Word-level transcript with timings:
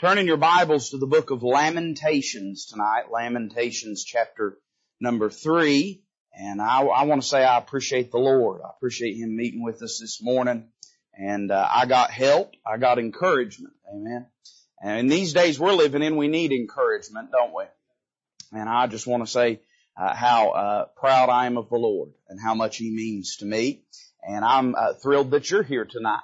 Turn 0.00 0.16
in 0.16 0.26
your 0.26 0.38
Bibles 0.38 0.88
to 0.90 0.96
the 0.96 1.06
book 1.06 1.30
of 1.30 1.42
Lamentations 1.42 2.64
tonight, 2.64 3.10
Lamentations 3.12 4.02
chapter 4.02 4.56
number 4.98 5.28
three. 5.28 6.02
And 6.32 6.62
I, 6.62 6.80
I 6.84 7.02
want 7.04 7.20
to 7.20 7.28
say 7.28 7.44
I 7.44 7.58
appreciate 7.58 8.10
the 8.10 8.16
Lord. 8.16 8.62
I 8.64 8.70
appreciate 8.74 9.18
Him 9.18 9.36
meeting 9.36 9.62
with 9.62 9.82
us 9.82 9.98
this 10.00 10.22
morning. 10.22 10.68
And 11.12 11.50
uh, 11.50 11.68
I 11.70 11.84
got 11.84 12.10
help. 12.10 12.54
I 12.66 12.78
got 12.78 12.98
encouragement. 12.98 13.74
Amen. 13.92 14.24
And 14.82 15.00
in 15.00 15.08
these 15.08 15.34
days 15.34 15.60
we're 15.60 15.74
living 15.74 16.02
in, 16.02 16.16
we 16.16 16.28
need 16.28 16.52
encouragement, 16.52 17.30
don't 17.30 17.54
we? 17.54 17.64
And 18.52 18.70
I 18.70 18.86
just 18.86 19.06
want 19.06 19.22
to 19.26 19.30
say 19.30 19.60
uh, 19.98 20.14
how 20.14 20.48
uh, 20.52 20.84
proud 20.96 21.28
I 21.28 21.44
am 21.44 21.58
of 21.58 21.68
the 21.68 21.76
Lord 21.76 22.08
and 22.30 22.40
how 22.42 22.54
much 22.54 22.78
He 22.78 22.90
means 22.90 23.36
to 23.40 23.44
me. 23.44 23.82
And 24.26 24.46
I'm 24.46 24.74
uh, 24.74 24.94
thrilled 24.94 25.32
that 25.32 25.50
you're 25.50 25.62
here 25.62 25.84
tonight. 25.84 26.20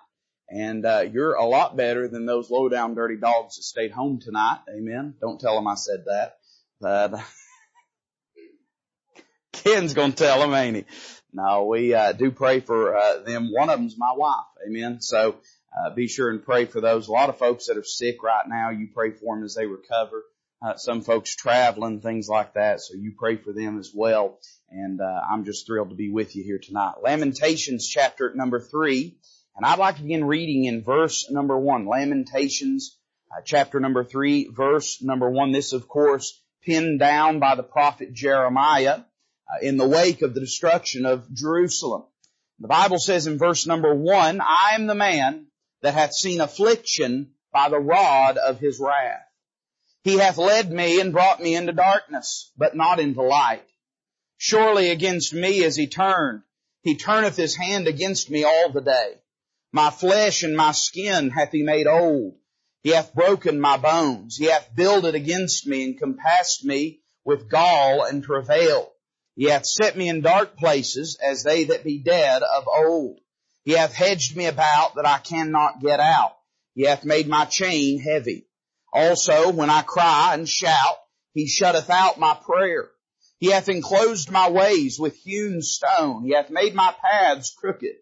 And 0.49 0.87
uh, 0.87 1.05
you're 1.13 1.35
a 1.35 1.45
lot 1.45 1.77
better 1.77 2.07
than 2.09 2.25
those 2.25 2.51
low 2.51 2.69
down 2.69 2.95
dirty 2.95 3.17
dogs 3.17 3.57
that 3.57 3.63
stayed 3.63 3.91
home 3.91 4.21
tonight. 4.21 4.59
Amen. 4.71 5.15
Don't 5.21 5.41
tell 5.41 5.57
them 5.57 5.67
I 5.67 5.75
said 5.75 6.05
that. 6.07 6.39
But 6.81 7.15
Ken's 9.53 9.95
gonna 9.95 10.13
tell 10.13 10.41
them, 10.41 10.55
ain't 10.55 10.77
he? 10.77 10.85
No, 11.33 11.65
we 11.65 11.93
uh, 11.93 12.13
do 12.13 12.31
pray 12.31 12.61
for 12.61 12.97
uh, 12.97 13.19
them. 13.19 13.53
One 13.53 13.71
of 13.71 13.79
them's 13.79 13.99
my 13.99 14.13
wife. 14.15 14.47
Amen. 14.67 15.01
So 15.01 15.37
uh, 15.77 15.91
be 15.91 16.07
sure 16.07 16.31
and 16.31 16.43
pray 16.43 16.65
for 16.65 16.81
those. 16.81 17.09
A 17.09 17.13
lot 17.13 17.29
of 17.29 17.39
folks 17.39 17.67
that 17.67 17.77
are 17.77 17.85
sick 17.85 18.23
right 18.23 18.47
now, 18.47 18.71
you 18.71 18.89
pray 18.95 19.11
for 19.11 19.35
them 19.35 19.45
as 19.45 19.55
they 19.55 19.67
recover. 19.67 20.25
Uh, 20.65 20.77
some 20.77 21.03
folks 21.03 21.37
traveling, 21.37 22.01
things 22.01 22.29
like 22.29 22.55
that. 22.55 22.81
So 22.81 22.95
you 22.95 23.13
pray 23.19 23.37
for 23.37 23.53
them 23.53 23.79
as 23.79 23.93
well. 23.95 24.39
And 24.71 25.01
uh, 25.03 25.21
I'm 25.31 25.45
just 25.45 25.67
thrilled 25.67 25.91
to 25.91 25.95
be 25.95 26.09
with 26.09 26.35
you 26.35 26.43
here 26.43 26.59
tonight. 26.59 26.95
Lamentations 27.03 27.87
chapter 27.87 28.33
number 28.35 28.59
three. 28.59 29.19
And 29.57 29.65
I'd 29.65 29.79
like 29.79 29.97
to 29.97 30.03
begin 30.03 30.25
reading 30.25 30.65
in 30.65 30.83
verse 30.83 31.31
number 31.31 31.59
one, 31.59 31.87
Lamentations 31.87 32.99
uh, 33.31 33.41
chapter 33.43 33.81
number 33.81 34.05
three, 34.05 34.49
verse 34.49 35.03
number 35.03 35.31
one. 35.31 35.51
This, 35.53 35.73
of 35.73 35.89
course, 35.89 36.41
pinned 36.63 36.99
down 36.99 37.39
by 37.39 37.55
the 37.55 37.63
prophet 37.63 38.13
Jeremiah 38.13 38.99
uh, 39.01 39.63
in 39.63 39.79
the 39.79 39.89
wake 39.89 40.23
of 40.23 40.35
the 40.35 40.41
destruction 40.41 41.07
of 41.07 41.33
Jerusalem. 41.33 42.05
The 42.59 42.69
Bible 42.69 42.99
says 42.99 43.27
in 43.27 43.39
verse 43.39 43.67
number 43.67 43.95
one, 43.95 44.41
I 44.41 44.73
am 44.75 44.87
the 44.87 44.95
man 44.95 45.47
that 45.83 45.95
hath 45.95 46.13
seen 46.13 46.41
affliction 46.41 47.33
by 47.53 47.69
the 47.69 47.79
rod 47.79 48.37
of 48.37 48.61
his 48.61 48.79
wrath. 48.79 49.23
He 50.03 50.19
hath 50.19 50.37
led 50.37 50.71
me 50.71 51.01
and 51.01 51.13
brought 51.13 51.43
me 51.43 51.55
into 51.55 51.73
darkness, 51.73 52.53
but 52.57 52.77
not 52.77 53.01
into 53.01 53.23
light. 53.23 53.67
Surely 54.37 54.91
against 54.91 55.33
me 55.33 55.65
is 55.65 55.77
he 55.77 55.87
turned. 55.87 56.43
He 56.83 56.97
turneth 56.97 57.37
his 57.37 57.57
hand 57.57 57.89
against 57.89 58.31
me 58.31 58.45
all 58.45 58.71
the 58.71 58.83
day. 58.83 59.15
My 59.77 59.91
flesh 59.91 60.43
and 60.43 60.57
my 60.57 60.73
skin 60.73 61.29
hath 61.29 61.53
he 61.53 61.63
made 61.63 61.87
old. 61.87 62.39
He 62.83 62.93
hath 62.93 63.13
broken 63.13 63.61
my 63.61 63.77
bones. 63.77 64.39
He 64.39 64.47
hath 64.47 64.75
builded 64.75 65.15
against 65.15 65.67
me 65.67 65.85
and 65.85 65.99
compassed 65.99 66.65
me 66.65 67.03
with 67.27 67.51
gall 67.51 68.03
and 68.03 68.25
travail. 68.25 68.91
He 69.35 69.51
hath 69.51 69.67
set 69.67 69.95
me 69.95 70.09
in 70.09 70.23
dark 70.23 70.57
places 70.57 71.19
as 71.23 71.43
they 71.43 71.65
that 71.65 71.85
be 71.85 71.99
dead 71.99 72.43
of 72.43 72.67
old. 72.67 73.21
He 73.67 73.73
hath 73.73 73.93
hedged 73.93 74.35
me 74.35 74.47
about 74.47 74.95
that 74.95 75.05
I 75.05 75.19
cannot 75.19 75.83
get 75.83 76.01
out. 76.01 76.39
He 76.75 76.85
hath 76.85 77.05
made 77.05 77.29
my 77.29 77.45
chain 77.45 78.01
heavy. 78.01 78.49
Also, 78.95 79.53
when 79.53 79.69
I 79.69 79.83
cry 79.83 80.33
and 80.33 80.49
shout, 80.49 80.97
he 81.35 81.47
shutteth 81.47 81.91
out 81.91 82.19
my 82.19 82.35
prayer. 82.35 82.89
He 83.41 83.51
hath 83.51 83.69
enclosed 83.69 84.31
my 84.31 84.49
ways 84.49 84.99
with 84.99 85.17
hewn 85.17 85.61
stone. 85.61 86.25
He 86.25 86.33
hath 86.33 86.49
made 86.49 86.75
my 86.75 86.95
paths 86.99 87.55
crooked. 87.55 87.97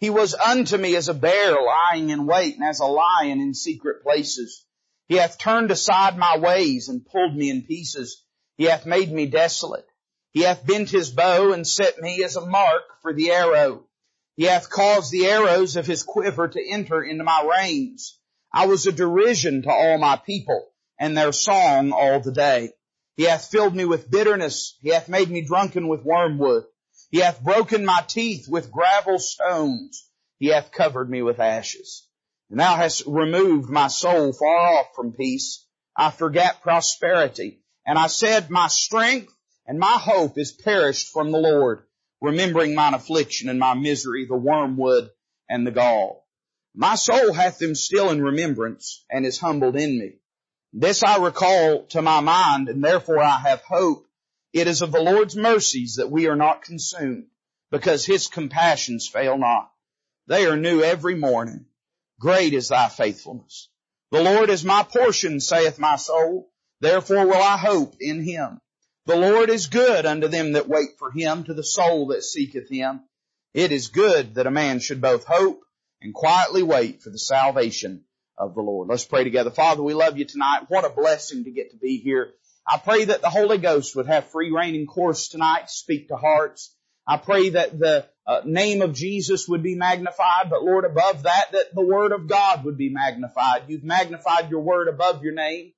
He 0.00 0.08
was 0.08 0.34
unto 0.34 0.78
me 0.78 0.96
as 0.96 1.08
a 1.08 1.14
bear 1.14 1.60
lying 1.60 2.08
in 2.08 2.26
wait 2.26 2.56
and 2.56 2.64
as 2.64 2.80
a 2.80 2.86
lion 2.86 3.38
in 3.38 3.52
secret 3.52 4.02
places. 4.02 4.64
He 5.08 5.16
hath 5.16 5.36
turned 5.36 5.70
aside 5.70 6.16
my 6.16 6.38
ways 6.38 6.88
and 6.88 7.04
pulled 7.04 7.36
me 7.36 7.50
in 7.50 7.66
pieces. 7.66 8.24
He 8.56 8.64
hath 8.64 8.86
made 8.86 9.12
me 9.12 9.26
desolate. 9.26 9.86
He 10.32 10.40
hath 10.40 10.66
bent 10.66 10.88
his 10.88 11.10
bow 11.10 11.52
and 11.52 11.66
set 11.66 12.00
me 12.00 12.24
as 12.24 12.36
a 12.36 12.46
mark 12.46 12.82
for 13.02 13.12
the 13.12 13.30
arrow. 13.30 13.84
He 14.36 14.44
hath 14.44 14.70
caused 14.70 15.12
the 15.12 15.26
arrows 15.26 15.76
of 15.76 15.86
his 15.86 16.02
quiver 16.02 16.48
to 16.48 16.70
enter 16.70 17.02
into 17.02 17.24
my 17.24 17.42
reins. 17.42 18.18
I 18.54 18.66
was 18.66 18.86
a 18.86 18.92
derision 18.92 19.62
to 19.62 19.70
all 19.70 19.98
my 19.98 20.16
people 20.16 20.72
and 20.98 21.14
their 21.14 21.32
song 21.32 21.92
all 21.92 22.20
the 22.20 22.32
day. 22.32 22.70
He 23.16 23.24
hath 23.24 23.50
filled 23.50 23.76
me 23.76 23.84
with 23.84 24.10
bitterness. 24.10 24.78
He 24.80 24.88
hath 24.88 25.10
made 25.10 25.30
me 25.30 25.42
drunken 25.42 25.88
with 25.88 26.04
wormwood. 26.04 26.64
He 27.10 27.18
hath 27.18 27.42
broken 27.42 27.84
my 27.84 28.02
teeth 28.06 28.48
with 28.48 28.70
gravel 28.70 29.18
stones. 29.18 30.08
He 30.38 30.48
hath 30.48 30.72
covered 30.72 31.10
me 31.10 31.22
with 31.22 31.40
ashes. 31.40 32.06
And 32.50 32.58
thou 32.58 32.76
hast 32.76 33.04
removed 33.06 33.68
my 33.68 33.88
soul 33.88 34.32
far 34.32 34.56
off 34.56 34.94
from 34.94 35.12
peace. 35.12 35.66
I 35.96 36.10
forgat 36.10 36.62
prosperity. 36.62 37.62
And 37.86 37.98
I 37.98 38.06
said, 38.06 38.50
my 38.50 38.68
strength 38.68 39.34
and 39.66 39.78
my 39.78 39.98
hope 39.98 40.38
is 40.38 40.52
perished 40.52 41.08
from 41.12 41.30
the 41.30 41.38
Lord, 41.38 41.84
remembering 42.20 42.74
mine 42.74 42.94
affliction 42.94 43.48
and 43.48 43.58
my 43.58 43.74
misery, 43.74 44.26
the 44.26 44.36
wormwood 44.36 45.10
and 45.48 45.66
the 45.66 45.70
gall. 45.72 46.26
My 46.74 46.94
soul 46.94 47.32
hath 47.32 47.58
them 47.58 47.74
still 47.74 48.10
in 48.10 48.22
remembrance 48.22 49.04
and 49.10 49.26
is 49.26 49.38
humbled 49.38 49.76
in 49.76 49.98
me. 49.98 50.12
This 50.72 51.02
I 51.02 51.16
recall 51.16 51.84
to 51.86 52.02
my 52.02 52.20
mind 52.20 52.68
and 52.68 52.82
therefore 52.82 53.18
I 53.18 53.38
have 53.40 53.62
hope. 53.62 54.06
It 54.52 54.66
is 54.66 54.82
of 54.82 54.90
the 54.90 55.02
Lord's 55.02 55.36
mercies 55.36 55.96
that 55.96 56.10
we 56.10 56.26
are 56.26 56.36
not 56.36 56.62
consumed, 56.62 57.28
because 57.70 58.04
His 58.04 58.26
compassions 58.26 59.08
fail 59.08 59.38
not. 59.38 59.70
They 60.26 60.46
are 60.46 60.56
new 60.56 60.82
every 60.82 61.14
morning. 61.14 61.66
Great 62.18 62.52
is 62.52 62.68
thy 62.68 62.88
faithfulness. 62.88 63.68
The 64.10 64.22
Lord 64.22 64.50
is 64.50 64.64
my 64.64 64.82
portion, 64.82 65.40
saith 65.40 65.78
my 65.78 65.96
soul. 65.96 66.50
Therefore 66.80 67.26
will 67.26 67.42
I 67.42 67.56
hope 67.56 67.94
in 68.00 68.22
Him. 68.22 68.60
The 69.06 69.16
Lord 69.16 69.50
is 69.50 69.68
good 69.68 70.04
unto 70.04 70.28
them 70.28 70.52
that 70.52 70.68
wait 70.68 70.98
for 70.98 71.10
Him, 71.10 71.44
to 71.44 71.54
the 71.54 71.64
soul 71.64 72.08
that 72.08 72.24
seeketh 72.24 72.68
Him. 72.68 73.02
It 73.54 73.72
is 73.72 73.88
good 73.88 74.34
that 74.34 74.46
a 74.46 74.50
man 74.50 74.80
should 74.80 75.00
both 75.00 75.24
hope 75.24 75.62
and 76.02 76.12
quietly 76.12 76.62
wait 76.62 77.02
for 77.02 77.10
the 77.10 77.18
salvation 77.18 78.04
of 78.36 78.54
the 78.54 78.62
Lord. 78.62 78.88
Let's 78.88 79.04
pray 79.04 79.24
together. 79.24 79.50
Father, 79.50 79.82
we 79.82 79.94
love 79.94 80.18
you 80.18 80.24
tonight. 80.24 80.64
What 80.68 80.84
a 80.84 80.90
blessing 80.90 81.44
to 81.44 81.50
get 81.50 81.70
to 81.70 81.76
be 81.76 81.98
here 81.98 82.32
I 82.72 82.78
pray 82.78 83.06
that 83.06 83.20
the 83.20 83.30
Holy 83.30 83.58
Ghost 83.58 83.96
would 83.96 84.06
have 84.06 84.30
free 84.30 84.52
rein 84.52 84.76
and 84.76 84.86
course 84.86 85.26
tonight 85.26 85.66
to 85.66 85.72
speak 85.72 86.06
to 86.06 86.16
hearts. 86.16 86.72
I 87.04 87.16
pray 87.16 87.48
that 87.50 87.76
the 87.76 88.06
uh, 88.24 88.42
name 88.44 88.80
of 88.80 88.94
Jesus 88.94 89.48
would 89.48 89.64
be 89.64 89.74
magnified, 89.74 90.50
but 90.50 90.62
Lord, 90.62 90.84
above 90.84 91.24
that, 91.24 91.50
that 91.50 91.74
the 91.74 91.84
Word 91.84 92.12
of 92.12 92.28
God 92.28 92.64
would 92.64 92.78
be 92.78 92.88
magnified. 92.88 93.64
You've 93.66 93.82
magnified 93.82 94.50
your 94.50 94.60
Word 94.60 94.86
above 94.86 95.24
your 95.24 95.32
name. 95.32 95.72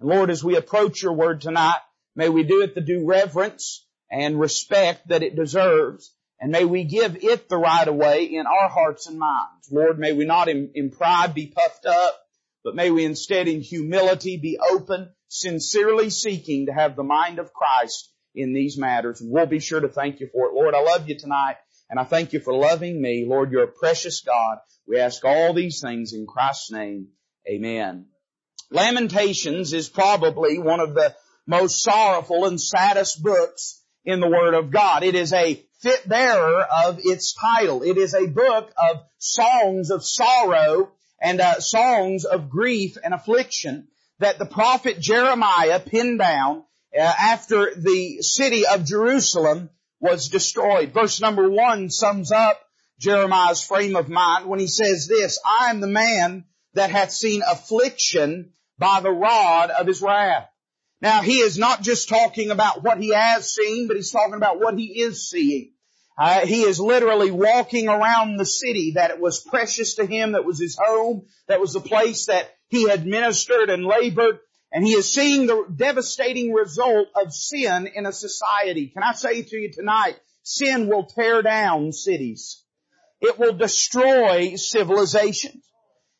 And 0.00 0.08
Lord, 0.08 0.30
as 0.30 0.42
we 0.42 0.56
approach 0.56 1.02
your 1.02 1.12
Word 1.12 1.42
tonight, 1.42 1.80
may 2.16 2.30
we 2.30 2.44
do 2.44 2.62
it 2.62 2.74
the 2.74 2.80
due 2.80 3.04
reverence 3.04 3.86
and 4.10 4.40
respect 4.40 5.08
that 5.08 5.22
it 5.22 5.36
deserves. 5.36 6.14
And 6.40 6.50
may 6.50 6.64
we 6.64 6.84
give 6.84 7.22
it 7.22 7.50
the 7.50 7.58
right 7.58 7.86
of 7.86 7.94
way 7.94 8.24
in 8.24 8.46
our 8.46 8.70
hearts 8.70 9.06
and 9.06 9.18
minds. 9.18 9.70
Lord, 9.70 9.98
may 9.98 10.14
we 10.14 10.24
not 10.24 10.48
in, 10.48 10.70
in 10.74 10.92
pride 10.92 11.34
be 11.34 11.48
puffed 11.48 11.84
up, 11.84 12.18
but 12.64 12.74
may 12.74 12.90
we 12.90 13.04
instead 13.04 13.48
in 13.48 13.60
humility 13.60 14.38
be 14.38 14.58
open 14.58 15.10
sincerely 15.28 16.10
seeking 16.10 16.66
to 16.66 16.72
have 16.72 16.96
the 16.96 17.04
mind 17.04 17.38
of 17.38 17.52
Christ 17.52 18.10
in 18.34 18.52
these 18.52 18.78
matters. 18.78 19.20
And 19.20 19.30
we'll 19.30 19.46
be 19.46 19.60
sure 19.60 19.80
to 19.80 19.88
thank 19.88 20.20
you 20.20 20.28
for 20.32 20.48
it. 20.48 20.54
Lord, 20.54 20.74
I 20.74 20.82
love 20.82 21.08
you 21.08 21.18
tonight 21.18 21.56
and 21.90 21.98
I 21.98 22.04
thank 22.04 22.32
you 22.32 22.40
for 22.40 22.54
loving 22.54 23.00
me. 23.00 23.24
Lord, 23.26 23.52
you're 23.52 23.64
a 23.64 23.68
precious 23.68 24.20
God. 24.20 24.58
We 24.86 24.98
ask 24.98 25.24
all 25.24 25.52
these 25.52 25.80
things 25.80 26.12
in 26.12 26.26
Christ's 26.26 26.72
name. 26.72 27.08
Amen. 27.48 28.06
Lamentations 28.70 29.72
is 29.72 29.88
probably 29.88 30.58
one 30.58 30.80
of 30.80 30.94
the 30.94 31.14
most 31.46 31.82
sorrowful 31.82 32.44
and 32.44 32.60
saddest 32.60 33.22
books 33.22 33.82
in 34.04 34.20
the 34.20 34.28
Word 34.28 34.54
of 34.54 34.70
God. 34.70 35.02
It 35.02 35.14
is 35.14 35.32
a 35.32 35.62
fit 35.80 36.08
bearer 36.08 36.62
of 36.62 36.98
its 37.02 37.34
title. 37.34 37.82
It 37.82 37.96
is 37.96 38.14
a 38.14 38.26
book 38.26 38.72
of 38.76 39.02
songs 39.18 39.90
of 39.90 40.04
sorrow 40.04 40.90
and 41.20 41.40
uh, 41.40 41.60
songs 41.60 42.24
of 42.24 42.50
grief 42.50 42.96
and 43.02 43.14
affliction 43.14 43.88
that 44.18 44.38
the 44.38 44.46
prophet 44.46 45.00
Jeremiah 45.00 45.80
pinned 45.80 46.18
down 46.18 46.64
uh, 46.96 47.00
after 47.02 47.74
the 47.76 48.22
city 48.22 48.66
of 48.66 48.84
Jerusalem 48.84 49.70
was 50.00 50.28
destroyed. 50.28 50.92
Verse 50.92 51.20
number 51.20 51.48
one 51.48 51.90
sums 51.90 52.32
up 52.32 52.60
Jeremiah's 52.98 53.62
frame 53.62 53.96
of 53.96 54.08
mind 54.08 54.46
when 54.46 54.58
he 54.58 54.66
says 54.66 55.06
this, 55.06 55.38
I 55.44 55.70
am 55.70 55.80
the 55.80 55.86
man 55.86 56.44
that 56.74 56.90
hath 56.90 57.12
seen 57.12 57.42
affliction 57.48 58.52
by 58.78 59.00
the 59.00 59.10
rod 59.10 59.70
of 59.70 59.86
his 59.86 60.02
wrath. 60.02 60.48
Now 61.00 61.22
he 61.22 61.38
is 61.38 61.58
not 61.58 61.82
just 61.82 62.08
talking 62.08 62.50
about 62.50 62.82
what 62.82 63.00
he 63.00 63.10
has 63.10 63.52
seen, 63.52 63.86
but 63.86 63.96
he's 63.96 64.10
talking 64.10 64.34
about 64.34 64.60
what 64.60 64.76
he 64.76 65.00
is 65.00 65.28
seeing. 65.28 65.72
Uh, 66.16 66.44
he 66.44 66.62
is 66.62 66.80
literally 66.80 67.30
walking 67.30 67.88
around 67.88 68.36
the 68.36 68.44
city 68.44 68.92
that 68.96 69.12
it 69.12 69.20
was 69.20 69.40
precious 69.40 69.94
to 69.94 70.06
him, 70.06 70.32
that 70.32 70.44
was 70.44 70.60
his 70.60 70.76
home, 70.76 71.26
that 71.46 71.60
was 71.60 71.72
the 71.72 71.80
place 71.80 72.26
that 72.26 72.50
he 72.68 72.88
had 72.88 73.06
ministered 73.06 73.70
and 73.70 73.84
labored, 73.84 74.38
and 74.70 74.84
he 74.84 74.92
is 74.92 75.10
seeing 75.10 75.46
the 75.46 75.66
devastating 75.74 76.52
result 76.52 77.08
of 77.14 77.32
sin 77.32 77.88
in 77.94 78.06
a 78.06 78.12
society. 78.12 78.88
Can 78.88 79.02
I 79.02 79.12
say 79.12 79.42
to 79.42 79.56
you 79.56 79.72
tonight, 79.72 80.18
sin 80.42 80.88
will 80.88 81.04
tear 81.04 81.42
down 81.42 81.92
cities. 81.92 82.62
It 83.20 83.38
will 83.38 83.54
destroy 83.54 84.56
civilizations. 84.56 85.64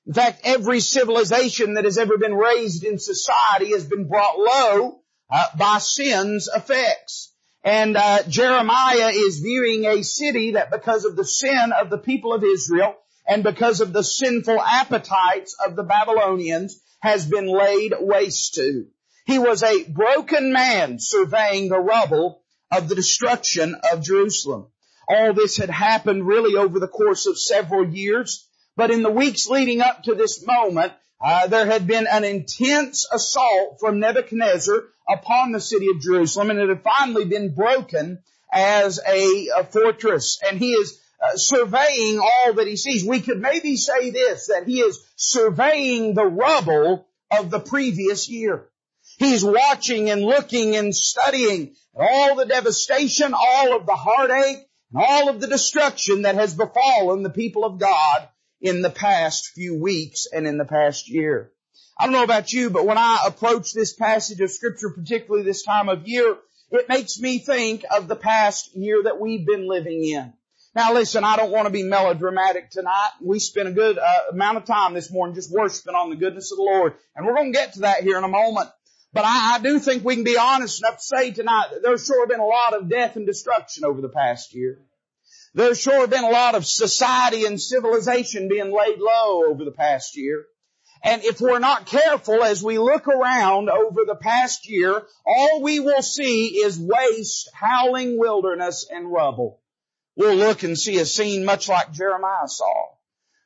In 0.06 0.14
fact, 0.14 0.40
every 0.44 0.80
civilization 0.80 1.74
that 1.74 1.84
has 1.84 1.98
ever 1.98 2.16
been 2.16 2.34
raised 2.34 2.82
in 2.82 2.98
society 2.98 3.72
has 3.72 3.84
been 3.84 4.08
brought 4.08 4.38
low 4.38 5.02
uh, 5.30 5.44
by 5.58 5.78
sin's 5.78 6.48
effects. 6.48 7.34
And 7.62 7.96
uh, 7.96 8.22
Jeremiah 8.22 9.10
is 9.12 9.40
viewing 9.40 9.84
a 9.84 10.02
city 10.02 10.52
that 10.52 10.70
because 10.70 11.04
of 11.04 11.16
the 11.16 11.26
sin 11.26 11.72
of 11.78 11.90
the 11.90 11.98
people 11.98 12.32
of 12.32 12.42
Israel 12.42 12.96
and 13.28 13.44
because 13.44 13.82
of 13.82 13.92
the 13.92 14.02
sinful 14.02 14.60
appetites 14.60 15.54
of 15.64 15.76
the 15.76 15.82
Babylonians 15.82 16.80
has 17.00 17.26
been 17.26 17.46
laid 17.46 17.92
waste 18.00 18.54
to. 18.54 18.86
He 19.26 19.38
was 19.38 19.62
a 19.62 19.84
broken 19.84 20.52
man 20.52 20.98
surveying 20.98 21.68
the 21.68 21.78
rubble 21.78 22.42
of 22.72 22.88
the 22.88 22.94
destruction 22.94 23.76
of 23.92 24.02
Jerusalem. 24.02 24.68
All 25.06 25.34
this 25.34 25.58
had 25.58 25.70
happened 25.70 26.26
really 26.26 26.56
over 26.56 26.80
the 26.80 26.88
course 26.88 27.26
of 27.26 27.38
several 27.38 27.86
years, 27.86 28.46
but 28.76 28.90
in 28.90 29.02
the 29.02 29.10
weeks 29.10 29.46
leading 29.46 29.82
up 29.82 30.04
to 30.04 30.14
this 30.14 30.44
moment, 30.46 30.94
uh, 31.22 31.48
there 31.48 31.66
had 31.66 31.86
been 31.86 32.06
an 32.06 32.24
intense 32.24 33.06
assault 33.12 33.78
from 33.80 33.98
Nebuchadnezzar 33.98 34.84
upon 35.08 35.52
the 35.52 35.60
city 35.60 35.88
of 35.88 36.00
Jerusalem, 36.00 36.50
and 36.50 36.58
it 36.58 36.68
had 36.68 36.82
finally 36.82 37.24
been 37.24 37.54
broken 37.54 38.20
as 38.52 39.00
a, 39.06 39.48
a 39.58 39.64
fortress. 39.64 40.40
And 40.48 40.58
he 40.58 40.72
is 40.72 40.98
uh, 41.20 41.36
surveying 41.36 42.18
all 42.18 42.54
that 42.54 42.66
he 42.66 42.76
sees. 42.76 43.04
We 43.04 43.20
could 43.20 43.40
maybe 43.40 43.76
say 43.76 44.10
this, 44.10 44.46
that 44.48 44.66
he 44.66 44.80
is 44.80 44.98
surveying 45.16 46.14
the 46.14 46.26
rubble 46.26 47.06
of 47.30 47.50
the 47.50 47.60
previous 47.60 48.28
year. 48.28 48.68
He's 49.18 49.44
watching 49.44 50.10
and 50.10 50.22
looking 50.22 50.76
and 50.76 50.94
studying 50.94 51.74
all 51.94 52.36
the 52.36 52.46
devastation, 52.46 53.34
all 53.34 53.76
of 53.76 53.86
the 53.86 53.96
heartache, 53.96 54.64
and 54.92 55.04
all 55.04 55.28
of 55.28 55.40
the 55.40 55.48
destruction 55.48 56.22
that 56.22 56.36
has 56.36 56.54
befallen 56.54 57.22
the 57.22 57.30
people 57.30 57.64
of 57.64 57.78
God 57.78 58.28
in 58.60 58.82
the 58.82 58.90
past 58.90 59.48
few 59.48 59.80
weeks 59.80 60.26
and 60.32 60.46
in 60.46 60.58
the 60.58 60.64
past 60.64 61.08
year. 61.08 61.52
I 61.98 62.04
don't 62.04 62.12
know 62.12 62.22
about 62.22 62.52
you, 62.52 62.70
but 62.70 62.86
when 62.86 62.98
I 62.98 63.24
approach 63.26 63.72
this 63.72 63.92
passage 63.92 64.40
of 64.40 64.52
scripture, 64.52 64.90
particularly 64.90 65.44
this 65.44 65.64
time 65.64 65.88
of 65.88 66.06
year, 66.06 66.36
it 66.70 66.88
makes 66.88 67.18
me 67.18 67.38
think 67.38 67.84
of 67.90 68.06
the 68.06 68.16
past 68.16 68.76
year 68.76 69.02
that 69.02 69.20
we've 69.20 69.46
been 69.46 69.68
living 69.68 70.04
in. 70.04 70.32
Now 70.74 70.92
listen, 70.92 71.24
I 71.24 71.36
don't 71.36 71.50
want 71.50 71.66
to 71.66 71.72
be 71.72 71.82
melodramatic 71.82 72.70
tonight. 72.70 73.10
We 73.22 73.38
spent 73.38 73.68
a 73.68 73.72
good 73.72 73.98
uh, 73.98 74.22
amount 74.32 74.58
of 74.58 74.64
time 74.64 74.94
this 74.94 75.10
morning 75.10 75.34
just 75.34 75.50
worshiping 75.50 75.94
on 75.94 76.10
the 76.10 76.16
goodness 76.16 76.52
of 76.52 76.58
the 76.58 76.62
Lord. 76.62 76.94
And 77.16 77.26
we're 77.26 77.34
going 77.34 77.52
to 77.52 77.58
get 77.58 77.74
to 77.74 77.80
that 77.80 78.02
here 78.02 78.18
in 78.18 78.24
a 78.24 78.28
moment. 78.28 78.68
But 79.12 79.24
I, 79.24 79.54
I 79.54 79.58
do 79.60 79.78
think 79.78 80.04
we 80.04 80.14
can 80.14 80.24
be 80.24 80.36
honest 80.36 80.82
enough 80.82 80.96
to 80.96 81.02
say 81.02 81.30
tonight 81.30 81.68
that 81.72 81.82
there's 81.82 82.04
sure 82.04 82.26
been 82.26 82.40
a 82.40 82.46
lot 82.46 82.74
of 82.74 82.90
death 82.90 83.16
and 83.16 83.26
destruction 83.26 83.84
over 83.84 84.00
the 84.02 84.10
past 84.10 84.54
year. 84.54 84.78
There's 85.54 85.80
sure 85.80 86.06
been 86.06 86.24
a 86.24 86.30
lot 86.30 86.54
of 86.54 86.66
society 86.66 87.46
and 87.46 87.60
civilization 87.60 88.48
being 88.48 88.70
laid 88.70 88.98
low 88.98 89.46
over 89.46 89.64
the 89.64 89.72
past 89.72 90.16
year. 90.16 90.44
And 91.02 91.24
if 91.24 91.40
we're 91.40 91.60
not 91.60 91.86
careful 91.86 92.42
as 92.42 92.62
we 92.62 92.78
look 92.78 93.08
around 93.08 93.70
over 93.70 94.00
the 94.06 94.16
past 94.16 94.68
year, 94.68 95.02
all 95.24 95.62
we 95.62 95.80
will 95.80 96.02
see 96.02 96.58
is 96.58 96.78
waste, 96.78 97.48
howling 97.54 98.18
wilderness, 98.18 98.86
and 98.90 99.10
rubble. 99.10 99.60
We'll 100.18 100.34
look 100.34 100.64
and 100.64 100.76
see 100.76 100.98
a 100.98 101.06
scene 101.06 101.44
much 101.44 101.68
like 101.68 101.92
Jeremiah 101.92 102.48
saw. 102.48 102.86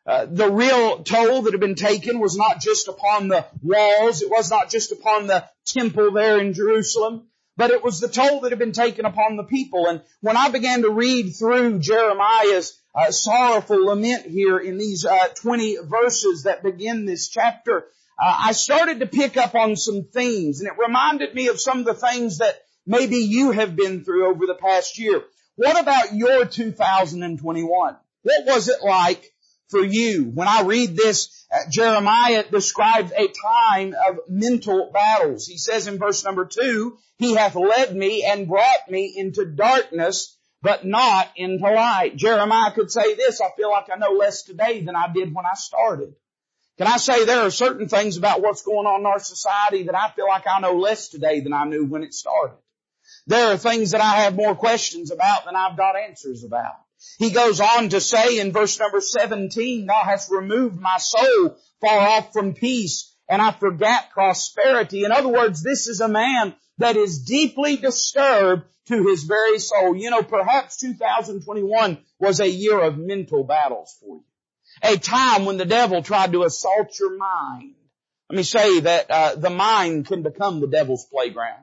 Uh, 0.07 0.25
the 0.25 0.51
real 0.51 1.03
toll 1.03 1.43
that 1.43 1.53
had 1.53 1.61
been 1.61 1.75
taken 1.75 2.19
was 2.19 2.35
not 2.35 2.63
just 2.63 2.89
upon 2.89 3.29
the 3.29 3.45
walls, 3.63 4.23
it 4.23 4.31
was 4.31 4.51
not 4.51 4.71
just 4.71 4.91
upon 4.91 5.27
the 5.27 5.45
temple 5.67 6.13
there 6.13 6.41
in 6.41 6.55
Jerusalem, 6.55 7.29
but 7.59 7.71
it 7.71 7.85
was 7.85 8.01
the 8.01 8.09
toll 8.09 8.41
that 8.41 8.53
had 8.53 8.59
been 8.59 8.73
taken 8.73 9.05
upon 9.05 9.37
the 9.37 9.45
people. 9.45 9.87
And 9.87 10.01
when 10.23 10.39
I 10.39 10.49
began 10.49 10.81
to 10.81 10.89
read 10.89 11.37
through 11.39 11.81
Jeremiah's 11.81 12.81
uh, 12.95 13.11
sorrowful 13.11 13.85
lament 13.85 14.25
here 14.25 14.57
in 14.57 14.79
these 14.79 15.05
uh, 15.05 15.29
20 15.29 15.77
verses 15.85 16.45
that 16.45 16.63
begin 16.63 17.05
this 17.05 17.29
chapter, 17.29 17.85
uh, 18.19 18.37
I 18.47 18.53
started 18.53 19.01
to 19.01 19.07
pick 19.07 19.37
up 19.37 19.55
on 19.55 19.77
some 19.77 20.05
themes, 20.05 20.61
and 20.61 20.69
it 20.69 20.79
reminded 20.79 21.35
me 21.35 21.49
of 21.49 21.61
some 21.61 21.81
of 21.81 21.85
the 21.85 21.93
things 21.93 22.39
that 22.39 22.63
maybe 22.87 23.17
you 23.17 23.51
have 23.51 23.77
been 23.77 24.05
through 24.05 24.31
over 24.31 24.47
the 24.47 24.55
past 24.55 24.99
year. 24.99 25.23
What 25.63 25.81
about 25.81 26.13
your 26.13 26.45
2021? 26.45 27.97
What 28.23 28.47
was 28.47 28.69
it 28.69 28.83
like 28.83 29.33
for 29.73 29.83
you. 29.83 30.25
When 30.25 30.47
I 30.47 30.63
read 30.63 30.97
this, 30.97 31.47
uh, 31.53 31.71
Jeremiah 31.71 32.45
describes 32.49 33.11
a 33.11 33.29
time 33.29 33.95
of 34.09 34.19
mental 34.29 34.91
battles. 34.93 35.47
He 35.47 35.57
says 35.57 35.87
in 35.87 35.99
verse 35.99 36.25
number 36.25 36.45
two, 36.47 36.99
He 37.19 37.35
hath 37.35 37.55
led 37.55 37.95
me 37.97 38.23
and 38.23 38.49
brought 38.49 38.91
me 38.91 39.15
into 39.17 39.47
darkness, 39.47 40.37
but 40.63 40.85
not 40.85 41.31
into 41.37 41.65
light. 41.65 42.17
Jeremiah 42.17 42.73
could 42.73 42.91
say 42.91 43.15
this, 43.15 43.41
I 43.41 43.51
feel 43.57 43.71
like 43.71 43.87
I 43.89 43.97
know 43.97 44.13
less 44.13 44.43
today 44.43 44.83
than 44.83 44.95
I 44.97 45.13
did 45.13 45.33
when 45.33 45.47
I 45.47 45.55
started. 45.55 46.15
Can 46.77 46.87
I 46.87 46.97
say 46.97 47.25
there 47.25 47.43
are 47.43 47.51
certain 47.51 47.89
things 47.89 48.17
about 48.17 48.43
what's 48.43 48.63
going 48.63 48.87
on 48.87 49.01
in 49.01 49.07
our 49.07 49.21
society 49.21 49.85
that 49.85 49.95
I 49.95 50.11
feel 50.11 50.27
like 50.27 50.45
I 50.47 50.61
know 50.61 50.75
less 50.75 51.09
today 51.09 51.41
than 51.41 51.53
I 51.53 51.65
knew 51.65 51.87
when 51.87 52.03
it 52.03 52.15
started? 52.15 52.57
There 53.27 53.53
are 53.53 53.57
things 53.57 53.93
that 53.93 54.01
I 54.01 54.23
have 54.23 54.35
more 54.35 54.55
questions 54.55 55.11
about 55.11 55.45
than 55.45 55.57
I've 55.57 55.77
got 55.77 55.97
answers 55.97 56.45
about. 56.45 56.75
He 57.19 57.31
goes 57.31 57.61
on 57.61 57.89
to 57.91 58.01
say 58.01 58.39
in 58.39 58.53
verse 58.53 58.79
number 58.79 59.01
17, 59.01 59.87
Thou 59.87 60.03
hast 60.05 60.31
removed 60.31 60.81
my 60.81 60.99
soul 60.99 61.57
far 61.81 61.99
off 61.99 62.33
from 62.33 62.55
peace, 62.55 63.15
and 63.29 63.43
I 63.43 63.53
forgot 63.53 64.11
prosperity. 64.11 65.05
In 65.05 65.13
other 65.13 65.29
words, 65.29 65.63
this 65.63 65.89
is 65.89 66.01
a 66.01 66.09
man 66.09 66.55
that 66.79 66.97
is 66.97 67.25
deeply 67.25 67.77
disturbed 67.77 68.65
to 68.87 69.07
his 69.07 69.25
very 69.25 69.59
soul. 69.59 69.97
You 69.97 70.11
know, 70.11 70.23
perhaps 70.23 70.79
2021 70.79 71.99
was 72.19 72.41
a 72.41 72.49
year 72.49 72.81
of 72.81 72.99
mental 72.99 73.45
battles 73.45 73.97
for 74.01 74.17
you. 74.17 74.25
A 74.83 74.97
time 74.97 75.45
when 75.45 75.59
the 75.59 75.65
devil 75.65 76.03
tried 76.03 76.33
to 76.33 76.45
assault 76.45 76.99
your 76.99 77.17
mind. 77.17 77.75
Let 78.31 78.37
me 78.37 78.43
say 78.43 78.81
that 78.81 79.11
uh, 79.11 79.35
the 79.35 79.51
mind 79.51 80.07
can 80.07 80.23
become 80.23 80.61
the 80.61 80.67
devil's 80.67 81.05
playground. 81.05 81.62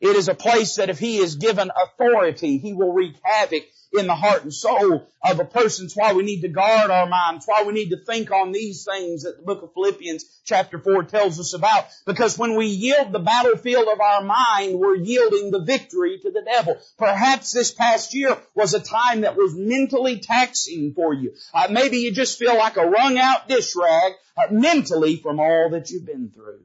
It 0.00 0.14
is 0.14 0.28
a 0.28 0.34
place 0.34 0.76
that 0.76 0.90
if 0.90 0.98
he 0.98 1.18
is 1.18 1.36
given 1.36 1.70
authority, 1.70 2.58
he 2.58 2.72
will 2.72 2.92
wreak 2.92 3.16
havoc 3.22 3.64
in 3.92 4.06
the 4.06 4.14
heart 4.14 4.42
and 4.42 4.52
soul 4.52 5.08
of 5.24 5.40
a 5.40 5.44
person. 5.44 5.86
It's 5.86 5.96
why 5.96 6.12
we 6.12 6.22
need 6.22 6.42
to 6.42 6.48
guard 6.48 6.90
our 6.90 7.06
minds. 7.06 7.38
It's 7.38 7.48
why 7.48 7.64
we 7.64 7.72
need 7.72 7.90
to 7.90 8.04
think 8.04 8.30
on 8.30 8.52
these 8.52 8.84
things 8.84 9.22
that 9.22 9.38
the 9.38 9.42
book 9.42 9.62
of 9.62 9.72
Philippians 9.72 10.24
chapter 10.44 10.78
4 10.78 11.04
tells 11.04 11.40
us 11.40 11.54
about. 11.54 11.86
Because 12.06 12.38
when 12.38 12.56
we 12.56 12.66
yield 12.66 13.12
the 13.12 13.18
battlefield 13.18 13.88
of 13.88 14.00
our 14.00 14.22
mind, 14.22 14.78
we're 14.78 14.96
yielding 14.96 15.50
the 15.50 15.64
victory 15.64 16.18
to 16.18 16.30
the 16.30 16.42
devil. 16.42 16.76
Perhaps 16.98 17.52
this 17.52 17.72
past 17.72 18.14
year 18.14 18.36
was 18.54 18.74
a 18.74 18.80
time 18.80 19.22
that 19.22 19.36
was 19.36 19.54
mentally 19.54 20.20
taxing 20.20 20.92
for 20.94 21.12
you. 21.14 21.34
Uh, 21.52 21.68
maybe 21.70 21.98
you 21.98 22.12
just 22.12 22.38
feel 22.38 22.56
like 22.56 22.76
a 22.76 22.86
wrung 22.86 23.18
out 23.18 23.48
dish 23.48 23.74
rag 23.74 24.12
uh, 24.36 24.52
mentally 24.52 25.16
from 25.16 25.40
all 25.40 25.70
that 25.70 25.90
you've 25.90 26.06
been 26.06 26.30
through. 26.30 26.60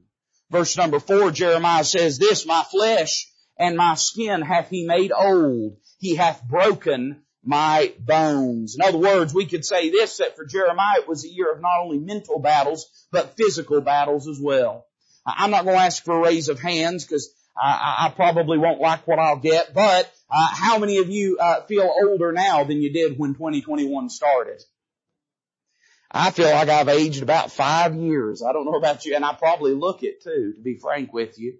Verse 0.53 0.77
number 0.77 0.99
four, 0.99 1.31
Jeremiah 1.31 1.83
says 1.83 2.19
this, 2.19 2.45
my 2.45 2.63
flesh 2.69 3.27
and 3.57 3.75
my 3.75 3.95
skin 3.95 4.43
hath 4.43 4.69
he 4.69 4.85
made 4.85 5.11
old 5.11 5.77
he 5.97 6.13
hath 6.13 6.47
broken 6.47 7.23
my 7.43 7.91
bones. 7.99 8.75
In 8.75 8.83
other 8.83 8.99
words, 8.99 9.33
we 9.33 9.47
could 9.47 9.65
say 9.65 9.89
this, 9.89 10.17
that 10.17 10.35
for 10.35 10.45
Jeremiah 10.45 10.99
it 10.99 11.07
was 11.07 11.25
a 11.25 11.27
year 11.29 11.51
of 11.51 11.59
not 11.59 11.79
only 11.81 11.97
mental 11.97 12.37
battles, 12.37 12.85
but 13.11 13.35
physical 13.35 13.81
battles 13.81 14.27
as 14.27 14.39
well. 14.39 14.85
I'm 15.25 15.49
not 15.49 15.63
going 15.63 15.75
to 15.75 15.81
ask 15.81 16.03
for 16.03 16.17
a 16.17 16.21
raise 16.21 16.49
of 16.49 16.59
hands 16.59 17.03
because 17.03 17.33
I, 17.57 18.05
I, 18.05 18.09
probably 18.15 18.59
won't 18.59 18.79
like 18.79 19.07
what 19.07 19.17
I'll 19.17 19.39
get, 19.39 19.73
but 19.73 20.13
uh, 20.29 20.47
how 20.53 20.77
many 20.77 20.99
of 20.99 21.09
you 21.09 21.39
uh, 21.39 21.61
feel 21.61 21.91
older 22.03 22.31
now 22.31 22.63
than 22.63 22.79
you 22.79 22.93
did 22.93 23.17
when 23.17 23.33
2021 23.33 24.09
started? 24.09 24.61
I 26.13 26.29
feel 26.29 26.49
like 26.49 26.69
I've 26.69 26.89
aged 26.89 27.23
about 27.23 27.51
five 27.51 27.95
years. 27.95 28.43
I 28.43 28.53
don't 28.53 28.65
know 28.65 28.77
about 28.77 29.03
you, 29.03 29.15
and 29.15 29.25
I 29.25 29.33
probably 29.33 29.73
look 29.73 30.03
it 30.03 30.23
too, 30.23 30.53
to 30.55 30.61
be 30.61 30.77
frank 30.77 31.11
with 31.11 31.39
you. 31.39 31.57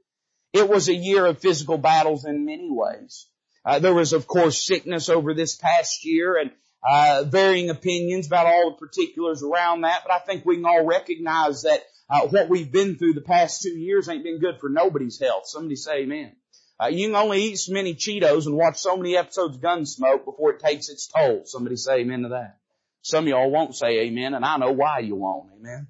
It 0.53 0.69
was 0.69 0.87
a 0.87 0.95
year 0.95 1.25
of 1.25 1.39
physical 1.39 1.79
battles 1.79 2.25
in 2.25 2.45
many 2.45 2.69
ways. 2.69 3.27
Uh, 3.65 3.79
there 3.79 3.93
was, 3.93 4.13
of 4.13 4.27
course, 4.27 4.63
sickness 4.63 5.09
over 5.09 5.33
this 5.33 5.55
past 5.55 6.05
year 6.05 6.37
and 6.37 6.51
uh, 6.87 7.23
varying 7.25 7.71
opinions 7.71 8.27
about 8.27 8.45
all 8.45 8.71
the 8.71 8.77
particulars 8.77 9.41
around 9.41 9.81
that, 9.81 10.03
but 10.05 10.13
I 10.13 10.19
think 10.19 10.45
we 10.45 10.57
can 10.57 10.65
all 10.65 10.85
recognize 10.85 11.63
that 11.63 11.81
uh, 12.09 12.27
what 12.27 12.49
we've 12.49 12.71
been 12.71 12.97
through 12.97 13.13
the 13.13 13.21
past 13.21 13.63
two 13.63 13.69
years 13.69 14.07
ain't 14.07 14.23
been 14.23 14.39
good 14.39 14.59
for 14.59 14.69
nobody's 14.69 15.19
health. 15.19 15.47
Somebody 15.47 15.77
say 15.77 16.01
amen. 16.01 16.35
Uh, 16.79 16.87
you 16.87 17.07
can 17.07 17.15
only 17.15 17.41
eat 17.41 17.55
so 17.55 17.73
many 17.73 17.95
Cheetos 17.95 18.45
and 18.45 18.55
watch 18.55 18.77
so 18.77 18.97
many 18.97 19.15
episodes 19.15 19.55
of 19.55 19.61
Gunsmoke 19.61 20.25
before 20.25 20.51
it 20.51 20.59
takes 20.59 20.89
its 20.89 21.07
toll. 21.07 21.43
Somebody 21.45 21.77
say 21.77 22.01
amen 22.01 22.23
to 22.23 22.29
that. 22.29 22.57
Some 23.03 23.25
of 23.25 23.27
y'all 23.27 23.51
won't 23.51 23.75
say 23.75 23.99
amen, 24.01 24.33
and 24.33 24.45
I 24.45 24.57
know 24.57 24.71
why 24.71 24.99
you 24.99 25.15
won't. 25.15 25.51
Amen. 25.59 25.87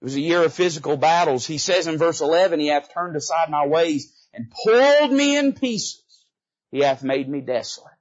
It 0.00 0.04
was 0.04 0.16
a 0.16 0.20
year 0.20 0.42
of 0.42 0.52
physical 0.52 0.96
battles. 0.96 1.46
He 1.46 1.58
says 1.58 1.86
in 1.86 1.98
verse 1.98 2.22
11, 2.22 2.58
He 2.58 2.68
hath 2.68 2.92
turned 2.92 3.14
aside 3.16 3.50
my 3.50 3.66
ways 3.66 4.12
and 4.32 4.50
pulled 4.64 5.12
me 5.12 5.36
in 5.36 5.52
pieces. 5.52 6.02
He 6.70 6.80
hath 6.80 7.04
made 7.04 7.28
me 7.28 7.42
desolate. 7.42 7.92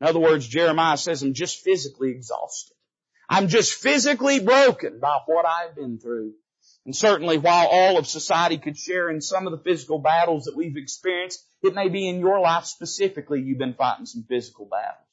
In 0.00 0.06
other 0.06 0.18
words, 0.18 0.48
Jeremiah 0.48 0.96
says, 0.96 1.22
I'm 1.22 1.34
just 1.34 1.62
physically 1.62 2.10
exhausted. 2.10 2.74
I'm 3.28 3.48
just 3.48 3.74
physically 3.74 4.40
broken 4.40 4.98
by 4.98 5.18
what 5.26 5.44
I've 5.44 5.76
been 5.76 5.98
through. 5.98 6.32
And 6.86 6.96
certainly 6.96 7.36
while 7.36 7.66
all 7.66 7.98
of 7.98 8.06
society 8.06 8.56
could 8.56 8.78
share 8.78 9.10
in 9.10 9.20
some 9.20 9.46
of 9.46 9.52
the 9.52 9.62
physical 9.62 9.98
battles 9.98 10.44
that 10.44 10.56
we've 10.56 10.76
experienced, 10.76 11.44
it 11.62 11.74
may 11.74 11.88
be 11.90 12.08
in 12.08 12.20
your 12.20 12.40
life 12.40 12.64
specifically 12.64 13.42
you've 13.42 13.58
been 13.58 13.74
fighting 13.74 14.06
some 14.06 14.24
physical 14.26 14.64
battles. 14.64 15.05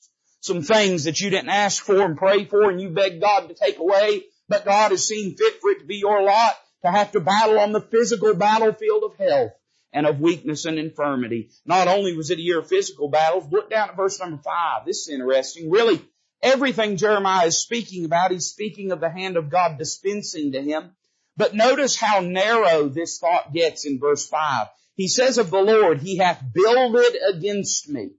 Some 0.44 0.62
things 0.62 1.06
that 1.06 1.22
you 1.22 1.30
didn't 1.30 1.52
ask 1.52 1.86
for 1.86 2.02
and 2.02 2.18
pray 2.18 2.44
for 2.44 2.70
and 2.70 2.82
you 2.82 2.90
begged 2.90 3.22
God 3.22 3.48
to 3.48 3.54
take 3.54 3.80
away, 3.80 4.26
but 4.50 4.66
God 4.66 4.92
has 4.92 5.08
seen 5.08 5.38
fit 5.38 5.62
for 5.62 5.72
it 5.72 5.80
to 5.80 5.86
be 5.86 5.96
your 5.96 6.22
lot 6.22 6.54
to 6.84 6.92
have 6.92 7.14
to 7.14 7.22
battle 7.22 7.58
on 7.60 7.72
the 7.72 7.80
physical 7.80 8.34
battlefield 8.34 9.06
of 9.06 9.16
health 9.16 9.54
and 9.94 10.06
of 10.06 10.20
weakness 10.20 10.66
and 10.66 10.78
infirmity. 10.78 11.50
Not 11.66 11.88
only 11.88 12.18
was 12.18 12.30
it 12.30 12.40
a 12.40 12.42
year 12.42 12.60
of 12.60 12.68
physical 12.68 13.08
battles, 13.08 13.50
look 13.54 13.70
down 13.70 13.88
at 13.88 13.96
verse 13.96 14.20
number 14.20 14.42
five. 14.44 14.86
This 14.86 15.08
is 15.08 15.14
interesting. 15.14 15.72
Really, 15.72 16.02
everything 16.42 16.98
Jeremiah 16.98 17.46
is 17.46 17.60
speaking 17.60 18.04
about, 18.04 18.32
he's 18.32 18.48
speaking 18.48 18.92
of 18.92 19.00
the 19.00 19.10
hand 19.10 19.38
of 19.38 19.50
God 19.50 19.78
dispensing 19.78 20.52
to 20.52 20.62
him. 20.62 20.92
But 21.38 21.56
notice 21.56 21.96
how 21.96 22.20
narrow 22.20 22.90
this 22.90 23.18
thought 23.18 23.54
gets 23.54 23.86
in 23.86 23.98
verse 23.98 24.28
five. 24.28 24.68
He 24.96 25.08
says 25.08 25.38
of 25.38 25.52
the 25.52 25.62
Lord, 25.62 26.02
He 26.02 26.18
hath 26.18 26.44
builded 26.54 27.16
against 27.34 27.88
me 27.88 28.10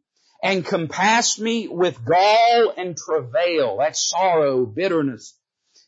and 0.45 0.63
compassed 0.63 1.41
me 1.41 1.69
with 1.69 2.05
gall 2.05 2.75
and 2.77 2.99
travail. 2.99 3.79
That's 3.79 4.11
sorrow, 4.11 4.67
bitterness. 4.67 5.39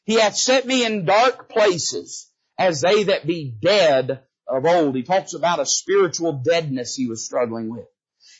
He 0.04 0.14
hath 0.14 0.34
set 0.34 0.64
me 0.64 0.82
in 0.82 1.04
dark 1.04 1.50
places 1.50 2.30
as 2.58 2.80
they 2.80 3.04
that 3.04 3.26
be 3.26 3.50
dead 3.50 4.22
of 4.48 4.64
old. 4.64 4.96
He 4.96 5.02
talks 5.02 5.34
about 5.34 5.60
a 5.60 5.66
spiritual 5.66 6.32
deadness 6.32 6.94
he 6.94 7.06
was 7.06 7.26
struggling 7.26 7.68
with. 7.68 7.84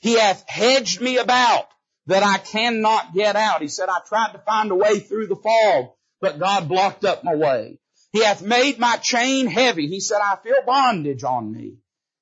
He 0.00 0.18
hath 0.18 0.42
hedged 0.48 1.02
me 1.02 1.18
about 1.18 1.68
that 2.06 2.22
I 2.22 2.38
cannot 2.38 3.12
get 3.12 3.36
out. 3.36 3.60
He 3.60 3.68
said, 3.68 3.90
I 3.90 3.98
tried 4.08 4.32
to 4.32 4.38
find 4.38 4.70
a 4.70 4.74
way 4.74 5.00
through 5.00 5.26
the 5.26 5.36
fog, 5.36 5.90
but 6.22 6.38
God 6.38 6.66
blocked 6.66 7.04
up 7.04 7.24
my 7.24 7.34
way. 7.34 7.78
He 8.12 8.24
hath 8.24 8.40
made 8.40 8.78
my 8.78 8.96
chain 8.96 9.48
heavy. 9.48 9.86
He 9.88 10.00
said, 10.00 10.20
I 10.22 10.36
feel 10.42 10.64
bondage 10.64 11.24
on 11.24 11.52
me. 11.52 11.74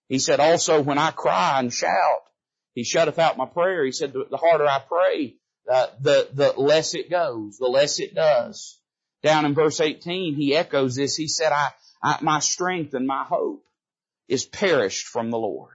He 0.08 0.18
said, 0.18 0.40
also 0.40 0.82
when 0.82 0.98
I 0.98 1.12
cry 1.12 1.60
and 1.60 1.72
shout, 1.72 2.22
he 2.74 2.84
shutteth 2.84 3.18
out 3.18 3.36
my 3.36 3.46
prayer. 3.46 3.84
He 3.84 3.92
said, 3.92 4.12
the 4.12 4.36
harder 4.36 4.66
I 4.66 4.80
pray, 4.80 5.36
uh, 5.70 5.86
the, 6.00 6.28
the 6.32 6.52
less 6.56 6.94
it 6.94 7.10
goes, 7.10 7.58
the 7.58 7.66
less 7.68 8.00
it 8.00 8.14
does. 8.14 8.78
Down 9.22 9.46
in 9.46 9.54
verse 9.54 9.80
18, 9.80 10.34
he 10.34 10.54
echoes 10.54 10.96
this. 10.96 11.16
He 11.16 11.28
said, 11.28 11.52
I, 11.52 11.68
I, 12.02 12.18
my 12.20 12.40
strength 12.40 12.94
and 12.94 13.06
my 13.06 13.24
hope 13.24 13.64
is 14.28 14.44
perished 14.44 15.06
from 15.06 15.30
the 15.30 15.38
Lord. 15.38 15.74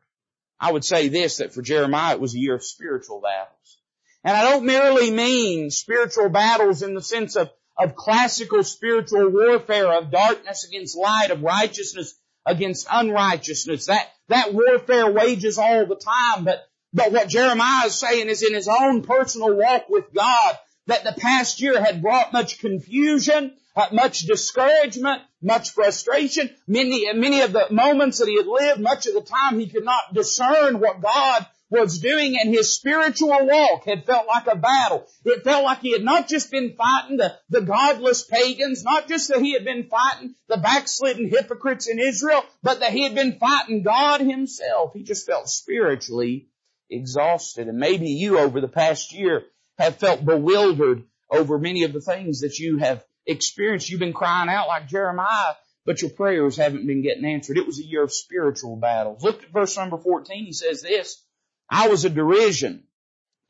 I 0.59 0.71
would 0.71 0.83
say 0.83 1.07
this, 1.07 1.37
that 1.37 1.53
for 1.53 1.61
Jeremiah 1.61 2.15
it 2.15 2.19
was 2.19 2.35
a 2.35 2.39
year 2.39 2.55
of 2.55 2.63
spiritual 2.63 3.21
battles. 3.21 3.79
And 4.23 4.35
I 4.35 4.43
don't 4.43 4.65
merely 4.65 5.09
mean 5.11 5.71
spiritual 5.71 6.29
battles 6.29 6.83
in 6.83 6.93
the 6.93 7.01
sense 7.01 7.37
of, 7.37 7.49
of 7.77 7.95
classical 7.95 8.63
spiritual 8.63 9.29
warfare 9.29 9.93
of 9.93 10.11
darkness 10.11 10.67
against 10.67 10.97
light, 10.97 11.31
of 11.31 11.41
righteousness 11.41 12.19
against 12.45 12.87
unrighteousness. 12.91 13.85
That, 13.85 14.09
that 14.27 14.53
warfare 14.53 15.09
wages 15.09 15.57
all 15.57 15.85
the 15.85 15.95
time, 15.95 16.43
but, 16.43 16.65
but 16.93 17.11
what 17.11 17.29
Jeremiah 17.29 17.87
is 17.87 17.95
saying 17.95 18.29
is 18.29 18.41
in 18.41 18.53
his 18.53 18.67
own 18.67 19.03
personal 19.03 19.55
walk 19.55 19.89
with 19.89 20.13
God, 20.13 20.57
that 20.87 21.03
the 21.03 21.13
past 21.13 21.61
year 21.61 21.81
had 21.81 22.01
brought 22.01 22.33
much 22.33 22.59
confusion, 22.59 23.53
uh, 23.75 23.87
much 23.91 24.21
discouragement, 24.21 25.21
much 25.41 25.71
frustration. 25.71 26.49
Many, 26.67 27.11
many 27.13 27.41
of 27.41 27.53
the 27.53 27.67
moments 27.69 28.17
that 28.17 28.27
he 28.27 28.37
had 28.37 28.47
lived, 28.47 28.81
much 28.81 29.05
of 29.05 29.13
the 29.13 29.21
time 29.21 29.59
he 29.59 29.69
could 29.69 29.85
not 29.85 30.13
discern 30.13 30.79
what 30.79 31.01
God 31.01 31.45
was 31.69 31.99
doing 31.99 32.35
and 32.39 32.53
his 32.53 32.75
spiritual 32.75 33.45
walk 33.45 33.85
had 33.85 34.05
felt 34.05 34.27
like 34.27 34.47
a 34.47 34.55
battle. 34.55 35.05
It 35.23 35.43
felt 35.43 35.63
like 35.63 35.81
he 35.81 35.91
had 35.91 36.03
not 36.03 36.27
just 36.27 36.49
been 36.49 36.75
fighting 36.75 37.17
the, 37.17 37.37
the 37.49 37.61
godless 37.61 38.23
pagans, 38.23 38.83
not 38.83 39.07
just 39.07 39.29
that 39.29 39.41
he 39.41 39.53
had 39.53 39.63
been 39.63 39.87
fighting 39.87 40.33
the 40.47 40.57
backslidden 40.57 41.29
hypocrites 41.29 41.87
in 41.87 41.99
Israel, 41.99 42.43
but 42.63 42.79
that 42.79 42.91
he 42.91 43.03
had 43.03 43.13
been 43.13 43.37
fighting 43.37 43.83
God 43.83 44.21
himself. 44.21 44.93
He 44.93 45.03
just 45.03 45.27
felt 45.27 45.47
spiritually 45.47 46.48
exhausted. 46.89 47.67
And 47.67 47.77
maybe 47.77 48.09
you 48.09 48.39
over 48.39 48.61
the 48.61 48.67
past 48.67 49.13
year 49.13 49.43
have 49.77 49.97
felt 49.97 50.25
bewildered 50.25 51.03
over 51.29 51.57
many 51.59 51.83
of 51.83 51.93
the 51.93 52.01
things 52.01 52.41
that 52.41 52.59
you 52.59 52.77
have 52.77 53.03
experienced. 53.25 53.89
You've 53.89 53.99
been 53.99 54.13
crying 54.13 54.49
out 54.49 54.67
like 54.67 54.87
Jeremiah, 54.87 55.53
but 55.85 56.01
your 56.01 56.11
prayers 56.11 56.57
haven't 56.57 56.87
been 56.87 57.01
getting 57.01 57.25
answered. 57.25 57.57
It 57.57 57.65
was 57.65 57.79
a 57.79 57.85
year 57.85 58.03
of 58.03 58.11
spiritual 58.11 58.75
battles. 58.75 59.23
Look 59.23 59.43
at 59.43 59.51
verse 59.51 59.77
number 59.77 59.97
14. 59.97 60.45
He 60.45 60.53
says 60.53 60.81
this, 60.81 61.23
I 61.69 61.87
was 61.87 62.05
a 62.05 62.09
derision 62.09 62.83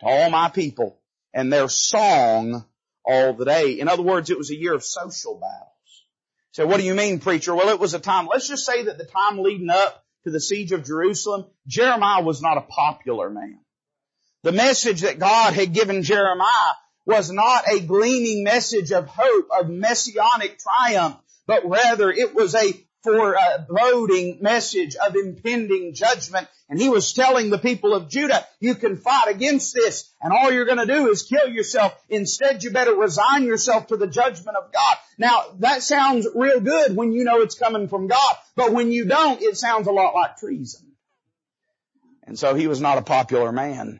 to 0.02 0.06
all 0.06 0.30
my 0.30 0.50
people 0.50 1.00
and 1.34 1.52
their 1.52 1.70
song 1.70 2.66
all 3.06 3.34
the 3.34 3.46
day. 3.46 3.80
In 3.80 3.88
other 3.88 4.04
words, 4.04 4.30
it 4.30 4.38
was 4.38 4.52
a 4.52 4.56
year 4.56 4.74
of 4.74 4.84
social 4.84 5.36
battles. 5.36 5.70
So 6.52 6.66
what 6.66 6.78
do 6.78 6.86
you 6.86 6.96
mean, 6.96 7.20
preacher? 7.20 7.56
Well, 7.56 7.70
it 7.70 7.80
was 7.80 7.94
a 7.94 8.00
time, 8.00 8.28
let's 8.28 8.48
just 8.48 8.66
say 8.66 8.84
that 8.84 8.98
the 8.98 9.06
time 9.06 9.40
leading 9.40 9.70
up 9.70 10.04
to 10.24 10.32
the 10.32 10.40
siege 10.40 10.72
of 10.72 10.86
Jerusalem, 10.86 11.46
Jeremiah 11.68 12.24
was 12.24 12.42
not 12.42 12.58
a 12.58 12.62
popular 12.62 13.30
man. 13.30 13.60
The 14.44 14.52
message 14.52 15.02
that 15.02 15.20
God 15.20 15.54
had 15.54 15.74
given 15.74 16.04
Jeremiah 16.04 16.74
was 17.06 17.32
not 17.32 17.64
a 17.68 17.80
gleaming 17.80 18.44
message 18.44 18.92
of 18.92 19.08
hope, 19.08 19.48
of 19.60 19.70
messianic 19.70 20.60
triumph, 20.60 21.18
but 21.48 21.68
rather 21.68 22.12
it 22.12 22.36
was 22.36 22.56
a 22.56 22.74
foreboding 23.04 24.40
message 24.42 24.96
of 24.96 25.16
impending 25.16 25.94
judgment. 25.94 26.48
And 26.70 26.80
he 26.80 26.90
was 26.90 27.14
telling 27.14 27.50
the 27.50 27.58
people 27.58 27.94
of 27.94 28.10
Judah, 28.10 28.46
you 28.60 28.76
can 28.76 28.98
fight 28.98 29.28
against 29.30 29.74
this 29.74 30.12
and 30.22 30.34
all 30.34 30.52
you're 30.52 30.66
going 30.66 30.86
to 30.86 30.86
do 30.86 31.10
is 31.10 31.24
kill 31.24 31.48
yourself. 31.48 31.96
Instead, 32.10 32.64
you 32.64 32.72
better 32.72 32.94
resign 32.94 33.46
yourself 33.46 33.88
to 33.88 33.98
the 33.98 34.08
judgment 34.08 34.58
of 34.58 34.72
God. 34.72 34.98
Now, 35.18 35.46
that 35.60 35.82
sounds 35.82 36.28
real 36.36 36.60
good 36.60 36.96
when 36.96 37.12
you 37.12 37.24
know 37.24 37.42
it's 37.42 37.58
coming 37.58 37.88
from 37.88 38.08
God, 38.08 38.36
but 38.56 38.72
when 38.72 38.92
you 38.92 39.06
don't, 39.06 39.42
it 39.42 39.58
sounds 39.58 39.88
a 39.88 39.92
lot 39.92 40.14
like 40.14 40.38
treason. 40.38 40.92
And 42.24 42.38
so 42.38 42.54
he 42.54 42.68
was 42.68 42.80
not 42.80 43.00
a 43.00 43.02
popular 43.02 43.52
man. 43.52 44.00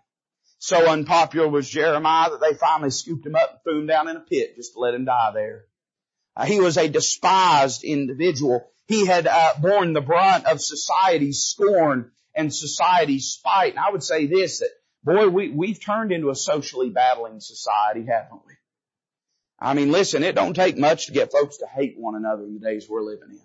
So 0.60 0.88
unpopular 0.88 1.48
was 1.48 1.70
Jeremiah 1.70 2.30
that 2.32 2.42
they 2.42 2.54
finally 2.54 2.92
scooped 2.92 3.26
him 3.26 3.36
up 3.36 3.50
and 3.50 3.60
threw 3.64 3.80
him 3.80 3.88
down 3.88 4.10
in 4.10 4.18
a 4.18 4.20
pit 4.20 4.56
just 4.58 4.74
to 4.74 4.80
let 4.80 4.94
him 4.94 5.06
die 5.06 5.32
there. 5.34 5.64
Uh, 6.36 6.46
he 6.46 6.60
was 6.60 6.78
a 6.78 6.90
despised 6.90 7.84
individual. 7.84 8.70
He 8.90 9.06
had 9.06 9.28
uh, 9.28 9.54
borne 9.62 9.94
the 9.94 10.02
brunt 10.02 10.48
of 10.48 10.60
society's 10.60 11.44
scorn 11.44 12.10
and 12.34 12.52
society's 12.52 13.28
spite. 13.28 13.76
And 13.76 13.80
I 13.80 13.92
would 13.92 14.02
say 14.02 14.26
this, 14.26 14.62
that 14.62 14.70
boy, 15.04 15.30
we, 15.30 15.50
we've 15.50 15.80
turned 15.80 16.12
into 16.12 16.32
a 16.32 16.36
socially 16.36 16.90
battling 16.90 17.40
society, 17.40 18.08
haven't 18.08 18.42
we? 18.48 18.54
I 19.60 19.76
mean, 19.76 19.92
listen, 19.92 20.24
it 20.24 20.34
don't 20.34 20.56
take 20.56 20.76
much 20.76 21.06
to 21.06 21.12
get 21.12 21.32
folks 21.32 21.58
to 21.58 21.68
hate 21.68 22.00
one 22.00 22.16
another 22.16 22.44
in 22.46 22.56
the 22.56 22.60
days 22.60 22.88
we're 22.90 23.04
living 23.04 23.30
in. 23.30 23.42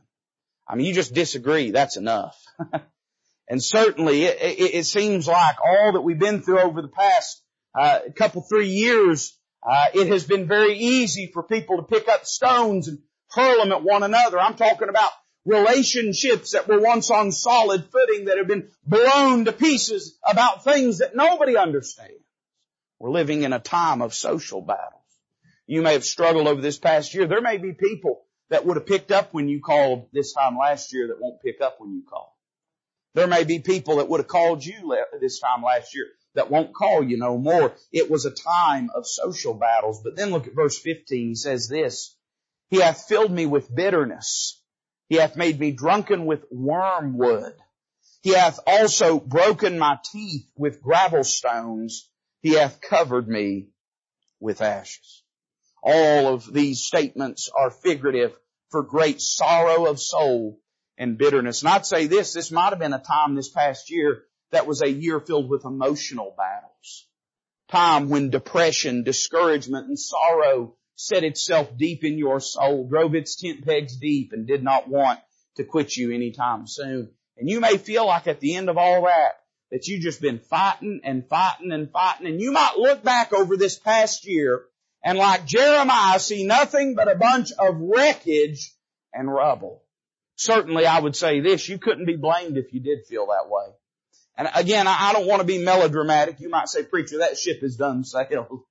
I 0.67 0.77
mean, 0.77 0.87
you 0.87 0.95
just 0.95 1.13
disagree, 1.13 1.73
that's 1.73 1.99
enough. 1.99 2.43
and 3.49 3.63
certainly 3.63 4.25
it, 4.25 4.39
it, 4.41 4.75
it, 4.77 4.85
seems 4.87 5.29
like 5.29 5.57
all 5.63 5.93
that 5.93 6.01
we've 6.01 6.19
been 6.19 6.41
through 6.41 6.61
over 6.61 6.81
the 6.81 6.89
past 6.89 7.43
uh, 7.79 7.99
couple, 8.17 8.41
three 8.41 8.69
years 8.69 9.39
uh, 9.63 9.89
it 9.93 10.07
has 10.07 10.25
been 10.25 10.49
very 10.49 10.79
easy 10.79 11.31
for 11.35 11.43
people 11.43 11.77
to 11.77 11.83
pick 11.83 12.09
up 12.09 12.25
stones 12.25 12.89
and 12.89 13.01
hurl 13.31 13.59
them 13.59 13.73
at 13.73 13.83
one 13.83 14.03
another. 14.03 14.41
I'm 14.41 14.55
talking 14.55 14.89
about 14.89 15.11
relationships 15.45 16.53
that 16.53 16.69
were 16.69 16.81
once 16.81 17.11
on 17.11 17.33
solid 17.33 17.85
footing 17.91 18.27
that 18.27 18.39
have 18.39 18.49
been 18.49 18.71
blown 18.87 19.45
to 19.45 19.53
pieces 19.53 20.19
about 20.29 20.65
things 20.65 20.99
that 20.99 21.15
nobody 21.15 21.57
understands. 21.57 22.13
We're 22.99 23.11
living 23.11 23.43
in 23.43 23.53
a 23.53 23.59
time 23.59 24.01
of 24.01 24.15
social 24.15 24.63
battles. 24.63 25.03
You 25.67 25.83
may 25.83 25.93
have 25.93 26.05
struggled 26.05 26.47
over 26.47 26.61
this 26.61 26.79
past 26.79 27.15
year. 27.15 27.27
There 27.27 27.41
may 27.41 27.59
be 27.59 27.73
people 27.73 28.25
that 28.51 28.65
would 28.65 28.77
have 28.77 28.87
picked 28.87 29.11
up 29.11 29.33
when 29.33 29.49
you 29.49 29.61
called 29.61 30.09
this 30.13 30.33
time 30.33 30.57
last 30.57 30.93
year 30.93 31.09
that 31.09 31.21
won't 31.21 31.43
pick 31.43 31.61
up 31.61 31.77
when 31.79 31.93
you 31.93 32.03
call. 32.09 32.37
There 33.15 33.27
may 33.27 33.45
be 33.45 33.61
people 33.61 33.97
that 33.97 34.09
would 34.09 34.21
have 34.21 34.29
called 34.29 34.65
you 34.65 34.97
this 35.21 35.41
time 35.41 35.63
last 35.63 35.95
year 35.95 36.07
that 36.35 36.51
won't 36.51 36.75
call 36.75 37.03
you 37.03 37.17
no 37.17 37.39
more. 37.39 37.75
It 37.93 38.11
was 38.11 38.27
a 38.27 38.31
time 38.31 38.91
of 38.95 39.07
social 39.07 39.55
battles. 39.55 40.03
But 40.03 40.17
then 40.17 40.31
look 40.31 40.47
at 40.47 40.55
verse 40.55 40.79
15. 40.79 41.29
He 41.29 41.35
says 41.35 41.69
this, 41.69 42.17
He 42.71 42.81
hath 42.81 43.07
filled 43.07 43.31
me 43.31 43.47
with 43.47 43.75
bitterness. 43.75 44.61
He 45.09 45.17
hath 45.17 45.37
made 45.37 45.59
me 45.59 45.73
drunken 45.73 46.27
with 46.27 46.45
wormwood. 46.51 47.55
He 48.23 48.31
hath 48.31 48.59
also 48.67 49.21
broken 49.21 49.79
my 49.79 49.99
teeth 50.13 50.51
with 50.57 50.81
gravel 50.81 51.25
stones. 51.25 52.09
He 52.41 52.55
hath 52.55 52.81
covered 52.81 53.29
me 53.29 53.69
with 54.41 54.63
ashes. 54.63 55.23
All 55.83 56.33
of 56.33 56.51
these 56.53 56.83
statements 56.83 57.51
are 57.55 57.71
figurative 57.71 58.35
for 58.71 58.83
great 58.83 59.21
sorrow 59.21 59.87
of 59.87 60.01
soul 60.01 60.59
and 60.97 61.19
bitterness. 61.19 61.63
And 61.63 61.69
I'd 61.69 61.87
say 61.87 62.07
this, 62.07 62.33
this 62.33 62.51
might 62.51 62.71
have 62.71 62.79
been 62.79 62.95
a 62.95 62.99
time 62.99 63.35
this 63.35 63.51
past 63.51 63.91
year 63.91 64.23
that 64.53 64.67
was 64.67 64.81
a 64.81 64.89
year 64.89 65.21
filled 65.21 65.51
with 65.51 65.65
emotional 65.65 66.35
battles. 66.37 67.07
Time 67.69 68.09
when 68.09 68.31
depression, 68.31 69.03
discouragement, 69.05 69.89
and 69.89 69.99
sorrow 69.99 70.77
set 70.97 71.25
itself 71.25 71.77
deep 71.77 72.05
in 72.05 72.19
your 72.19 72.41
soul, 72.41 72.87
drove 72.89 73.15
its 73.15 73.37
tent 73.37 73.65
pegs 73.65 73.97
deep, 73.97 74.33
and 74.33 74.47
did 74.47 74.63
not 74.63 74.89
want 74.89 75.21
to 75.57 75.65
quit 75.65 75.97
you 75.97 76.13
anytime 76.13 76.67
soon. 76.67 77.11
And 77.37 77.49
you 77.49 77.61
may 77.61 77.79
feel 77.79 78.07
like 78.07 78.27
at 78.27 78.41
the 78.41 78.55
end 78.55 78.69
of 78.69 78.79
all 78.79 79.03
that, 79.03 79.41
that 79.71 79.89
you've 79.89 80.03
just 80.03 80.21
been 80.21 80.39
fighting 80.39 81.01
and 81.03 81.27
fighting 81.29 81.73
and 81.73 81.91
fighting, 81.91 82.27
and 82.27 82.41
you 82.41 82.53
might 82.53 82.77
look 82.79 83.03
back 83.03 83.33
over 83.33 83.57
this 83.57 83.79
past 83.79 84.27
year 84.27 84.63
and 85.03 85.19
like 85.19 85.45
Jeremiah 85.45 86.19
see 86.19 86.45
nothing 86.45 86.95
but 86.95 87.11
a 87.11 87.15
bunch 87.15 87.53
of 87.59 87.77
wreckage 87.79 88.73
and 89.13 89.33
rubble. 89.33 89.83
Certainly 90.37 90.87
I 90.87 91.01
would 91.01 91.15
say 91.15 91.41
this, 91.41 91.69
you 91.69 91.79
couldn't 91.79 92.07
be 92.07 92.17
blamed 92.17 92.57
if 92.57 92.73
you 92.73 92.81
did 92.81 93.07
feel 93.07 93.27
that 93.27 93.49
way. 93.49 93.67
And 94.37 94.49
again, 94.55 94.87
I 94.89 95.13
don't 95.13 95.29
want 95.29 95.41
to 95.41 95.47
be 95.47 95.59
melodramatic. 95.59 96.41
You 96.41 96.49
might 96.49 96.69
say, 96.69 96.83
preacher, 96.83 97.19
that 97.19 97.39
ship 97.39 97.61
has 97.61 97.77
done 97.77 98.05
sailed. 98.05 98.63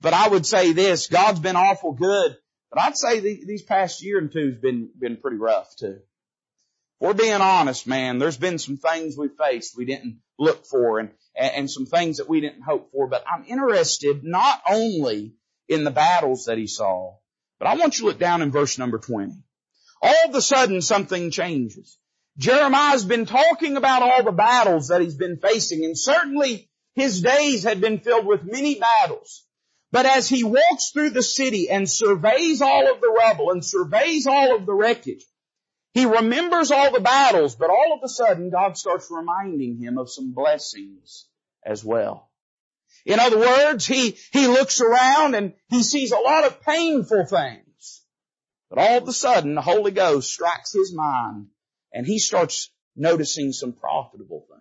But 0.00 0.14
I 0.14 0.28
would 0.28 0.46
say 0.46 0.72
this, 0.72 1.08
God's 1.08 1.40
been 1.40 1.56
awful 1.56 1.92
good 1.92 2.36
But 2.70 2.80
I'd 2.80 2.96
say 2.96 3.20
the, 3.20 3.44
these 3.46 3.62
past 3.62 4.02
year 4.02 4.18
and 4.18 4.32
two's 4.32 4.56
been, 4.56 4.90
been 4.98 5.16
pretty 5.16 5.36
rough 5.36 5.74
too. 5.76 5.98
If 7.00 7.06
we're 7.06 7.14
being 7.14 7.40
honest, 7.40 7.86
man, 7.86 8.18
there's 8.18 8.36
been 8.36 8.58
some 8.58 8.76
things 8.76 9.16
we 9.16 9.28
faced 9.28 9.76
we 9.76 9.84
didn't 9.84 10.20
look 10.38 10.66
for 10.66 10.98
and, 11.00 11.10
and 11.34 11.70
some 11.70 11.86
things 11.86 12.18
that 12.18 12.28
we 12.28 12.40
didn't 12.40 12.62
hope 12.62 12.92
for, 12.92 13.08
but 13.08 13.24
I'm 13.30 13.44
interested 13.44 14.22
not 14.24 14.62
only 14.68 15.34
in 15.68 15.84
the 15.84 15.90
battles 15.90 16.46
that 16.46 16.58
he 16.58 16.66
saw, 16.66 17.16
but 17.58 17.68
I 17.68 17.76
want 17.76 17.98
you 17.98 18.04
to 18.04 18.08
look 18.08 18.18
down 18.18 18.42
in 18.42 18.50
verse 18.50 18.78
number 18.78 18.98
20. 18.98 19.32
All 20.02 20.28
of 20.28 20.34
a 20.34 20.42
sudden 20.42 20.80
something 20.80 21.30
changes. 21.30 21.98
Jeremiah's 22.38 23.04
been 23.04 23.26
talking 23.26 23.76
about 23.76 24.02
all 24.02 24.22
the 24.22 24.32
battles 24.32 24.88
that 24.88 25.02
he's 25.02 25.16
been 25.16 25.38
facing 25.38 25.84
and 25.84 25.98
certainly 25.98 26.70
his 26.94 27.20
days 27.20 27.64
had 27.64 27.80
been 27.80 27.98
filled 27.98 28.26
with 28.26 28.44
many 28.44 28.78
battles. 28.78 29.44
But 29.92 30.06
as 30.06 30.28
he 30.28 30.44
walks 30.44 30.90
through 30.90 31.10
the 31.10 31.22
city 31.22 31.68
and 31.68 31.90
surveys 31.90 32.62
all 32.62 32.92
of 32.92 33.00
the 33.00 33.08
rubble 33.08 33.50
and 33.50 33.64
surveys 33.64 34.26
all 34.26 34.54
of 34.54 34.66
the 34.66 34.72
wreckage, 34.72 35.24
he 35.92 36.04
remembers 36.04 36.70
all 36.70 36.92
the 36.92 37.00
battles, 37.00 37.56
but 37.56 37.70
all 37.70 37.94
of 37.94 38.00
a 38.04 38.08
sudden 38.08 38.50
God 38.50 38.78
starts 38.78 39.08
reminding 39.10 39.78
him 39.78 39.98
of 39.98 40.10
some 40.10 40.32
blessings 40.32 41.26
as 41.64 41.84
well. 41.84 42.30
In 43.04 43.18
other 43.18 43.38
words, 43.38 43.86
he, 43.86 44.16
he 44.32 44.46
looks 44.46 44.80
around 44.80 45.34
and 45.34 45.54
he 45.68 45.82
sees 45.82 46.12
a 46.12 46.18
lot 46.18 46.44
of 46.44 46.62
painful 46.62 47.26
things. 47.26 48.02
But 48.68 48.78
all 48.78 48.98
of 48.98 49.08
a 49.08 49.12
sudden 49.12 49.56
the 49.56 49.62
Holy 49.62 49.90
Ghost 49.90 50.30
strikes 50.30 50.72
his 50.72 50.94
mind 50.94 51.48
and 51.92 52.06
he 52.06 52.20
starts 52.20 52.70
noticing 52.94 53.52
some 53.52 53.72
profitable 53.72 54.46
things. 54.48 54.59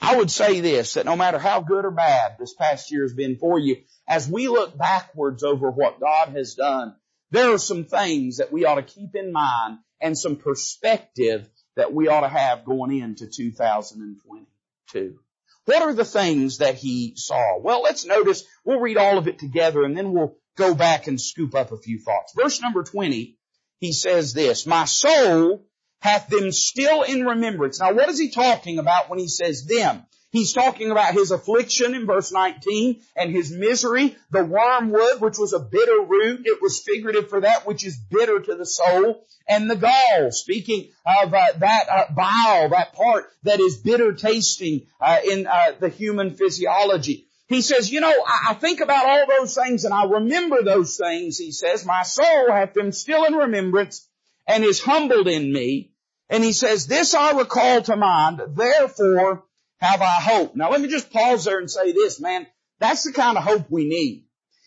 I 0.00 0.16
would 0.16 0.30
say 0.30 0.60
this, 0.60 0.94
that 0.94 1.06
no 1.06 1.16
matter 1.16 1.38
how 1.38 1.60
good 1.60 1.84
or 1.84 1.90
bad 1.90 2.36
this 2.38 2.54
past 2.54 2.90
year 2.90 3.02
has 3.02 3.14
been 3.14 3.36
for 3.36 3.58
you, 3.58 3.76
as 4.08 4.28
we 4.28 4.48
look 4.48 4.76
backwards 4.76 5.42
over 5.42 5.70
what 5.70 6.00
God 6.00 6.30
has 6.30 6.54
done, 6.54 6.94
there 7.30 7.52
are 7.52 7.58
some 7.58 7.84
things 7.84 8.36
that 8.38 8.52
we 8.52 8.64
ought 8.64 8.76
to 8.76 8.82
keep 8.82 9.14
in 9.14 9.32
mind 9.32 9.78
and 10.00 10.16
some 10.16 10.36
perspective 10.36 11.48
that 11.76 11.92
we 11.92 12.08
ought 12.08 12.20
to 12.20 12.28
have 12.28 12.64
going 12.64 12.96
into 12.98 13.26
2022. 13.26 15.18
What 15.64 15.82
are 15.82 15.94
the 15.94 16.04
things 16.04 16.58
that 16.58 16.74
he 16.74 17.14
saw? 17.16 17.58
Well, 17.58 17.82
let's 17.82 18.04
notice, 18.04 18.44
we'll 18.64 18.80
read 18.80 18.98
all 18.98 19.18
of 19.18 19.28
it 19.28 19.38
together 19.38 19.82
and 19.82 19.96
then 19.96 20.12
we'll 20.12 20.36
go 20.56 20.74
back 20.74 21.06
and 21.06 21.20
scoop 21.20 21.54
up 21.54 21.72
a 21.72 21.78
few 21.78 21.98
thoughts. 21.98 22.34
Verse 22.36 22.60
number 22.60 22.82
20, 22.82 23.38
he 23.80 23.92
says 23.92 24.34
this, 24.34 24.66
My 24.66 24.84
soul 24.84 25.66
hath 26.04 26.28
them 26.28 26.52
still 26.52 27.02
in 27.02 27.24
remembrance. 27.24 27.80
Now 27.80 27.94
what 27.94 28.10
is 28.10 28.18
he 28.18 28.28
talking 28.28 28.78
about 28.78 29.08
when 29.08 29.18
he 29.18 29.26
says 29.26 29.64
them? 29.64 30.02
He's 30.28 30.52
talking 30.52 30.90
about 30.90 31.14
his 31.14 31.30
affliction 31.30 31.94
in 31.94 32.04
verse 32.04 32.30
19 32.30 33.00
and 33.16 33.32
his 33.32 33.50
misery, 33.50 34.14
the 34.30 34.44
wormwood, 34.44 35.22
which 35.22 35.38
was 35.38 35.54
a 35.54 35.60
bitter 35.60 36.02
root. 36.02 36.42
It 36.44 36.60
was 36.60 36.82
figurative 36.82 37.30
for 37.30 37.40
that 37.40 37.66
which 37.66 37.86
is 37.86 37.96
bitter 37.96 38.38
to 38.38 38.54
the 38.54 38.66
soul. 38.66 39.24
And 39.48 39.70
the 39.70 39.76
gall, 39.76 40.30
speaking 40.30 40.90
of 41.06 41.32
uh, 41.32 41.46
that 41.56 41.88
uh, 41.88 42.12
bile, 42.12 42.68
that 42.68 42.92
part 42.92 43.24
that 43.44 43.60
is 43.60 43.78
bitter 43.78 44.12
tasting 44.12 44.88
uh, 45.00 45.20
in 45.26 45.46
uh, 45.46 45.72
the 45.80 45.88
human 45.88 46.32
physiology. 46.32 47.28
He 47.48 47.62
says, 47.62 47.90
you 47.90 48.00
know, 48.00 48.12
I, 48.26 48.48
I 48.50 48.54
think 48.54 48.80
about 48.80 49.06
all 49.06 49.26
those 49.26 49.54
things 49.54 49.86
and 49.86 49.94
I 49.94 50.04
remember 50.04 50.62
those 50.62 50.98
things, 50.98 51.38
he 51.38 51.50
says. 51.50 51.86
My 51.86 52.02
soul 52.02 52.50
hath 52.50 52.74
them 52.74 52.92
still 52.92 53.24
in 53.24 53.32
remembrance 53.32 54.06
and 54.46 54.64
is 54.64 54.82
humbled 54.82 55.28
in 55.28 55.50
me. 55.50 55.92
And 56.30 56.42
he 56.42 56.52
says, 56.52 56.86
this 56.86 57.14
I 57.14 57.32
recall 57.38 57.82
to 57.82 57.96
mind, 57.96 58.40
therefore 58.54 59.44
have 59.78 60.00
I 60.00 60.20
hope. 60.20 60.56
Now 60.56 60.70
let 60.70 60.80
me 60.80 60.88
just 60.88 61.12
pause 61.12 61.44
there 61.44 61.58
and 61.58 61.70
say 61.70 61.92
this, 61.92 62.20
man. 62.20 62.46
That's 62.80 63.04
the 63.04 63.12
kind 63.12 63.36
of 63.36 63.44
hope 63.44 63.70
we 63.70 63.88
need. 63.88 64.24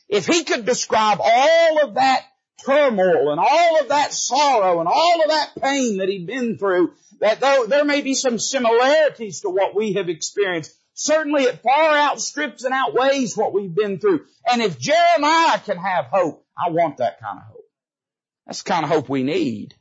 If 0.08 0.28
he 0.28 0.44
could 0.44 0.66
describe 0.66 1.20
all 1.22 1.84
of 1.84 1.96
that 1.96 2.24
turmoil 2.66 3.32
and 3.32 3.40
all 3.40 3.82
of 3.82 3.90
that 3.90 4.14
sorrow 4.14 4.80
and 4.80 4.88
all 4.88 5.22
of 5.22 5.30
that 5.30 5.52
pain 5.62 5.98
that 5.98 6.10
he'd 6.10 6.28
been 6.28 6.58
through, 6.58 6.94
that 7.20 7.40
though 7.40 7.66
there 7.68 7.86
may 7.86 8.02
be 8.02 8.14
some 8.14 8.40
similarities 8.40 9.42
to 9.42 9.50
what 9.50 9.76
we 9.76 9.94
have 9.94 10.10
experienced, 10.10 10.74
certainly 10.94 11.44
it 11.44 11.62
far 11.62 11.98
outstrips 11.98 12.64
and 12.64 12.74
outweighs 12.74 13.36
what 13.36 13.54
we've 13.54 13.76
been 13.76 14.00
through. 14.00 14.26
And 14.50 14.62
if 14.62 14.80
Jeremiah 14.80 15.60
can 15.60 15.78
have 15.78 16.06
hope, 16.06 16.46
I 16.58 16.72
want 16.72 16.98
that 16.98 17.20
kind 17.20 17.40
of 17.40 17.46
hope. 17.46 17.66
That's 18.46 18.64
the 18.64 18.70
kind 18.70 18.86
of 18.86 18.92
hope 18.92 19.10
we 19.10 19.24
need. 19.24 19.76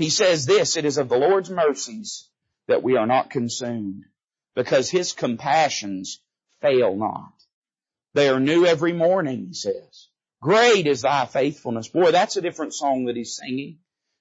He 0.00 0.08
says 0.08 0.46
this, 0.46 0.78
it 0.78 0.86
is 0.86 0.96
of 0.96 1.10
the 1.10 1.18
Lord's 1.18 1.50
mercies 1.50 2.30
that 2.68 2.82
we 2.82 2.96
are 2.96 3.06
not 3.06 3.28
consumed 3.28 4.04
because 4.56 4.88
his 4.88 5.12
compassions 5.12 6.22
fail 6.62 6.96
not. 6.96 7.34
They 8.14 8.30
are 8.30 8.40
new 8.40 8.64
every 8.64 8.94
morning, 8.94 9.48
he 9.48 9.52
says. 9.52 10.08
Great 10.40 10.86
is 10.86 11.02
thy 11.02 11.26
faithfulness. 11.26 11.88
Boy, 11.88 12.12
that's 12.12 12.38
a 12.38 12.40
different 12.40 12.72
song 12.72 13.04
that 13.04 13.16
he's 13.16 13.36
singing. 13.36 13.80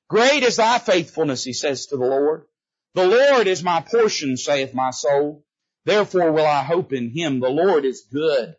Great 0.10 0.44
is 0.44 0.58
thy 0.58 0.80
faithfulness, 0.80 1.46
he 1.46 1.54
says 1.54 1.86
to 1.86 1.96
the 1.96 2.06
Lord. 2.06 2.44
The 2.96 3.08
Lord 3.08 3.48
is 3.48 3.64
my 3.64 3.80
portion, 3.80 4.36
saith 4.36 4.74
my 4.74 4.92
soul. 4.92 5.46
Therefore 5.86 6.34
will 6.34 6.46
I 6.46 6.64
hope 6.64 6.92
in 6.92 7.10
him. 7.10 7.40
The 7.40 7.48
Lord 7.48 7.86
is 7.86 8.06
good 8.12 8.54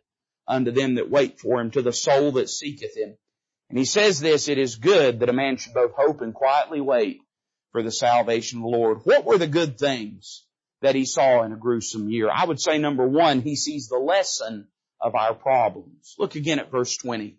unto 0.47 0.71
them 0.71 0.95
that 0.95 1.11
wait 1.11 1.39
for 1.39 1.61
him, 1.61 1.69
to 1.69 1.83
the 1.83 1.93
soul 1.93 2.31
that 2.31 2.49
seeketh 2.49 2.97
him. 2.97 3.15
And 3.71 3.79
he 3.79 3.85
says 3.85 4.19
this, 4.19 4.49
it 4.49 4.57
is 4.57 4.75
good 4.75 5.21
that 5.21 5.29
a 5.29 5.33
man 5.33 5.57
should 5.57 5.73
both 5.73 5.93
hope 5.93 6.21
and 6.21 6.33
quietly 6.33 6.81
wait 6.81 7.21
for 7.71 7.81
the 7.81 7.91
salvation 7.91 8.59
of 8.59 8.63
the 8.63 8.77
Lord. 8.77 8.99
What 9.05 9.25
were 9.25 9.37
the 9.37 9.47
good 9.47 9.79
things 9.79 10.43
that 10.81 10.95
he 10.95 11.05
saw 11.05 11.43
in 11.43 11.53
a 11.53 11.57
gruesome 11.57 12.09
year. 12.09 12.29
I 12.29 12.45
would 12.45 12.59
say 12.59 12.77
number 12.77 13.07
one, 13.07 13.41
he 13.41 13.55
sees 13.55 13.87
the 13.87 13.97
lesson 13.97 14.67
of 14.99 15.15
our 15.15 15.33
problems. 15.33 16.15
Look 16.17 16.35
again 16.35 16.59
at 16.59 16.71
verse 16.71 16.97
20. 16.97 17.37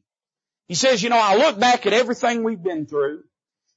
He 0.68 0.74
says, 0.74 1.02
you 1.02 1.10
know, 1.10 1.20
I 1.20 1.36
look 1.36 1.58
back 1.58 1.86
at 1.86 1.92
everything 1.92 2.44
we've 2.44 2.62
been 2.62 2.86
through. 2.86 3.24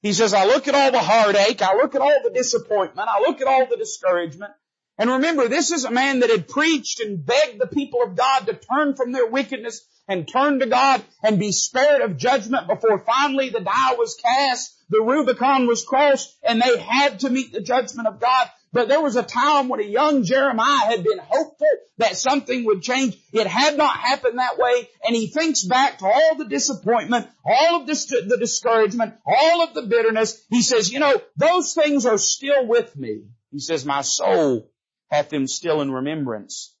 He 0.02 0.12
says, 0.12 0.34
I 0.34 0.46
look 0.46 0.68
at 0.68 0.74
all 0.74 0.92
the 0.92 1.00
heartache. 1.00 1.60
I 1.62 1.74
look 1.74 1.94
at 1.94 2.00
all 2.00 2.20
the 2.22 2.30
disappointment. 2.30 3.08
I 3.08 3.20
look 3.20 3.40
at 3.40 3.48
all 3.48 3.66
the 3.66 3.76
discouragement. 3.76 4.52
And 4.98 5.10
remember, 5.10 5.48
this 5.48 5.72
is 5.72 5.84
a 5.84 5.90
man 5.90 6.20
that 6.20 6.30
had 6.30 6.48
preached 6.48 7.00
and 7.00 7.24
begged 7.24 7.60
the 7.60 7.66
people 7.66 8.02
of 8.02 8.16
God 8.16 8.46
to 8.46 8.54
turn 8.54 8.94
from 8.94 9.12
their 9.12 9.26
wickedness 9.26 9.86
and 10.08 10.28
turn 10.28 10.60
to 10.60 10.66
God 10.66 11.02
and 11.22 11.38
be 11.38 11.52
spared 11.52 12.02
of 12.02 12.16
judgment 12.16 12.68
before 12.68 13.04
finally 13.04 13.48
the 13.50 13.60
die 13.60 13.94
was 13.94 14.14
cast, 14.14 14.74
the 14.88 15.02
Rubicon 15.02 15.66
was 15.66 15.84
crossed, 15.84 16.36
and 16.46 16.60
they 16.60 16.78
had 16.78 17.20
to 17.20 17.30
meet 17.30 17.52
the 17.52 17.60
judgment 17.60 18.08
of 18.08 18.20
God. 18.20 18.50
But 18.72 18.88
there 18.88 19.00
was 19.00 19.16
a 19.16 19.22
time 19.22 19.68
when 19.68 19.80
a 19.80 19.84
young 19.84 20.22
Jeremiah 20.24 20.90
had 20.90 21.02
been 21.02 21.18
hopeful 21.18 21.66
that 21.98 22.16
something 22.16 22.64
would 22.66 22.82
change. 22.82 23.16
It 23.32 23.46
had 23.46 23.78
not 23.78 23.96
happened 23.96 24.38
that 24.38 24.58
way. 24.58 24.88
And 25.06 25.16
he 25.16 25.28
thinks 25.28 25.64
back 25.64 25.98
to 25.98 26.04
all 26.04 26.34
the 26.36 26.44
disappointment, 26.44 27.26
all 27.42 27.80
of 27.80 27.86
this, 27.86 28.04
the 28.04 28.36
discouragement, 28.38 29.14
all 29.24 29.62
of 29.62 29.72
the 29.72 29.82
bitterness. 29.82 30.44
He 30.50 30.60
says, 30.60 30.92
you 30.92 31.00
know, 31.00 31.22
those 31.36 31.72
things 31.72 32.04
are 32.04 32.18
still 32.18 32.66
with 32.66 32.94
me. 32.96 33.22
He 33.50 33.60
says, 33.60 33.86
my 33.86 34.02
soul 34.02 34.70
hath 35.10 35.30
them 35.30 35.46
still 35.46 35.80
in 35.80 35.90
remembrance. 35.90 36.74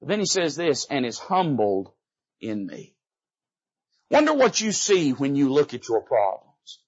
But 0.00 0.10
then 0.10 0.18
he 0.18 0.26
says 0.26 0.56
this, 0.56 0.86
and 0.90 1.06
is 1.06 1.18
humbled 1.18 1.90
in 2.40 2.66
me. 2.66 2.94
Wonder 4.10 4.34
what 4.34 4.60
you 4.60 4.72
see 4.72 5.12
when 5.12 5.36
you 5.36 5.52
look 5.52 5.72
at 5.74 5.88
your 5.88 6.00
problems. 6.00 6.80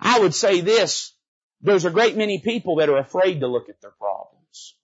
I 0.00 0.20
would 0.20 0.34
say 0.34 0.60
this, 0.60 1.12
there's 1.60 1.84
a 1.84 1.90
great 1.90 2.16
many 2.16 2.40
people 2.40 2.76
that 2.76 2.88
are 2.88 2.98
afraid 2.98 3.40
to 3.40 3.46
look 3.46 3.68
at 3.68 3.80
their 3.80 3.90
problems. 3.90 4.74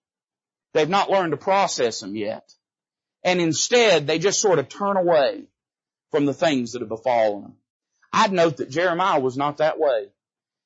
They've 0.75 0.89
not 0.89 1.11
learned 1.11 1.33
to 1.33 1.39
process 1.39 2.01
them 2.01 2.15
yet. 2.15 2.53
And 3.25 3.41
instead, 3.41 4.07
they 4.07 4.19
just 4.19 4.41
sort 4.41 4.59
of 4.59 4.69
turn 4.69 4.97
away 4.97 5.45
from 6.11 6.27
the 6.27 6.35
things 6.35 6.73
that 6.73 6.83
have 6.83 6.89
befallen 6.89 7.43
them. 7.43 7.57
I'd 8.13 8.33
note 8.33 8.59
that 8.59 8.71
Jeremiah 8.71 9.21
was 9.21 9.37
not 9.37 9.59
that 9.59 9.79
way. 9.79 10.09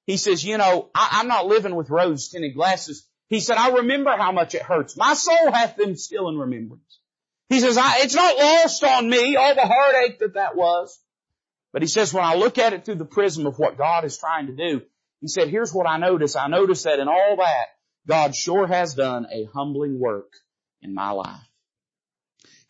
He 0.07 0.17
says, 0.17 0.45
you 0.45 0.59
know, 0.59 0.91
I, 0.95 1.21
am 1.21 1.29
not 1.29 1.47
living 1.47 1.75
with 1.75 1.91
rose 1.91 2.29
tinted 2.29 2.55
glasses. 2.55 3.07
He 3.29 3.41
said, 3.41 3.57
I 3.57 3.71
remember 3.71 4.15
how 4.17 4.33
much 4.33 4.55
it 4.55 4.63
hurts. 4.63 4.97
My 4.97 5.15
soul 5.15 5.53
hath 5.53 5.77
them 5.77 5.97
still 5.97 6.29
in 6.29 6.37
remembrance. 6.37 6.99
He 7.53 7.61
says, 7.61 7.77
it's 7.79 8.15
not 8.15 8.39
lost 8.39 8.83
on 8.83 9.11
me, 9.11 9.37
all 9.37 9.55
the 9.55 9.61
heartache 9.61 10.21
that 10.21 10.35
that 10.35 10.57
was. 10.57 10.99
But 11.71 11.83
he 11.83 11.89
says, 11.89 12.15
when 12.15 12.25
I 12.25 12.35
look 12.35 12.57
at 12.57 12.73
it 12.73 12.87
through 12.87 12.95
the 12.95 13.05
prism 13.05 13.47
of 13.47 13.59
what 13.59 13.77
God 13.77 14.07
is 14.07 14.17
trying 14.17 14.47
to 14.47 14.57
do, 14.57 14.81
he 15.21 15.29
said, 15.29 15.49
here's 15.49 15.73
what 15.73 15.87
I 15.87 15.99
notice. 15.99 16.35
I 16.35 16.49
notice 16.49 16.85
that 16.85 16.99
in 16.99 17.09
all 17.09 17.37
that, 17.37 17.67
God 18.07 18.35
sure 18.35 18.67
has 18.67 18.95
done 18.95 19.27
a 19.31 19.45
humbling 19.53 20.01
work 20.01 20.33
in 20.81 20.95
my 20.95 21.11
life. 21.11 21.47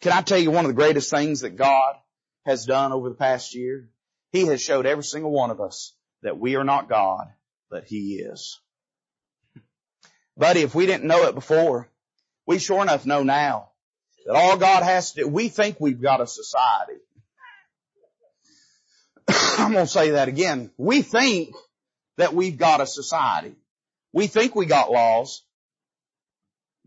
Can 0.00 0.12
I 0.12 0.20
tell 0.20 0.38
you 0.38 0.50
one 0.50 0.64
of 0.64 0.68
the 0.68 0.74
greatest 0.74 1.10
things 1.10 1.42
that 1.42 1.56
God 1.56 1.94
has 2.44 2.66
done 2.66 2.90
over 2.90 3.08
the 3.08 3.14
past 3.14 3.54
year? 3.54 3.88
He 4.32 4.46
has 4.46 4.60
showed 4.60 4.84
every 4.84 5.04
single 5.04 5.30
one 5.30 5.52
of 5.52 5.60
us 5.60 5.94
that 6.22 6.40
we 6.40 6.56
are 6.56 6.64
not 6.64 6.88
God, 6.88 7.28
but 7.70 7.84
He 7.84 8.16
is. 8.16 8.58
Buddy, 10.36 10.62
if 10.62 10.74
we 10.74 10.86
didn't 10.86 11.06
know 11.06 11.22
it 11.28 11.36
before, 11.36 11.88
we 12.46 12.58
sure 12.58 12.82
enough 12.82 13.06
know 13.06 13.22
now 13.22 13.71
that 14.26 14.34
all 14.34 14.56
God 14.56 14.82
has 14.82 15.12
to 15.12 15.22
do, 15.22 15.28
we 15.28 15.48
think 15.48 15.78
we've 15.80 16.00
got 16.00 16.20
a 16.20 16.26
society. 16.26 17.00
I'm 19.58 19.72
going 19.72 19.86
to 19.86 19.90
say 19.90 20.10
that 20.10 20.28
again. 20.28 20.70
We 20.76 21.02
think 21.02 21.54
that 22.18 22.34
we've 22.34 22.56
got 22.56 22.80
a 22.80 22.86
society. 22.86 23.54
We 24.12 24.26
think 24.26 24.54
we 24.54 24.66
got 24.66 24.90
laws. 24.90 25.42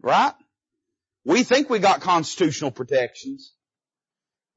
Right? 0.02 0.34
We 1.26 1.43
think 1.43 1.69
we 1.69 1.80
got 1.80 2.02
constitutional 2.02 2.71
protections. 2.71 3.54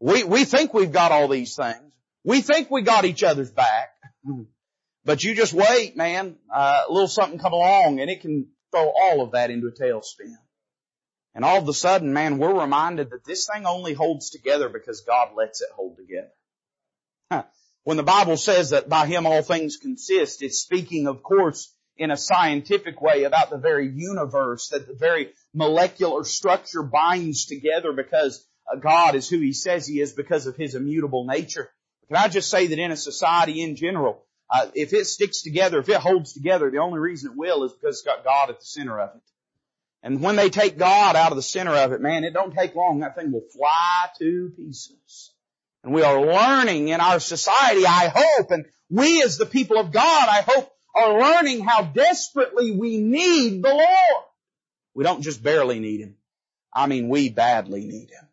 We, 0.01 0.25
we 0.25 0.45
think 0.45 0.75
we've 0.75 0.93
got 0.93 1.13
all 1.13 1.29
these 1.29 1.57
things. 1.57 1.93
We 2.25 2.43
think 2.43 2.71
we 2.71 2.83
got 2.83 3.05
each 3.05 3.23
other's 3.23 3.51
back. 3.51 3.91
But 5.05 5.25
you 5.25 5.35
just 5.35 5.55
wait, 5.55 5.97
man. 5.97 6.37
Uh, 6.55 6.83
a 6.87 6.93
little 6.93 7.09
something 7.09 7.39
come 7.39 7.55
along 7.55 7.99
and 7.99 8.11
it 8.11 8.21
can 8.21 8.49
throw 8.71 8.91
all 8.91 9.23
of 9.23 9.33
that 9.33 9.51
into 9.51 9.69
a 9.69 9.73
tailspin. 9.73 10.35
And 11.39 11.45
all 11.45 11.59
of 11.59 11.69
a 11.69 11.73
sudden, 11.73 12.13
man, 12.13 12.39
we're 12.39 12.61
reminded 12.61 13.11
that 13.11 13.25
this 13.25 13.47
thing 13.47 13.65
only 13.65 13.95
holds 13.95 14.31
together 14.31 14.69
because 14.69 15.03
God 15.03 15.37
lets 15.37 15.61
it 15.61 15.69
hold 15.73 15.97
together. 15.97 16.33
When 17.85 17.97
the 17.97 18.03
Bible 18.03 18.37
says 18.37 18.71
that 18.71 18.89
by 18.89 19.07
Him 19.07 19.25
all 19.25 19.43
things 19.43 19.77
consist, 19.77 20.43
it's 20.43 20.59
speaking, 20.59 21.07
of 21.07 21.23
course, 21.23 21.73
in 21.97 22.11
a 22.11 22.17
scientific 22.17 23.01
way 23.01 23.23
about 23.23 23.51
the 23.51 23.57
very 23.57 23.89
universe, 23.89 24.71
that 24.71 24.89
the 24.89 24.95
very 24.95 25.29
molecular 25.55 26.25
structure 26.25 26.83
binds 26.83 27.47
together 27.47 27.93
because 27.93 28.45
uh, 28.69 28.75
God 28.75 29.15
is 29.15 29.29
who 29.29 29.39
He 29.39 29.53
says 29.53 29.87
He 29.87 30.01
is 30.01 30.15
because 30.15 30.49
of 30.49 30.57
His 30.57 30.75
immutable 30.75 31.25
nature. 31.25 31.71
Can 32.09 32.17
I 32.17 32.27
just 32.27 32.51
say 32.51 32.67
that 32.67 32.81
in 32.81 32.91
a 32.91 32.97
society 32.97 33.63
in 33.63 33.77
general, 33.77 34.25
uh, 34.51 34.67
if 34.75 34.93
it 34.93 35.07
sticks 35.07 35.43
together, 35.43 35.79
if 35.79 35.89
it 35.89 35.99
holds 35.99 36.33
together, 36.33 36.69
the 36.69 36.79
only 36.79 36.99
reason 36.99 37.31
it 37.31 37.39
will 37.39 37.63
is 37.63 37.73
because 37.75 37.99
it's 37.99 38.05
got 38.05 38.25
God 38.25 38.51
at 38.51 38.59
the 38.59 38.67
center 38.67 38.99
of 38.99 39.15
it. 39.15 39.23
And 40.03 40.23
when 40.23 40.37
they 40.37 40.49
take 40.49 40.79
God 40.79 41.17
out 41.17 41.33
of 41.33 41.37
the 41.37 41.43
center 41.43 41.75
of 41.75 41.93
it, 41.93 42.01
man, 42.01 42.25
it 42.25 42.33
don't 42.33 42.55
take 42.55 42.75
long. 42.75 43.01
That 43.01 43.17
thing 43.17 43.33
will 43.33 43.45
fly 43.53 44.09
to 44.19 44.53
pieces. 44.57 45.33
And 45.83 45.93
we 45.93 46.03
are 46.03 46.21
learning 46.21 46.89
in 46.89 47.01
our 47.01 47.21
society, 47.21 47.85
I 47.87 48.13
hope, 48.15 48.51
and 48.51 48.67
we 48.91 49.23
as 49.23 49.39
the 49.39 49.47
people 49.47 49.79
of 49.79 49.93
God, 49.93 50.29
I 50.29 50.43
hope, 50.47 50.73
are 50.95 51.21
learning 51.21 51.65
how 51.65 51.83
desperately 51.83 52.73
we 52.73 52.99
need 52.99 53.63
the 53.63 53.69
Lord. 53.69 54.25
We 54.95 55.05
don't 55.05 55.23
just 55.23 55.43
barely 55.43 55.79
need 55.79 56.01
Him. 56.01 56.17
I 56.73 56.87
mean, 56.87 57.09
we 57.09 57.31
badly 57.31 57.85
need 57.85 58.11
Him. 58.11 58.27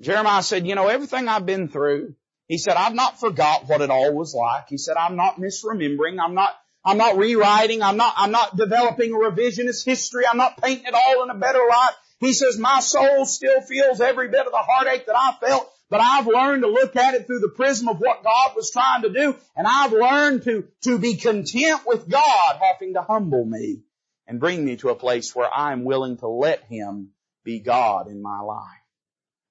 Jeremiah 0.00 0.42
said, 0.42 0.66
you 0.66 0.74
know, 0.74 0.88
everything 0.88 1.28
I've 1.28 1.46
been 1.46 1.68
through, 1.68 2.14
he 2.46 2.58
said, 2.58 2.74
I've 2.74 2.94
not 2.94 3.20
forgot 3.20 3.68
what 3.68 3.80
it 3.80 3.90
all 3.90 4.12
was 4.14 4.34
like. 4.34 4.68
He 4.68 4.78
said, 4.78 4.96
I'm 4.96 5.16
not 5.16 5.36
misremembering. 5.36 6.18
I'm 6.20 6.34
not, 6.34 6.54
I'm 6.84 6.98
not 6.98 7.16
rewriting. 7.16 7.82
I'm 7.82 7.96
not, 7.96 8.14
I'm 8.16 8.30
not 8.30 8.56
developing 8.56 9.12
a 9.12 9.16
revisionist 9.16 9.84
history. 9.84 10.24
I'm 10.30 10.38
not 10.38 10.60
painting 10.60 10.86
it 10.86 10.94
all 10.94 11.22
in 11.22 11.30
a 11.30 11.34
better 11.34 11.60
light. 11.68 11.92
He 12.20 12.32
says, 12.32 12.58
my 12.58 12.80
soul 12.80 13.24
still 13.24 13.60
feels 13.62 14.00
every 14.00 14.28
bit 14.28 14.46
of 14.46 14.52
the 14.52 14.58
heartache 14.58 15.06
that 15.06 15.16
I 15.16 15.32
felt, 15.40 15.70
but 15.88 16.00
I've 16.00 16.26
learned 16.26 16.62
to 16.62 16.68
look 16.68 16.94
at 16.96 17.14
it 17.14 17.26
through 17.26 17.40
the 17.40 17.48
prism 17.48 17.88
of 17.88 17.98
what 17.98 18.22
God 18.22 18.54
was 18.54 18.70
trying 18.70 19.02
to 19.02 19.10
do, 19.10 19.36
and 19.56 19.66
I've 19.66 19.92
learned 19.92 20.44
to, 20.44 20.68
to 20.82 20.98
be 20.98 21.16
content 21.16 21.80
with 21.86 22.08
God 22.08 22.60
having 22.60 22.94
to 22.94 23.02
humble 23.02 23.44
me 23.44 23.84
and 24.26 24.38
bring 24.38 24.64
me 24.64 24.76
to 24.76 24.90
a 24.90 24.94
place 24.94 25.34
where 25.34 25.48
I'm 25.52 25.84
willing 25.84 26.18
to 26.18 26.28
let 26.28 26.62
Him 26.64 27.10
be 27.42 27.58
God 27.58 28.06
in 28.06 28.20
my 28.20 28.40
life. 28.40 28.66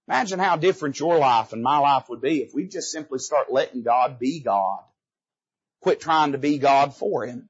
Imagine 0.07 0.39
how 0.39 0.55
different 0.55 0.99
your 0.99 1.17
life 1.17 1.53
and 1.53 1.63
my 1.63 1.79
life 1.79 2.07
would 2.09 2.21
be 2.21 2.41
if 2.41 2.53
we 2.53 2.67
just 2.67 2.91
simply 2.91 3.19
start 3.19 3.51
letting 3.51 3.83
God 3.83 4.19
be 4.19 4.41
God. 4.41 4.79
Quit 5.81 6.01
trying 6.01 6.33
to 6.33 6.37
be 6.37 6.57
God 6.57 6.95
for 6.95 7.25
Him 7.25 7.49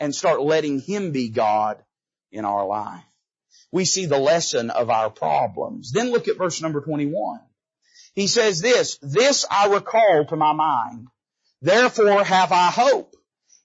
and 0.00 0.14
start 0.14 0.42
letting 0.42 0.80
Him 0.80 1.12
be 1.12 1.28
God 1.28 1.82
in 2.30 2.44
our 2.44 2.66
life. 2.66 3.04
We 3.70 3.84
see 3.84 4.06
the 4.06 4.18
lesson 4.18 4.70
of 4.70 4.90
our 4.90 5.10
problems. 5.10 5.92
Then 5.92 6.10
look 6.10 6.28
at 6.28 6.36
verse 6.36 6.60
number 6.60 6.80
21. 6.80 7.40
He 8.14 8.26
says 8.26 8.60
this, 8.60 8.98
this 9.00 9.46
I 9.50 9.68
recall 9.68 10.26
to 10.26 10.36
my 10.36 10.52
mind. 10.52 11.06
Therefore 11.62 12.24
have 12.24 12.52
I 12.52 12.66
hope. 12.66 13.14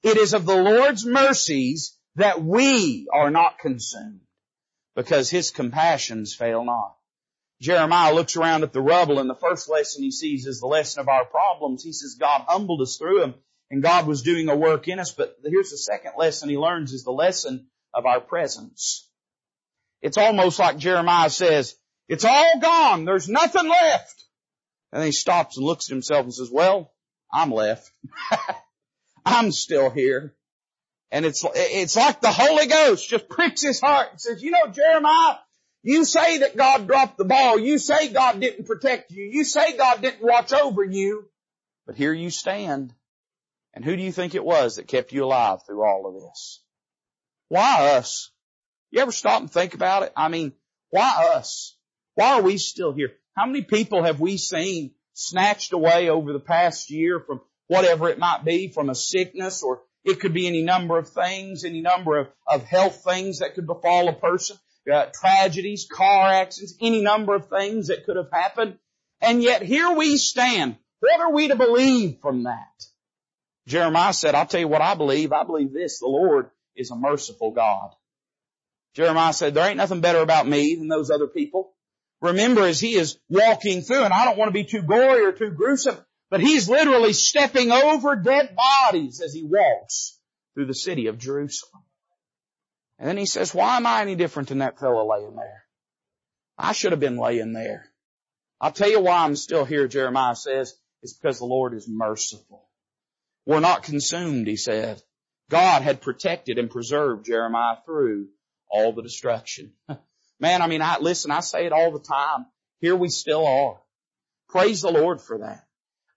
It 0.03 0.17
is 0.17 0.33
of 0.33 0.45
the 0.45 0.55
Lord's 0.55 1.05
mercies 1.05 1.97
that 2.15 2.41
we 2.41 3.07
are 3.11 3.31
not 3.31 3.59
consumed 3.59 4.21
because 4.95 5.29
His 5.29 5.51
compassions 5.51 6.35
fail 6.35 6.63
not. 6.63 6.95
Jeremiah 7.59 8.13
looks 8.13 8.37
around 8.37 8.63
at 8.63 8.71
the 8.71 8.81
rubble 8.81 9.17
and 9.19 9.29
the 9.29 9.35
first 9.35 9.67
lesson 9.67 10.03
he 10.03 10.11
sees 10.11 10.45
is 10.45 10.59
the 10.59 10.67
lesson 10.67 11.01
of 11.01 11.09
our 11.09 11.25
problems. 11.25 11.83
He 11.83 11.91
says 11.91 12.15
God 12.19 12.45
humbled 12.47 12.81
us 12.81 12.97
through 12.97 13.21
them 13.21 13.33
and 13.69 13.83
God 13.83 14.07
was 14.07 14.21
doing 14.21 14.49
a 14.49 14.55
work 14.55 14.87
in 14.87 14.99
us. 14.99 15.11
But 15.11 15.37
here's 15.43 15.71
the 15.71 15.77
second 15.77 16.13
lesson 16.17 16.49
he 16.49 16.57
learns 16.57 16.93
is 16.93 17.03
the 17.03 17.11
lesson 17.11 17.67
of 17.93 18.05
our 18.05 18.19
presence. 18.19 19.07
It's 20.01 20.17
almost 20.17 20.59
like 20.59 20.77
Jeremiah 20.77 21.29
says, 21.29 21.75
it's 22.07 22.25
all 22.25 22.59
gone. 22.59 23.05
There's 23.05 23.27
nothing 23.27 23.67
left. 23.67 24.23
And 24.91 25.01
then 25.01 25.07
he 25.07 25.11
stops 25.11 25.57
and 25.57 25.65
looks 25.65 25.89
at 25.89 25.93
himself 25.93 26.23
and 26.23 26.33
says, 26.33 26.49
well, 26.51 26.93
I'm 27.33 27.51
left. 27.51 27.91
I'm 29.25 29.51
still 29.51 29.89
here. 29.89 30.33
And 31.11 31.25
it's, 31.25 31.45
it's 31.55 31.95
like 31.95 32.21
the 32.21 32.31
Holy 32.31 32.67
Ghost 32.67 33.09
just 33.09 33.27
pricks 33.27 33.61
his 33.61 33.81
heart 33.81 34.09
and 34.11 34.21
says, 34.21 34.41
you 34.41 34.51
know, 34.51 34.67
Jeremiah, 34.67 35.37
you 35.83 36.05
say 36.05 36.39
that 36.39 36.55
God 36.55 36.87
dropped 36.87 37.17
the 37.17 37.25
ball. 37.25 37.59
You 37.59 37.77
say 37.77 38.09
God 38.09 38.39
didn't 38.39 38.65
protect 38.65 39.11
you. 39.11 39.23
You 39.23 39.43
say 39.43 39.77
God 39.77 40.01
didn't 40.01 40.21
watch 40.21 40.53
over 40.53 40.83
you. 40.83 41.25
But 41.85 41.95
here 41.95 42.13
you 42.13 42.29
stand. 42.29 42.93
And 43.77 43.85
who 43.85 43.95
do 43.95 44.01
you 44.01 44.11
think 44.11 44.33
it 44.33 44.43
was 44.43 44.77
that 44.77 44.87
kept 44.87 45.11
you 45.11 45.23
alive 45.23 45.63
through 45.63 45.85
all 45.85 46.07
of 46.07 46.15
this? 46.15 46.63
Why 47.49 47.91
us? 47.91 48.31
You 48.89 49.01
ever 49.01 49.11
stop 49.11 49.39
and 49.39 49.51
think 49.51 49.75
about 49.75 50.01
it? 50.01 50.11
I 50.17 50.29
mean, 50.29 50.53
why 50.89 51.33
us? 51.35 51.77
Why 52.15 52.39
are 52.39 52.41
we 52.41 52.57
still 52.57 52.91
here? 52.91 53.11
How 53.35 53.45
many 53.45 53.61
people 53.61 54.03
have 54.03 54.19
we 54.19 54.37
seen 54.37 54.95
snatched 55.13 55.73
away 55.73 56.09
over 56.09 56.33
the 56.33 56.39
past 56.39 56.89
year 56.89 57.19
from 57.19 57.39
whatever 57.67 58.09
it 58.09 58.17
might 58.17 58.43
be, 58.43 58.69
from 58.69 58.89
a 58.89 58.95
sickness 58.95 59.61
or 59.61 59.83
it 60.03 60.19
could 60.19 60.33
be 60.33 60.47
any 60.47 60.63
number 60.63 60.97
of 60.97 61.09
things, 61.09 61.63
any 61.63 61.81
number 61.81 62.17
of, 62.17 62.29
of 62.47 62.63
health 62.63 63.03
things 63.03 63.39
that 63.39 63.53
could 63.53 63.67
befall 63.67 64.09
a 64.09 64.13
person 64.13 64.57
uh, 64.91 65.05
tragedies, 65.13 65.87
car 65.87 66.29
accidents, 66.29 66.73
any 66.81 67.03
number 67.03 67.35
of 67.35 67.47
things 67.47 67.89
that 67.89 68.07
could 68.07 68.15
have 68.15 68.31
happened. 68.31 68.79
And 69.21 69.43
yet 69.43 69.61
here 69.61 69.91
we 69.91 70.17
stand. 70.17 70.77
What 70.99 71.21
are 71.21 71.31
we 71.31 71.49
to 71.49 71.55
believe 71.55 72.17
from 72.23 72.45
that? 72.45 72.87
Jeremiah 73.67 74.13
said, 74.13 74.33
I'll 74.33 74.45
tell 74.45 74.61
you 74.61 74.67
what 74.69 74.81
I 74.81 74.95
believe. 74.95 75.33
I 75.33 75.43
believe 75.43 75.73
this. 75.73 75.99
The 75.99 76.07
Lord 76.07 76.49
is 76.75 76.89
a 76.89 76.95
merciful 76.95 77.51
God. 77.51 77.91
Jeremiah 78.95 79.33
said, 79.33 79.53
there 79.53 79.67
ain't 79.67 79.77
nothing 79.77 80.01
better 80.01 80.21
about 80.21 80.47
me 80.47 80.75
than 80.75 80.87
those 80.87 81.11
other 81.11 81.27
people. 81.27 81.73
Remember 82.21 82.61
as 82.61 82.79
he 82.79 82.95
is 82.95 83.19
walking 83.29 83.81
through, 83.81 84.03
and 84.03 84.13
I 84.13 84.25
don't 84.25 84.37
want 84.37 84.49
to 84.49 84.53
be 84.53 84.63
too 84.63 84.81
gory 84.81 85.25
or 85.25 85.33
too 85.33 85.51
gruesome, 85.51 85.97
but 86.31 86.39
he's 86.39 86.67
literally 86.67 87.13
stepping 87.13 87.71
over 87.71 88.15
dead 88.15 88.55
bodies 88.55 89.21
as 89.21 89.33
he 89.33 89.43
walks 89.43 90.17
through 90.55 90.65
the 90.65 90.73
city 90.73 91.07
of 91.07 91.19
Jerusalem. 91.19 91.83
And 92.97 93.07
then 93.07 93.17
he 93.17 93.27
says, 93.27 93.53
why 93.53 93.77
am 93.77 93.85
I 93.85 94.01
any 94.01 94.15
different 94.15 94.49
than 94.49 94.59
that 94.59 94.79
fellow 94.79 95.07
laying 95.07 95.35
there? 95.35 95.63
I 96.57 96.71
should 96.71 96.91
have 96.91 96.99
been 96.99 97.17
laying 97.17 97.53
there. 97.53 97.85
I'll 98.59 98.71
tell 98.71 98.89
you 98.89 99.01
why 99.01 99.23
I'm 99.23 99.35
still 99.35 99.65
here, 99.65 99.87
Jeremiah 99.87 100.35
says. 100.35 100.73
It's 101.03 101.13
because 101.13 101.37
the 101.37 101.45
Lord 101.45 101.75
is 101.75 101.87
merciful. 101.87 102.66
We're 103.47 103.61
not 103.61 103.83
consumed, 103.83 104.45
he 104.45 104.57
said. 104.57 105.01
God 105.49 105.81
had 105.81 106.01
protected 106.01 106.59
and 106.59 106.69
preserved 106.69 107.25
Jeremiah 107.25 107.77
through 107.85 108.27
all 108.69 108.91
the 108.91 109.01
destruction. 109.01 109.71
Man, 110.41 110.61
I 110.61 110.67
mean, 110.67 110.81
I, 110.81 110.97
listen, 110.99 111.31
I 111.31 111.39
say 111.39 111.65
it 111.65 111.71
all 111.71 111.91
the 111.91 112.03
time. 112.03 112.47
Here 112.81 112.95
we 112.95 113.07
still 113.07 113.47
are. 113.47 113.79
Praise 114.49 114.81
the 114.81 114.91
Lord 114.91 115.21
for 115.21 115.37
that. 115.37 115.65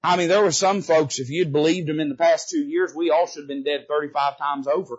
I 0.02 0.16
mean, 0.16 0.26
there 0.28 0.42
were 0.42 0.50
some 0.50 0.82
folks, 0.82 1.20
if 1.20 1.30
you'd 1.30 1.52
believed 1.52 1.86
them 1.86 2.00
in 2.00 2.08
the 2.08 2.16
past 2.16 2.50
two 2.50 2.64
years, 2.64 2.92
we 2.96 3.10
all 3.10 3.28
should 3.28 3.42
have 3.42 3.48
been 3.48 3.62
dead 3.62 3.86
35 3.88 4.36
times 4.36 4.66
over. 4.66 4.98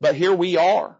But 0.00 0.14
here 0.14 0.32
we 0.32 0.56
are. 0.56 0.98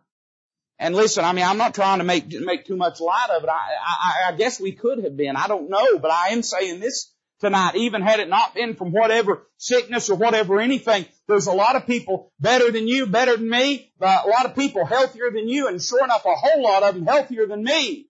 And 0.79 0.94
listen, 0.94 1.25
I 1.25 1.33
mean, 1.33 1.46
I'm 1.46 1.57
not 1.57 1.75
trying 1.75 1.99
to 1.99 2.05
make, 2.05 2.31
make 2.31 2.66
too 2.66 2.77
much 2.77 3.01
light 3.01 3.31
of 3.35 3.42
it. 3.42 3.49
I, 3.49 3.55
I, 3.55 4.29
I 4.29 4.37
guess 4.37 4.61
we 4.61 4.72
could 4.72 5.03
have 5.03 5.16
been. 5.16 5.35
I 5.35 5.49
don't 5.49 5.70
know, 5.70 5.99
but 5.99 6.11
I 6.11 6.29
am 6.29 6.42
saying 6.42 6.81
this 6.81 7.11
tonight, 7.40 7.77
even 7.77 8.03
had 8.03 8.20
it 8.20 8.29
not 8.29 8.55
been 8.55 8.75
from 8.75 8.92
whatever 8.92 9.46
sickness 9.57 10.11
or 10.11 10.16
whatever 10.16 10.61
anything, 10.61 11.07
there's 11.29 11.46
a 11.46 11.53
lot 11.53 11.77
of 11.77 11.87
people 11.87 12.33
better 12.40 12.70
than 12.70 12.88
you, 12.88 13.07
better 13.07 13.37
than 13.37 13.49
me, 13.49 13.92
a 14.01 14.29
lot 14.29 14.46
of 14.46 14.55
people 14.55 14.85
healthier 14.85 15.31
than 15.31 15.49
you, 15.49 15.68
and 15.68 15.83
sure 15.83 16.05
enough, 16.05 16.25
a 16.25 16.35
whole 16.35 16.62
lot 16.62 16.83
of 16.83 16.94
them 16.94 17.07
healthier 17.07 17.46
than 17.46 17.62
me 17.62 18.09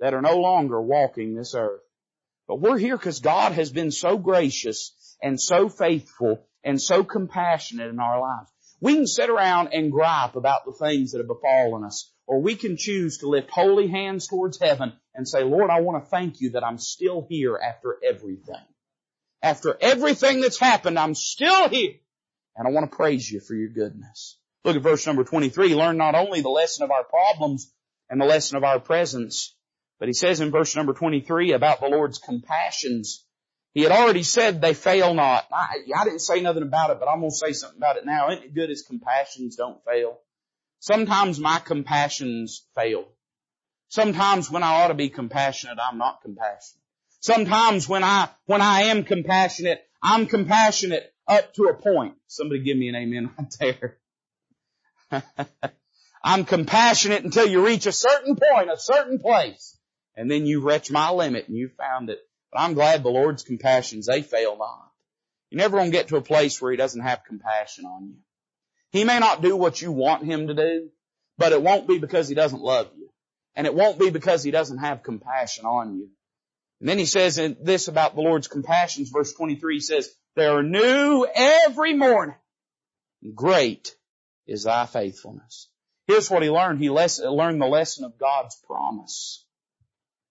that 0.00 0.14
are 0.14 0.22
no 0.22 0.38
longer 0.38 0.80
walking 0.80 1.34
this 1.34 1.54
earth. 1.54 1.80
But 2.46 2.60
we're 2.60 2.78
here 2.78 2.96
because 2.96 3.20
God 3.20 3.52
has 3.52 3.70
been 3.70 3.90
so 3.90 4.18
gracious 4.18 5.16
and 5.22 5.40
so 5.40 5.68
faithful 5.68 6.46
and 6.62 6.80
so 6.80 7.04
compassionate 7.04 7.88
in 7.88 8.00
our 8.00 8.20
lives. 8.20 8.50
We 8.80 8.94
can 8.94 9.06
sit 9.06 9.30
around 9.30 9.68
and 9.72 9.92
gripe 9.92 10.36
about 10.36 10.66
the 10.66 10.72
things 10.72 11.12
that 11.12 11.18
have 11.18 11.28
befallen 11.28 11.84
us, 11.84 12.12
or 12.26 12.40
we 12.40 12.56
can 12.56 12.76
choose 12.76 13.18
to 13.18 13.28
lift 13.28 13.50
holy 13.50 13.88
hands 13.88 14.26
towards 14.26 14.58
heaven 14.58 14.92
and 15.14 15.28
say, 15.28 15.42
Lord, 15.42 15.70
I 15.70 15.80
want 15.80 16.02
to 16.02 16.10
thank 16.10 16.40
you 16.40 16.50
that 16.50 16.64
I'm 16.64 16.78
still 16.78 17.26
here 17.28 17.56
after 17.56 17.98
everything. 18.02 18.64
After 19.42 19.76
everything 19.80 20.40
that's 20.40 20.58
happened, 20.58 20.98
I'm 20.98 21.14
still 21.14 21.68
here. 21.68 21.94
And 22.56 22.66
I 22.66 22.70
want 22.70 22.90
to 22.90 22.96
praise 22.96 23.30
you 23.30 23.40
for 23.40 23.54
your 23.54 23.68
goodness. 23.68 24.38
Look 24.64 24.76
at 24.76 24.82
verse 24.82 25.06
number 25.06 25.24
23. 25.24 25.74
Learn 25.74 25.98
not 25.98 26.14
only 26.14 26.40
the 26.40 26.48
lesson 26.48 26.84
of 26.84 26.90
our 26.90 27.04
problems 27.04 27.70
and 28.08 28.20
the 28.20 28.24
lesson 28.24 28.56
of 28.56 28.64
our 28.64 28.80
presence, 28.80 29.54
but 29.98 30.08
he 30.08 30.14
says 30.14 30.40
in 30.40 30.50
verse 30.50 30.74
number 30.74 30.94
23 30.94 31.52
about 31.52 31.80
the 31.80 31.88
Lord's 31.88 32.18
compassions 32.18 33.24
he 33.74 33.82
had 33.82 33.90
already 33.90 34.22
said 34.22 34.60
they 34.60 34.72
fail 34.72 35.14
not. 35.14 35.46
I, 35.52 35.78
I 35.96 36.04
didn't 36.04 36.20
say 36.20 36.40
nothing 36.40 36.62
about 36.62 36.90
it, 36.90 37.00
but 37.00 37.08
I'm 37.08 37.18
going 37.18 37.32
to 37.32 37.36
say 37.36 37.52
something 37.52 37.76
about 37.76 37.96
it 37.96 38.06
now. 38.06 38.30
Isn't 38.30 38.44
it 38.44 38.54
good 38.54 38.70
his 38.70 38.82
compassions 38.82 39.56
don't 39.56 39.84
fail? 39.84 40.20
Sometimes 40.84 41.40
my 41.40 41.60
compassions 41.60 42.66
fail. 42.74 43.06
Sometimes 43.88 44.50
when 44.50 44.62
I 44.62 44.82
ought 44.82 44.88
to 44.88 44.94
be 44.94 45.08
compassionate, 45.08 45.78
I'm 45.82 45.96
not 45.96 46.20
compassionate. 46.20 46.82
Sometimes 47.20 47.88
when 47.88 48.04
I, 48.04 48.28
when 48.44 48.60
I 48.60 48.82
am 48.82 49.02
compassionate, 49.04 49.82
I'm 50.02 50.26
compassionate 50.26 51.10
up 51.26 51.54
to 51.54 51.68
a 51.68 51.74
point. 51.74 52.16
Somebody 52.26 52.62
give 52.62 52.76
me 52.76 52.90
an 52.90 52.96
amen 52.96 53.30
right 53.38 53.54
there. 55.10 55.22
I'm 56.22 56.44
compassionate 56.44 57.24
until 57.24 57.46
you 57.46 57.64
reach 57.64 57.86
a 57.86 57.92
certain 57.92 58.36
point, 58.36 58.70
a 58.70 58.76
certain 58.76 59.18
place. 59.18 59.78
And 60.14 60.30
then 60.30 60.44
you 60.44 60.60
reach 60.60 60.90
my 60.90 61.12
limit 61.12 61.48
and 61.48 61.56
you 61.56 61.70
found 61.78 62.10
it. 62.10 62.18
But 62.52 62.60
I'm 62.60 62.74
glad 62.74 63.02
the 63.02 63.08
Lord's 63.08 63.42
compassions, 63.42 64.04
they 64.04 64.20
fail 64.20 64.58
not. 64.58 64.92
You're 65.48 65.60
never 65.60 65.78
going 65.78 65.90
to 65.90 65.96
get 65.96 66.08
to 66.08 66.16
a 66.16 66.20
place 66.20 66.60
where 66.60 66.72
He 66.72 66.76
doesn't 66.76 67.00
have 67.00 67.24
compassion 67.24 67.86
on 67.86 68.08
you. 68.08 68.16
He 68.94 69.02
may 69.02 69.18
not 69.18 69.42
do 69.42 69.56
what 69.56 69.82
you 69.82 69.90
want 69.90 70.24
Him 70.24 70.46
to 70.46 70.54
do, 70.54 70.88
but 71.36 71.50
it 71.50 71.60
won't 71.60 71.88
be 71.88 71.98
because 71.98 72.28
He 72.28 72.36
doesn't 72.36 72.62
love 72.62 72.90
you. 72.96 73.10
And 73.56 73.66
it 73.66 73.74
won't 73.74 73.98
be 73.98 74.10
because 74.10 74.44
He 74.44 74.52
doesn't 74.52 74.78
have 74.78 75.02
compassion 75.02 75.66
on 75.66 75.96
you. 75.96 76.10
And 76.78 76.88
then 76.88 76.98
He 76.98 77.04
says 77.04 77.38
in 77.38 77.56
this 77.60 77.88
about 77.88 78.14
the 78.14 78.20
Lord's 78.20 78.46
compassions, 78.46 79.10
verse 79.10 79.34
23 79.34 79.74
he 79.74 79.80
says, 79.80 80.08
they 80.36 80.46
are 80.46 80.62
new 80.62 81.26
every 81.34 81.94
morning. 81.94 82.36
Great 83.34 83.96
is 84.46 84.62
thy 84.62 84.86
faithfulness. 84.86 85.68
Here's 86.06 86.30
what 86.30 86.44
he 86.44 86.50
learned. 86.50 86.78
He 86.78 86.90
learned 86.90 87.60
the 87.60 87.66
lesson 87.66 88.04
of 88.04 88.16
God's 88.16 88.56
promise. 88.64 89.44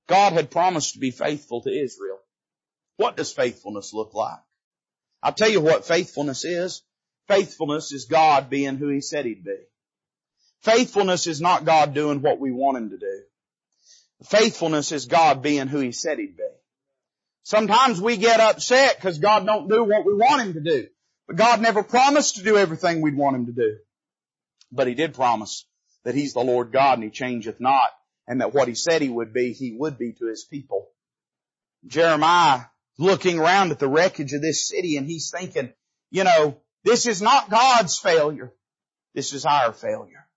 God 0.07 0.31
had 0.31 0.51
promised 0.51 0.93
to 0.93 0.99
be 0.99 1.11
faithful 1.11 1.61
to 1.63 1.69
Israel. 1.69 2.19
What 2.95 3.17
does 3.17 3.33
faithfulness 3.33 3.91
look 3.93 4.13
like? 4.13 4.39
I'll 5.21 5.33
tell 5.33 5.49
you 5.49 5.59
what 5.59 5.85
faithfulness 5.85 6.45
is. 6.45 6.81
Faithfulness 7.27 7.91
is 7.91 8.05
God 8.05 8.49
being 8.49 8.75
who 8.75 8.89
He 8.89 9.01
said 9.01 9.25
He'd 9.25 9.43
be. 9.43 9.57
Faithfulness 10.61 11.27
is 11.27 11.41
not 11.41 11.65
God 11.65 11.93
doing 11.93 12.21
what 12.21 12.39
we 12.39 12.51
want 12.51 12.77
Him 12.77 12.89
to 12.91 12.97
do. 12.97 13.21
Faithfulness 14.25 14.91
is 14.91 15.05
God 15.05 15.41
being 15.41 15.67
who 15.67 15.79
He 15.79 15.91
said 15.91 16.19
He'd 16.19 16.37
be. 16.37 16.43
Sometimes 17.43 17.99
we 17.99 18.17
get 18.17 18.39
upset 18.39 18.95
because 18.95 19.19
God 19.19 19.45
don't 19.45 19.69
do 19.69 19.83
what 19.83 20.05
we 20.05 20.13
want 20.13 20.41
Him 20.41 20.53
to 20.53 20.61
do. 20.61 20.87
But 21.27 21.37
God 21.37 21.61
never 21.61 21.83
promised 21.83 22.37
to 22.37 22.43
do 22.43 22.57
everything 22.57 23.01
we'd 23.01 23.17
want 23.17 23.35
Him 23.35 23.45
to 23.47 23.51
do. 23.51 23.77
But 24.71 24.87
He 24.87 24.95
did 24.95 25.13
promise 25.13 25.65
that 26.03 26.15
He's 26.15 26.33
the 26.33 26.41
Lord 26.41 26.71
God 26.71 26.95
and 26.95 27.03
He 27.03 27.09
changeth 27.09 27.59
not, 27.59 27.89
and 28.27 28.41
that 28.41 28.53
what 28.53 28.67
He 28.67 28.75
said 28.75 29.01
He 29.01 29.09
would 29.09 29.33
be, 29.33 29.53
He 29.53 29.75
would 29.77 29.97
be 29.97 30.13
to 30.13 30.27
His 30.27 30.43
people. 30.43 30.89
Jeremiah 31.85 32.61
looking 32.97 33.39
around 33.39 33.71
at 33.71 33.79
the 33.79 33.87
wreckage 33.87 34.33
of 34.33 34.41
this 34.41 34.67
city 34.67 34.97
and 34.97 35.07
he's 35.07 35.31
thinking, 35.35 35.73
you 36.11 36.23
know, 36.23 36.57
this 36.83 37.05
is 37.05 37.21
not 37.21 37.49
God's 37.49 37.97
failure. 37.97 38.51
This 39.13 39.33
is 39.33 39.45
our 39.45 39.73
failure. 39.73 40.27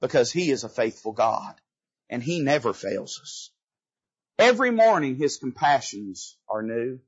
Because 0.00 0.30
He 0.30 0.50
is 0.50 0.64
a 0.64 0.68
faithful 0.68 1.12
God 1.12 1.54
and 2.10 2.22
He 2.22 2.40
never 2.40 2.72
fails 2.72 3.18
us. 3.22 3.50
Every 4.38 4.70
morning 4.70 5.16
His 5.16 5.38
compassions 5.38 6.36
are 6.48 6.62
new. 6.62 7.00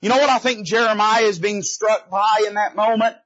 You 0.00 0.08
know 0.08 0.18
what 0.18 0.30
I 0.30 0.38
think 0.38 0.66
Jeremiah 0.66 1.22
is 1.22 1.38
being 1.38 1.62
struck 1.62 2.08
by 2.08 2.44
in 2.46 2.54
that 2.54 2.76
moment? 2.76 3.16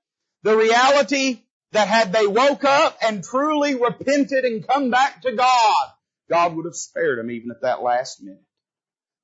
The 0.42 0.56
reality 0.56 1.42
that 1.72 1.88
had 1.88 2.12
they 2.12 2.26
woke 2.26 2.64
up 2.64 2.98
and 3.02 3.22
truly 3.22 3.74
repented 3.74 4.44
and 4.44 4.66
come 4.66 4.90
back 4.90 5.22
to 5.22 5.32
God, 5.32 5.86
God 6.30 6.54
would 6.54 6.64
have 6.64 6.74
spared 6.74 7.18
them 7.18 7.30
even 7.30 7.50
at 7.50 7.62
that 7.62 7.82
last 7.82 8.22
minute. 8.22 8.42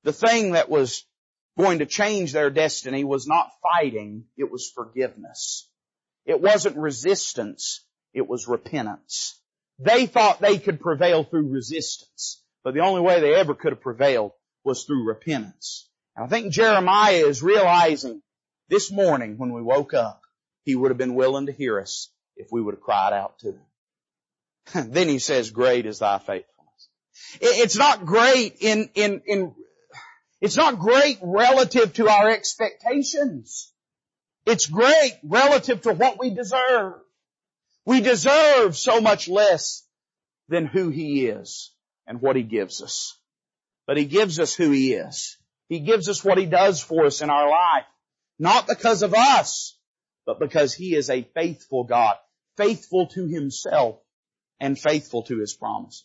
The 0.03 0.13
thing 0.13 0.51
that 0.51 0.69
was 0.69 1.05
going 1.57 1.79
to 1.79 1.85
change 1.85 2.31
their 2.31 2.49
destiny 2.49 3.03
was 3.03 3.27
not 3.27 3.51
fighting, 3.61 4.25
it 4.37 4.51
was 4.51 4.71
forgiveness. 4.73 5.69
It 6.25 6.41
wasn't 6.41 6.77
resistance, 6.77 7.85
it 8.13 8.27
was 8.27 8.47
repentance. 8.47 9.39
They 9.79 10.05
thought 10.05 10.41
they 10.41 10.57
could 10.57 10.81
prevail 10.81 11.23
through 11.23 11.49
resistance, 11.49 12.43
but 12.63 12.73
the 12.73 12.81
only 12.81 13.01
way 13.01 13.21
they 13.21 13.35
ever 13.35 13.55
could 13.55 13.71
have 13.71 13.81
prevailed 13.81 14.31
was 14.63 14.83
through 14.83 15.07
repentance. 15.07 15.89
And 16.15 16.25
I 16.25 16.29
think 16.29 16.51
Jeremiah 16.51 17.25
is 17.25 17.41
realizing 17.41 18.21
this 18.67 18.91
morning 18.91 19.37
when 19.37 19.53
we 19.53 19.61
woke 19.61 19.93
up, 19.93 20.21
he 20.63 20.75
would 20.75 20.91
have 20.91 20.97
been 20.97 21.15
willing 21.15 21.47
to 21.47 21.51
hear 21.51 21.79
us 21.79 22.11
if 22.35 22.47
we 22.51 22.61
would 22.61 22.75
have 22.75 22.83
cried 22.83 23.13
out 23.13 23.39
to 23.39 23.53
him. 23.53 24.91
then 24.91 25.07
he 25.07 25.19
says, 25.19 25.49
great 25.51 25.85
is 25.85 25.99
thy 25.99 26.19
faithfulness. 26.19 26.89
It's 27.41 27.77
not 27.77 28.05
great 28.05 28.57
in, 28.59 28.89
in, 28.93 29.21
in, 29.25 29.55
it's 30.41 30.57
not 30.57 30.79
great 30.79 31.19
relative 31.21 31.93
to 31.95 32.09
our 32.09 32.29
expectations. 32.29 33.71
It's 34.45 34.67
great 34.67 35.19
relative 35.23 35.81
to 35.81 35.93
what 35.93 36.19
we 36.19 36.29
deserve. 36.29 36.93
We 37.85 38.01
deserve 38.01 38.77
so 38.77 39.01
much 39.01 39.27
less 39.27 39.83
than 40.47 40.65
who 40.65 40.89
He 40.89 41.27
is 41.27 41.71
and 42.07 42.21
what 42.21 42.35
He 42.35 42.43
gives 42.43 42.81
us. 42.81 43.17
But 43.85 43.97
He 43.97 44.05
gives 44.05 44.39
us 44.39 44.55
who 44.55 44.71
He 44.71 44.93
is. 44.93 45.37
He 45.67 45.79
gives 45.79 46.09
us 46.09 46.23
what 46.23 46.37
He 46.37 46.45
does 46.45 46.81
for 46.81 47.05
us 47.05 47.21
in 47.21 47.29
our 47.29 47.49
life. 47.49 47.85
Not 48.37 48.67
because 48.67 49.03
of 49.03 49.13
us, 49.13 49.77
but 50.25 50.39
because 50.39 50.73
He 50.73 50.95
is 50.95 51.09
a 51.09 51.23
faithful 51.33 51.83
God 51.83 52.15
faithful 52.59 53.07
to 53.07 53.25
himself 53.25 54.01
and 54.59 54.77
faithful 54.77 55.23
to 55.23 55.39
his 55.39 55.53
promises. 55.53 56.03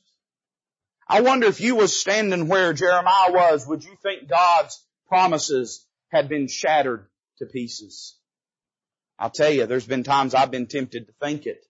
I 1.08 1.20
wonder 1.20 1.46
if 1.46 1.60
you 1.60 1.76
was 1.76 1.98
standing 1.98 2.48
where 2.48 2.72
Jeremiah 2.72 3.32
was, 3.32 3.66
would 3.66 3.84
you 3.84 3.96
think 4.02 4.28
God's 4.28 4.82
promises 5.08 5.86
had 6.08 6.28
been 6.28 6.48
shattered 6.48 7.06
to 7.38 7.46
pieces? 7.46 8.16
I'll 9.18 9.30
tell 9.30 9.50
you, 9.50 9.66
there's 9.66 9.86
been 9.86 10.02
times 10.02 10.34
I've 10.34 10.50
been 10.50 10.66
tempted 10.66 11.06
to 11.06 11.12
think 11.20 11.46
it. 11.46 11.63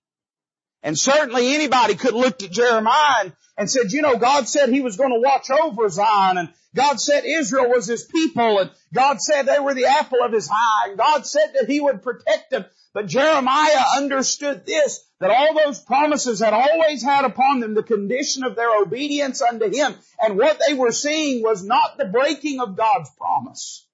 And 0.84 0.98
certainly 0.98 1.54
anybody 1.54 1.94
could 1.94 2.12
look 2.12 2.42
at 2.42 2.50
Jeremiah 2.50 3.22
and, 3.22 3.32
and 3.56 3.70
said, 3.70 3.92
you 3.92 4.02
know, 4.02 4.18
God 4.18 4.46
said 4.46 4.68
He 4.68 4.82
was 4.82 4.98
going 4.98 5.14
to 5.14 5.20
watch 5.20 5.50
over 5.50 5.88
Zion 5.88 6.36
and 6.36 6.50
God 6.76 7.00
said 7.00 7.24
Israel 7.24 7.70
was 7.70 7.86
His 7.86 8.04
people 8.04 8.58
and 8.58 8.70
God 8.92 9.22
said 9.22 9.46
they 9.46 9.58
were 9.58 9.72
the 9.72 9.86
apple 9.86 10.18
of 10.22 10.32
His 10.32 10.50
eye 10.50 10.88
and 10.88 10.98
God 10.98 11.26
said 11.26 11.54
that 11.54 11.70
He 11.70 11.80
would 11.80 12.02
protect 12.02 12.50
them. 12.50 12.66
But 12.92 13.06
Jeremiah 13.06 13.96
understood 13.96 14.66
this, 14.66 15.02
that 15.20 15.30
all 15.30 15.54
those 15.54 15.80
promises 15.80 16.40
had 16.40 16.52
always 16.52 17.02
had 17.02 17.24
upon 17.24 17.60
them 17.60 17.72
the 17.72 17.82
condition 17.82 18.44
of 18.44 18.54
their 18.54 18.82
obedience 18.82 19.40
unto 19.40 19.74
Him. 19.74 19.94
And 20.20 20.36
what 20.36 20.60
they 20.68 20.74
were 20.74 20.92
seeing 20.92 21.42
was 21.42 21.64
not 21.64 21.96
the 21.96 22.04
breaking 22.04 22.60
of 22.60 22.76
God's 22.76 23.10
promise. 23.16 23.86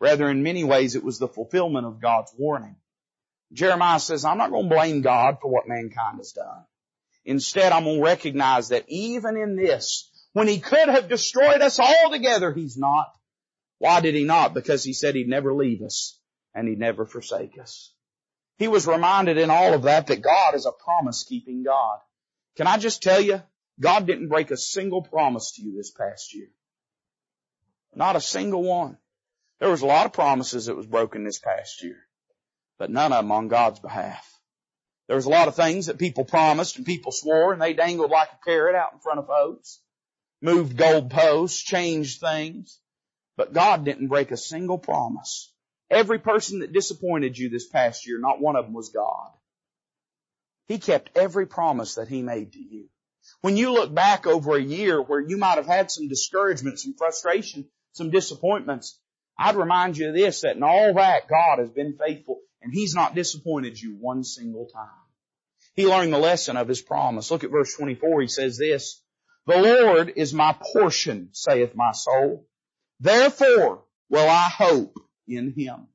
Rather, 0.00 0.30
in 0.30 0.42
many 0.42 0.64
ways, 0.64 0.96
it 0.96 1.04
was 1.04 1.18
the 1.18 1.28
fulfillment 1.28 1.86
of 1.86 2.00
God's 2.00 2.32
warning. 2.38 2.76
Jeremiah 3.52 3.98
says, 3.98 4.24
I'm 4.24 4.38
not 4.38 4.50
going 4.50 4.68
to 4.68 4.74
blame 4.74 5.02
God 5.02 5.38
for 5.40 5.50
what 5.50 5.68
mankind 5.68 6.18
has 6.18 6.32
done. 6.32 6.64
Instead, 7.24 7.72
I'm 7.72 7.84
going 7.84 7.98
to 7.98 8.04
recognize 8.04 8.68
that 8.68 8.84
even 8.88 9.36
in 9.36 9.56
this, 9.56 10.10
when 10.32 10.48
He 10.48 10.60
could 10.60 10.88
have 10.88 11.08
destroyed 11.08 11.60
us 11.60 11.80
altogether, 11.80 12.52
He's 12.52 12.76
not. 12.76 13.12
Why 13.78 14.00
did 14.00 14.14
He 14.14 14.24
not? 14.24 14.54
Because 14.54 14.84
He 14.84 14.92
said 14.92 15.14
He'd 15.14 15.28
never 15.28 15.52
leave 15.52 15.82
us 15.82 16.18
and 16.54 16.68
He'd 16.68 16.78
never 16.78 17.04
forsake 17.04 17.58
us. 17.60 17.92
He 18.56 18.68
was 18.68 18.86
reminded 18.86 19.38
in 19.38 19.50
all 19.50 19.74
of 19.74 19.82
that 19.82 20.06
that 20.08 20.22
God 20.22 20.54
is 20.54 20.66
a 20.66 20.72
promise 20.72 21.24
keeping 21.24 21.62
God. 21.64 21.98
Can 22.56 22.66
I 22.66 22.78
just 22.78 23.02
tell 23.02 23.20
you, 23.20 23.42
God 23.80 24.06
didn't 24.06 24.28
break 24.28 24.50
a 24.50 24.56
single 24.56 25.02
promise 25.02 25.52
to 25.52 25.62
you 25.62 25.76
this 25.76 25.90
past 25.90 26.34
year. 26.34 26.48
Not 27.94 28.16
a 28.16 28.20
single 28.20 28.62
one. 28.62 28.98
There 29.58 29.70
was 29.70 29.82
a 29.82 29.86
lot 29.86 30.06
of 30.06 30.12
promises 30.12 30.66
that 30.66 30.76
was 30.76 30.86
broken 30.86 31.24
this 31.24 31.38
past 31.38 31.82
year 31.82 31.96
but 32.80 32.90
none 32.90 33.12
of 33.12 33.22
them 33.22 33.30
on 33.30 33.48
God's 33.48 33.78
behalf. 33.78 34.26
There 35.06 35.14
was 35.14 35.26
a 35.26 35.30
lot 35.30 35.48
of 35.48 35.54
things 35.54 35.86
that 35.86 35.98
people 35.98 36.24
promised 36.24 36.78
and 36.78 36.86
people 36.86 37.12
swore 37.12 37.52
and 37.52 37.60
they 37.60 37.74
dangled 37.74 38.10
like 38.10 38.30
a 38.32 38.44
carrot 38.44 38.74
out 38.74 38.94
in 38.94 39.00
front 39.00 39.18
of 39.18 39.26
folks, 39.26 39.80
moved 40.40 40.78
gold 40.78 41.10
posts, 41.10 41.60
changed 41.60 42.20
things, 42.20 42.80
but 43.36 43.52
God 43.52 43.84
didn't 43.84 44.08
break 44.08 44.30
a 44.30 44.36
single 44.36 44.78
promise. 44.78 45.52
Every 45.90 46.18
person 46.18 46.60
that 46.60 46.72
disappointed 46.72 47.36
you 47.36 47.50
this 47.50 47.68
past 47.68 48.06
year, 48.06 48.18
not 48.18 48.40
one 48.40 48.56
of 48.56 48.64
them 48.64 48.72
was 48.72 48.88
God. 48.88 49.30
He 50.66 50.78
kept 50.78 51.18
every 51.18 51.46
promise 51.46 51.96
that 51.96 52.08
He 52.08 52.22
made 52.22 52.54
to 52.54 52.60
you. 52.60 52.86
When 53.42 53.58
you 53.58 53.74
look 53.74 53.94
back 53.94 54.26
over 54.26 54.56
a 54.56 54.62
year 54.62 55.02
where 55.02 55.20
you 55.20 55.36
might 55.36 55.56
have 55.56 55.66
had 55.66 55.90
some 55.90 56.08
discouragement, 56.08 56.78
some 56.78 56.94
frustration, 56.96 57.66
some 57.92 58.08
disappointments, 58.10 58.98
I'd 59.36 59.56
remind 59.56 59.98
you 59.98 60.08
of 60.08 60.14
this, 60.14 60.42
that 60.42 60.56
in 60.56 60.62
all 60.62 60.94
that, 60.94 61.28
God 61.28 61.58
has 61.58 61.68
been 61.68 61.98
faithful 61.98 62.40
and 62.62 62.72
He's 62.72 62.94
not 62.94 63.14
disappointed 63.14 63.80
you 63.80 63.94
one 63.94 64.24
single 64.24 64.66
time. 64.66 64.88
He 65.74 65.86
learned 65.86 66.12
the 66.12 66.18
lesson 66.18 66.56
of 66.56 66.68
His 66.68 66.82
promise. 66.82 67.30
Look 67.30 67.44
at 67.44 67.50
verse 67.50 67.74
24. 67.76 68.22
He 68.22 68.28
says 68.28 68.58
this, 68.58 69.02
The 69.46 69.58
Lord 69.58 70.12
is 70.16 70.34
my 70.34 70.56
portion, 70.72 71.30
saith 71.32 71.74
my 71.74 71.92
soul. 71.92 72.46
Therefore 72.98 73.84
will 74.08 74.28
I 74.28 74.48
hope 74.48 74.98
in 75.26 75.52
Him. 75.56 75.88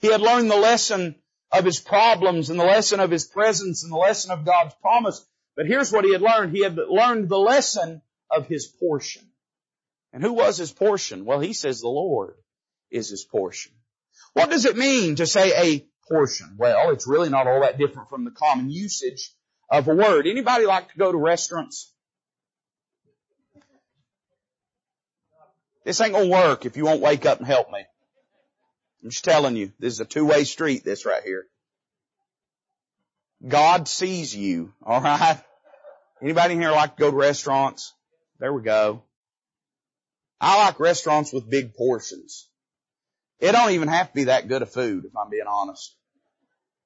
He 0.00 0.10
had 0.10 0.20
learned 0.20 0.50
the 0.50 0.56
lesson 0.56 1.16
of 1.54 1.64
his 1.64 1.80
problems 1.80 2.50
and 2.50 2.58
the 2.58 2.64
lesson 2.64 3.00
of 3.00 3.10
his 3.10 3.24
presence 3.24 3.84
and 3.84 3.92
the 3.92 3.96
lesson 3.96 4.32
of 4.32 4.44
God's 4.44 4.74
promise. 4.82 5.24
But 5.56 5.66
here's 5.66 5.92
what 5.92 6.04
he 6.04 6.12
had 6.12 6.22
learned. 6.22 6.54
He 6.54 6.62
had 6.62 6.76
learned 6.76 7.28
the 7.28 7.38
lesson 7.38 8.02
of 8.30 8.46
his 8.46 8.66
portion. 8.66 9.22
And 10.12 10.22
who 10.22 10.32
was 10.32 10.56
his 10.56 10.72
portion? 10.72 11.24
Well, 11.24 11.40
he 11.40 11.52
says 11.52 11.80
the 11.80 11.88
Lord 11.88 12.34
is 12.90 13.08
his 13.08 13.24
portion. 13.24 13.72
What 14.32 14.50
does 14.50 14.64
it 14.64 14.76
mean 14.76 15.16
to 15.16 15.26
say 15.26 15.52
a 15.56 15.86
portion? 16.08 16.56
Well, 16.58 16.90
it's 16.90 17.06
really 17.06 17.28
not 17.28 17.46
all 17.46 17.60
that 17.60 17.78
different 17.78 18.08
from 18.08 18.24
the 18.24 18.30
common 18.30 18.70
usage 18.70 19.32
of 19.70 19.88
a 19.88 19.94
word. 19.94 20.26
Anybody 20.26 20.66
like 20.66 20.90
to 20.92 20.98
go 20.98 21.12
to 21.12 21.18
restaurants? 21.18 21.92
This 25.84 26.00
ain't 26.00 26.12
gonna 26.12 26.28
work 26.28 26.64
if 26.64 26.76
you 26.76 26.84
won't 26.84 27.02
wake 27.02 27.26
up 27.26 27.38
and 27.38 27.46
help 27.46 27.70
me. 27.70 27.84
I'm 29.02 29.10
just 29.10 29.24
telling 29.24 29.54
you, 29.54 29.72
this 29.78 29.92
is 29.92 30.00
a 30.00 30.06
two-way 30.06 30.44
street, 30.44 30.82
this 30.82 31.04
right 31.04 31.22
here. 31.22 31.46
God 33.46 33.86
sees 33.86 34.34
you, 34.34 34.72
alright? 34.82 35.38
Anybody 36.22 36.54
in 36.54 36.60
here 36.60 36.70
like 36.70 36.96
to 36.96 37.00
go 37.00 37.10
to 37.10 37.16
restaurants? 37.16 37.92
There 38.38 38.52
we 38.52 38.62
go. 38.62 39.02
I 40.40 40.64
like 40.64 40.80
restaurants 40.80 41.32
with 41.32 41.50
big 41.50 41.74
portions. 41.74 42.48
It 43.40 43.52
don't 43.52 43.72
even 43.72 43.88
have 43.88 44.08
to 44.08 44.14
be 44.14 44.24
that 44.24 44.48
good 44.48 44.62
of 44.62 44.72
food, 44.72 45.04
if 45.04 45.16
I'm 45.16 45.30
being 45.30 45.46
honest. 45.48 45.96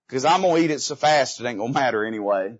Cause 0.09 0.25
I'm 0.25 0.41
gonna 0.41 0.59
eat 0.59 0.71
it 0.71 0.81
so 0.81 0.95
fast 0.97 1.39
it 1.39 1.47
ain't 1.47 1.59
gonna 1.59 1.73
matter 1.73 2.05
anyway. 2.05 2.57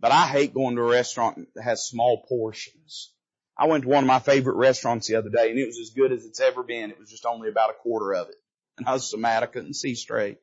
But 0.00 0.12
I 0.12 0.26
hate 0.26 0.52
going 0.52 0.76
to 0.76 0.82
a 0.82 0.90
restaurant 0.90 1.48
that 1.54 1.62
has 1.62 1.86
small 1.86 2.24
portions. 2.28 3.12
I 3.56 3.68
went 3.68 3.84
to 3.84 3.88
one 3.88 4.04
of 4.04 4.08
my 4.08 4.18
favorite 4.18 4.56
restaurants 4.56 5.06
the 5.06 5.14
other 5.14 5.30
day 5.30 5.48
and 5.50 5.58
it 5.58 5.66
was 5.66 5.78
as 5.78 5.90
good 5.90 6.12
as 6.12 6.26
it's 6.26 6.40
ever 6.40 6.62
been. 6.62 6.90
It 6.90 6.98
was 6.98 7.08
just 7.08 7.24
only 7.24 7.48
about 7.48 7.70
a 7.70 7.74
quarter 7.74 8.12
of 8.14 8.28
it. 8.28 8.34
And 8.76 8.86
I 8.86 8.92
was 8.92 9.10
so 9.10 9.16
mad 9.16 9.42
I 9.42 9.46
couldn't 9.46 9.74
see 9.74 9.94
straight. 9.94 10.38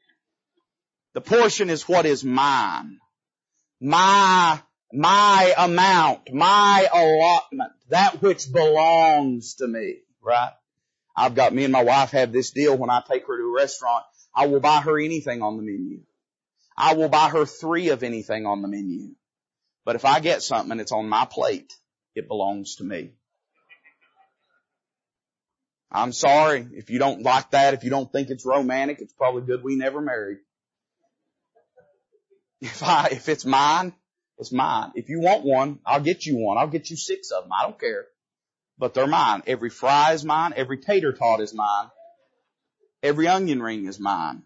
The 1.14 1.22
portion 1.22 1.70
is 1.70 1.88
what 1.88 2.06
is 2.06 2.24
mine. 2.24 3.00
My, 3.82 4.62
my 4.94 5.54
amount, 5.58 6.34
my 6.34 6.88
allotment, 6.94 7.72
that 7.90 8.22
which 8.22 8.52
belongs 8.52 9.56
to 9.56 9.68
me, 9.68 9.98
right? 10.22 10.54
I've 11.16 11.36
got 11.36 11.54
me 11.54 11.64
and 11.64 11.74
my 11.74 11.84
wife 11.84 12.12
have 12.12 12.32
this 12.32 12.52
deal 12.52 12.78
when 12.78 12.90
I 12.90 13.02
take 13.08 13.28
her 13.28 13.38
to 13.38 13.44
a 13.44 13.56
restaurant. 13.56 14.06
I 14.34 14.48
will 14.48 14.60
buy 14.60 14.82
her 14.82 15.00
anything 15.00 15.42
on 15.42 15.58
the 15.58 15.64
menu. 15.64 16.02
I 16.78 16.94
will 16.94 17.10
buy 17.10 17.30
her 17.30 17.46
three 17.46 17.90
of 17.90 18.04
anything 18.04 18.46
on 18.46 18.62
the 18.62 18.68
menu. 18.68 19.16
But 19.86 19.96
if 19.96 20.06
I 20.06 20.20
get 20.20 20.42
something 20.42 20.72
and 20.72 20.80
it's 20.80 20.92
on 20.92 21.10
my 21.10 21.26
plate, 21.26 21.74
it 22.16 22.28
belongs 22.28 22.76
to 22.76 22.84
me. 22.84 23.12
I'm 25.92 26.12
sorry 26.12 26.68
if 26.74 26.90
you 26.90 27.00
don't 27.00 27.24
like 27.24 27.52
that, 27.52 27.74
if 27.74 27.84
you 27.84 27.90
don't 27.90 28.12
think 28.12 28.30
it's 28.30 28.46
romantic, 28.46 29.00
it's 29.02 29.14
probably 29.14 29.42
good 29.42 29.64
we 29.64 29.76
never 29.76 30.02
married. 30.02 30.38
If 32.62 32.84
I, 32.84 33.08
if 33.12 33.30
it's 33.30 33.46
mine, 33.46 33.94
it's 34.38 34.52
mine. 34.52 34.92
If 34.96 35.10
you 35.10 35.22
want 35.22 35.44
one, 35.44 35.80
I'll 35.86 36.02
get 36.02 36.26
you 36.26 36.38
one. 36.38 36.58
I'll 36.58 36.68
get 36.68 36.90
you 36.90 36.98
six 36.98 37.32
of 37.32 37.44
them. 37.44 37.52
I 37.58 37.64
don't 37.64 37.80
care. 37.80 38.06
But 38.80 38.94
they're 38.94 39.08
mine. 39.08 39.44
Every 39.46 39.70
fry 39.70 40.14
is 40.14 40.24
mine. 40.24 40.54
Every 40.56 40.78
tater 40.78 41.12
tot 41.12 41.42
is 41.42 41.54
mine. 41.54 41.90
Every 43.04 43.28
onion 43.28 43.62
ring 43.62 43.86
is 43.86 44.00
mine. 44.00 44.44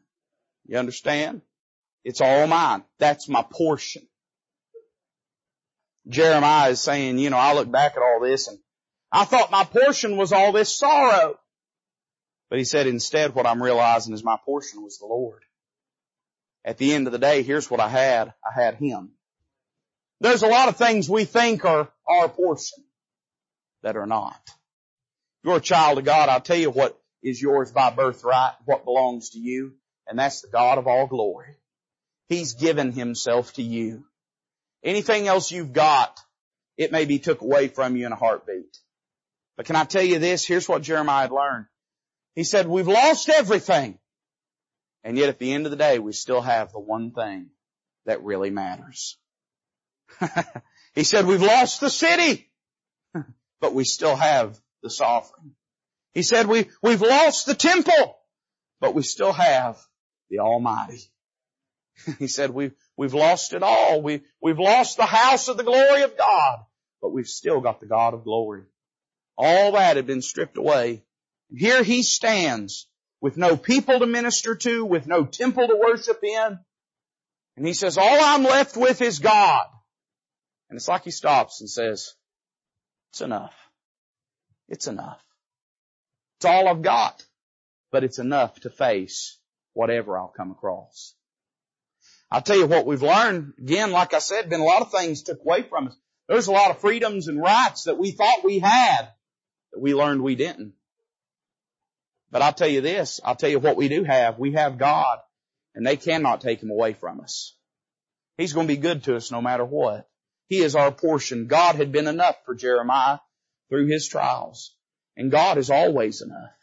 You 0.66 0.78
understand? 0.78 1.42
It's 2.04 2.20
all 2.20 2.48
mine. 2.48 2.84
That's 2.98 3.30
my 3.30 3.44
portion. 3.44 4.08
Jeremiah 6.08 6.72
is 6.72 6.82
saying, 6.82 7.20
you 7.20 7.30
know, 7.30 7.38
I 7.38 7.54
look 7.54 7.72
back 7.72 7.94
at 7.96 8.02
all 8.02 8.20
this 8.22 8.48
and 8.48 8.58
I 9.12 9.24
thought 9.26 9.52
my 9.52 9.64
portion 9.64 10.18
was 10.18 10.34
all 10.34 10.52
this 10.52 10.76
sorrow. 10.76 11.40
But 12.50 12.60
he 12.60 12.66
said 12.66 12.88
instead 12.88 13.36
what 13.36 13.46
I'm 13.46 13.62
realizing 13.62 14.14
is 14.14 14.24
my 14.24 14.38
portion 14.44 14.84
was 14.84 14.98
the 14.98 15.06
Lord. 15.06 15.44
At 16.66 16.78
the 16.78 16.94
end 16.94 17.08
of 17.08 17.14
the 17.14 17.20
day, 17.20 17.44
here's 17.44 17.70
what 17.70 17.80
I 17.80 17.90
had. 17.90 18.34
I 18.44 18.62
had 18.62 18.76
Him. 18.76 19.12
There's 20.20 20.44
a 20.44 20.48
lot 20.48 20.70
of 20.70 20.78
things 20.78 21.10
we 21.10 21.26
think 21.26 21.66
are 21.66 21.90
our 22.08 22.30
portion 22.30 22.84
that 23.84 23.96
are 23.96 24.08
not. 24.08 24.50
You're 25.44 25.58
a 25.58 25.62
child 25.62 25.98
of 25.98 26.06
God, 26.06 26.30
I'll 26.30 26.42
tell 26.42 26.58
you 26.58 26.72
what 26.72 27.00
is 27.22 27.42
yours 27.42 27.72
by 27.72 27.92
birthright, 27.92 28.54
what 28.66 28.86
belongs 28.86 29.32
to 29.32 29.40
you, 29.40 29.74
and 30.08 30.18
that's 30.18 30.42
the 30.42 30.50
God 30.50 30.78
of 30.78 30.88
all 30.88 31.08
glory. 31.08 31.56
He's 32.28 32.54
given 32.54 32.92
Himself 32.92 33.54
to 33.54 33.62
you. 33.62 34.06
Anything 34.84 35.28
else 35.28 35.52
you've 35.52 35.74
got, 35.74 36.20
it 36.78 36.92
may 36.92 37.06
be 37.06 37.20
took 37.20 37.42
away 37.42 37.68
from 37.68 37.96
you 37.96 38.06
in 38.06 38.12
a 38.12 38.18
heartbeat. 38.18 38.78
But 39.56 39.66
can 39.66 39.76
I 39.76 39.84
tell 39.86 40.04
you 40.04 40.20
this? 40.20 40.46
Here's 40.46 40.68
what 40.68 40.82
Jeremiah 40.82 41.24
had 41.24 41.32
learned. 41.32 41.66
He 42.36 42.44
said, 42.44 42.68
we've 42.68 42.88
lost 42.88 43.30
everything. 43.30 44.00
And 45.04 45.18
yet 45.18 45.30
at 45.30 45.40
the 45.40 45.54
end 45.54 45.66
of 45.66 45.72
the 45.72 45.78
day, 45.78 46.00
we 46.00 46.14
still 46.14 46.42
have 46.42 46.72
the 46.72 46.80
one 46.80 47.12
thing 47.12 47.50
that 48.06 48.24
really 48.24 48.50
matters. 48.50 49.18
he 50.96 51.04
said, 51.04 51.26
we've 51.26 51.42
lost 51.42 51.82
the 51.82 51.90
city, 51.90 52.50
but 53.64 53.74
we 53.74 53.86
still 53.86 54.18
have 54.18 54.60
the 54.82 54.90
sovereign. 54.90 55.56
He 56.14 56.22
said, 56.22 56.48
we, 56.48 56.68
we've 56.82 57.02
lost 57.02 57.46
the 57.46 57.56
temple, 57.56 58.18
but 58.82 58.94
we 58.94 59.04
still 59.04 59.32
have 59.32 59.80
the 60.30 60.40
Almighty. 60.40 61.00
he 62.20 62.28
said, 62.28 62.50
we've, 62.50 62.74
we've 62.98 63.14
lost 63.14 63.54
it 63.54 63.64
all. 63.64 64.02
We, 64.02 64.24
we've 64.42 64.60
lost 64.60 64.98
the 64.98 65.06
house 65.06 65.48
of 65.48 65.56
the 65.56 65.64
glory 65.64 66.02
of 66.02 66.18
God, 66.18 66.60
but 67.02 67.14
we've 67.14 67.26
still 67.26 67.62
got 67.62 67.80
the 67.80 67.86
God 67.86 68.14
of 68.14 68.26
glory. 68.26 68.64
All 69.38 69.72
that 69.72 69.96
had 69.96 70.08
been 70.08 70.22
stripped 70.22 70.58
away. 70.58 71.06
Here 71.50 71.84
he 71.84 72.04
stands 72.04 72.90
with 73.22 73.38
no 73.38 73.56
people 73.56 73.98
to 74.00 74.06
minister 74.06 74.56
to, 74.56 74.84
with 74.84 75.08
no 75.08 75.24
temple 75.24 75.70
to 75.70 75.80
worship 75.82 76.22
in. 76.22 76.60
And 77.56 77.66
he 77.66 77.74
says, 77.74 77.98
all 77.98 78.20
I'm 78.22 78.44
left 78.44 78.76
with 78.76 79.02
is 79.02 79.20
God. 79.20 79.68
And 80.70 80.76
it's 80.76 80.90
like 80.90 81.06
he 81.06 81.12
stops 81.12 81.62
and 81.62 81.70
says, 81.70 82.16
it's 83.14 83.22
enough. 83.22 83.54
It's 84.68 84.88
enough. 84.88 85.24
It's 86.40 86.46
all 86.46 86.68
I've 86.68 86.82
got, 86.82 87.24
but 87.92 88.04
it's 88.04 88.18
enough 88.18 88.60
to 88.62 88.72
face 88.72 89.38
whatever 89.74 90.18
I'll 90.18 90.34
come 90.36 90.50
across. 90.50 91.14
I'll 92.32 92.42
tell 92.42 92.58
you 92.58 92.66
what 92.66 92.88
we've 92.88 93.04
learned, 93.04 93.54
again, 93.60 93.92
like 93.92 94.16
I 94.16 94.18
said, 94.18 94.50
been 94.50 94.62
a 94.62 94.66
lot 94.66 94.82
of 94.82 94.92
things 94.92 95.22
took 95.22 95.42
away 95.42 95.62
from 95.62 95.90
us. 95.90 95.96
There's 96.28 96.48
a 96.48 96.52
lot 96.52 96.72
of 96.72 96.82
freedoms 96.82 97.28
and 97.28 97.40
rights 97.40 97.84
that 97.84 98.00
we 98.00 98.10
thought 98.10 98.44
we 98.44 98.58
had 98.58 99.10
that 99.74 99.80
we 99.80 99.94
learned 99.94 100.24
we 100.24 100.34
didn't. 100.34 100.74
But 102.32 102.42
I'll 102.42 102.52
tell 102.52 102.68
you 102.68 102.82
this, 102.82 103.22
I'll 103.24 103.36
tell 103.36 103.52
you 103.52 103.60
what 103.60 103.78
we 103.78 103.90
do 103.90 104.04
have. 104.06 104.40
We 104.40 104.54
have 104.54 104.80
God 104.80 105.20
and 105.76 105.86
they 105.86 105.98
cannot 105.98 106.42
take 106.42 106.64
Him 106.64 106.72
away 106.72 106.94
from 106.94 107.22
us. 107.22 107.56
He's 108.40 108.54
going 108.54 108.68
to 108.68 108.74
be 108.74 108.82
good 108.82 109.04
to 109.04 109.16
us 109.16 109.32
no 109.32 109.40
matter 109.40 109.64
what. 109.64 110.10
He 110.54 110.60
is 110.62 110.76
our 110.76 110.92
portion. 110.92 111.48
God 111.48 111.78
had 111.78 111.92
been 111.92 112.06
enough 112.06 112.36
for 112.46 112.54
Jeremiah 112.54 113.18
through 113.70 113.88
his 113.88 114.08
trials. 114.08 114.76
And 115.18 115.32
God 115.32 115.58
is 115.58 115.72
always 115.72 116.22
enough. 116.22 116.54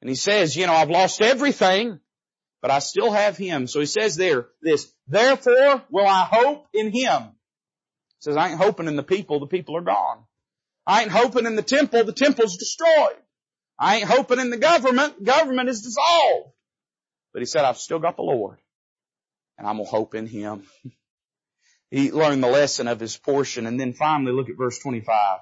And 0.00 0.08
he 0.08 0.16
says, 0.16 0.56
you 0.56 0.66
know, 0.66 0.72
I've 0.72 0.90
lost 0.90 1.22
everything, 1.22 2.00
but 2.60 2.72
I 2.72 2.80
still 2.80 3.12
have 3.12 3.36
him. 3.36 3.68
So 3.68 3.78
he 3.78 3.86
says 3.86 4.16
there, 4.16 4.48
this, 4.62 4.92
therefore 5.06 5.84
will 5.92 6.08
I 6.08 6.24
hope 6.28 6.66
in 6.74 6.90
him. 6.90 7.22
He 7.22 8.18
says, 8.18 8.36
I 8.36 8.48
ain't 8.48 8.58
hoping 8.58 8.88
in 8.88 8.96
the 8.96 9.04
people, 9.04 9.38
the 9.38 9.46
people 9.46 9.76
are 9.76 9.82
gone. 9.82 10.24
I 10.84 11.02
ain't 11.02 11.12
hoping 11.12 11.46
in 11.46 11.54
the 11.54 11.62
temple, 11.62 12.02
the 12.02 12.12
temple's 12.12 12.56
destroyed. 12.56 13.22
I 13.78 13.98
ain't 13.98 14.08
hoping 14.08 14.40
in 14.40 14.50
the 14.50 14.56
government, 14.56 15.22
government 15.22 15.68
is 15.68 15.82
dissolved. 15.82 16.50
But 17.32 17.42
he 17.42 17.46
said, 17.46 17.64
I've 17.64 17.78
still 17.78 18.00
got 18.00 18.16
the 18.16 18.22
Lord. 18.22 18.58
And 19.56 19.68
I'm 19.68 19.76
gonna 19.76 19.88
hope 19.88 20.16
in 20.16 20.26
him. 20.26 20.64
he 21.90 22.12
learned 22.12 22.42
the 22.42 22.48
lesson 22.48 22.88
of 22.88 23.00
his 23.00 23.16
portion. 23.16 23.66
And 23.66 23.78
then 23.78 23.92
finally 23.92 24.32
look 24.32 24.48
at 24.48 24.56
verse 24.56 24.78
25. 24.78 25.40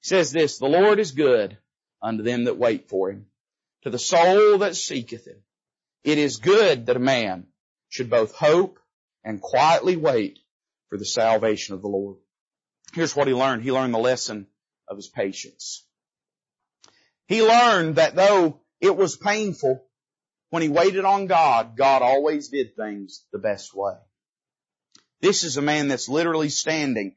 He 0.00 0.08
says 0.08 0.32
this, 0.32 0.58
the 0.58 0.66
Lord 0.66 0.98
is 0.98 1.12
good 1.12 1.58
unto 2.02 2.22
them 2.22 2.44
that 2.44 2.58
wait 2.58 2.88
for 2.88 3.10
him, 3.10 3.26
to 3.82 3.90
the 3.90 3.98
soul 3.98 4.58
that 4.58 4.76
seeketh 4.76 5.26
him. 5.26 5.42
It 6.04 6.18
is 6.18 6.36
good 6.36 6.86
that 6.86 6.96
a 6.96 7.00
man 7.00 7.46
should 7.88 8.08
both 8.08 8.34
hope 8.34 8.78
and 9.24 9.40
quietly 9.40 9.96
wait 9.96 10.38
for 10.88 10.96
the 10.96 11.04
salvation 11.04 11.74
of 11.74 11.82
the 11.82 11.88
Lord. 11.88 12.16
Here's 12.92 13.14
what 13.14 13.26
he 13.26 13.34
learned. 13.34 13.62
He 13.62 13.72
learned 13.72 13.92
the 13.92 13.98
lesson 13.98 14.46
of 14.88 14.96
his 14.96 15.08
patience. 15.08 15.84
He 17.26 17.42
learned 17.42 17.96
that 17.96 18.14
though 18.14 18.60
it 18.80 18.96
was 18.96 19.16
painful, 19.16 19.84
when 20.50 20.62
he 20.62 20.70
waited 20.70 21.04
on 21.04 21.26
God, 21.26 21.76
God 21.76 22.00
always 22.00 22.48
did 22.48 22.74
things 22.74 23.24
the 23.32 23.38
best 23.38 23.74
way. 23.74 23.94
This 25.20 25.42
is 25.42 25.56
a 25.56 25.62
man 25.62 25.88
that's 25.88 26.08
literally 26.08 26.48
standing 26.48 27.16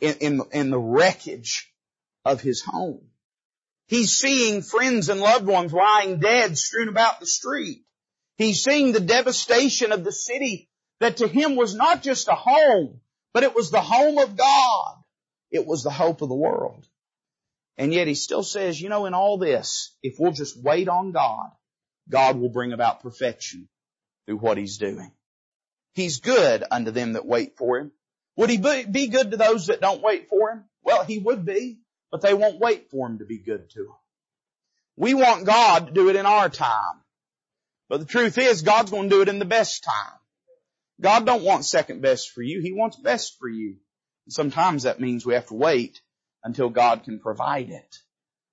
in, 0.00 0.14
in, 0.20 0.42
in 0.52 0.70
the 0.70 0.78
wreckage 0.78 1.72
of 2.24 2.40
his 2.40 2.62
home. 2.62 3.08
He's 3.86 4.12
seeing 4.12 4.62
friends 4.62 5.08
and 5.08 5.20
loved 5.20 5.46
ones 5.46 5.72
lying 5.72 6.18
dead 6.18 6.56
strewn 6.56 6.88
about 6.88 7.20
the 7.20 7.26
street. 7.26 7.84
He's 8.38 8.62
seeing 8.62 8.92
the 8.92 9.00
devastation 9.00 9.92
of 9.92 10.04
the 10.04 10.12
city 10.12 10.70
that 11.00 11.18
to 11.18 11.28
him 11.28 11.56
was 11.56 11.74
not 11.74 12.02
just 12.02 12.28
a 12.28 12.34
home, 12.34 13.00
but 13.34 13.42
it 13.42 13.54
was 13.54 13.70
the 13.70 13.80
home 13.80 14.18
of 14.18 14.36
God. 14.36 14.94
It 15.50 15.66
was 15.66 15.82
the 15.82 15.90
hope 15.90 16.22
of 16.22 16.28
the 16.28 16.34
world. 16.34 16.86
And 17.76 17.92
yet 17.92 18.06
he 18.06 18.14
still 18.14 18.42
says, 18.42 18.80
you 18.80 18.88
know, 18.88 19.06
in 19.06 19.14
all 19.14 19.38
this, 19.38 19.94
if 20.02 20.14
we'll 20.18 20.32
just 20.32 20.62
wait 20.62 20.88
on 20.88 21.12
God, 21.12 21.50
God 22.08 22.38
will 22.38 22.50
bring 22.50 22.72
about 22.72 23.02
perfection 23.02 23.68
through 24.26 24.38
what 24.38 24.58
he's 24.58 24.78
doing. 24.78 25.12
He's 25.94 26.20
good 26.20 26.64
unto 26.70 26.90
them 26.90 27.14
that 27.14 27.26
wait 27.26 27.56
for 27.56 27.78
him. 27.78 27.92
Would 28.36 28.50
he 28.50 28.56
be 28.56 29.08
good 29.08 29.30
to 29.30 29.36
those 29.36 29.66
that 29.66 29.80
don't 29.80 30.02
wait 30.02 30.28
for 30.28 30.50
him? 30.50 30.64
Well, 30.82 31.04
he 31.04 31.18
would 31.18 31.44
be, 31.44 31.80
but 32.10 32.22
they 32.22 32.34
won't 32.34 32.60
wait 32.60 32.90
for 32.90 33.06
him 33.06 33.18
to 33.18 33.24
be 33.24 33.38
good 33.38 33.70
to 33.70 33.78
them. 33.80 33.96
We 34.96 35.14
want 35.14 35.46
God 35.46 35.86
to 35.86 35.92
do 35.92 36.08
it 36.08 36.16
in 36.16 36.26
our 36.26 36.48
time. 36.48 37.00
But 37.88 38.00
the 38.00 38.06
truth 38.06 38.38
is, 38.38 38.62
God's 38.62 38.90
going 38.90 39.10
to 39.10 39.16
do 39.16 39.22
it 39.22 39.28
in 39.28 39.38
the 39.38 39.44
best 39.44 39.84
time. 39.84 40.18
God 41.00 41.26
don't 41.26 41.42
want 41.42 41.64
second 41.64 42.00
best 42.00 42.30
for 42.30 42.42
you. 42.42 42.60
He 42.60 42.72
wants 42.72 42.96
best 42.96 43.38
for 43.38 43.48
you. 43.48 43.76
And 44.26 44.32
sometimes 44.32 44.84
that 44.84 45.00
means 45.00 45.26
we 45.26 45.34
have 45.34 45.48
to 45.48 45.54
wait 45.54 46.00
until 46.44 46.70
God 46.70 47.04
can 47.04 47.18
provide 47.18 47.70
it. 47.70 47.96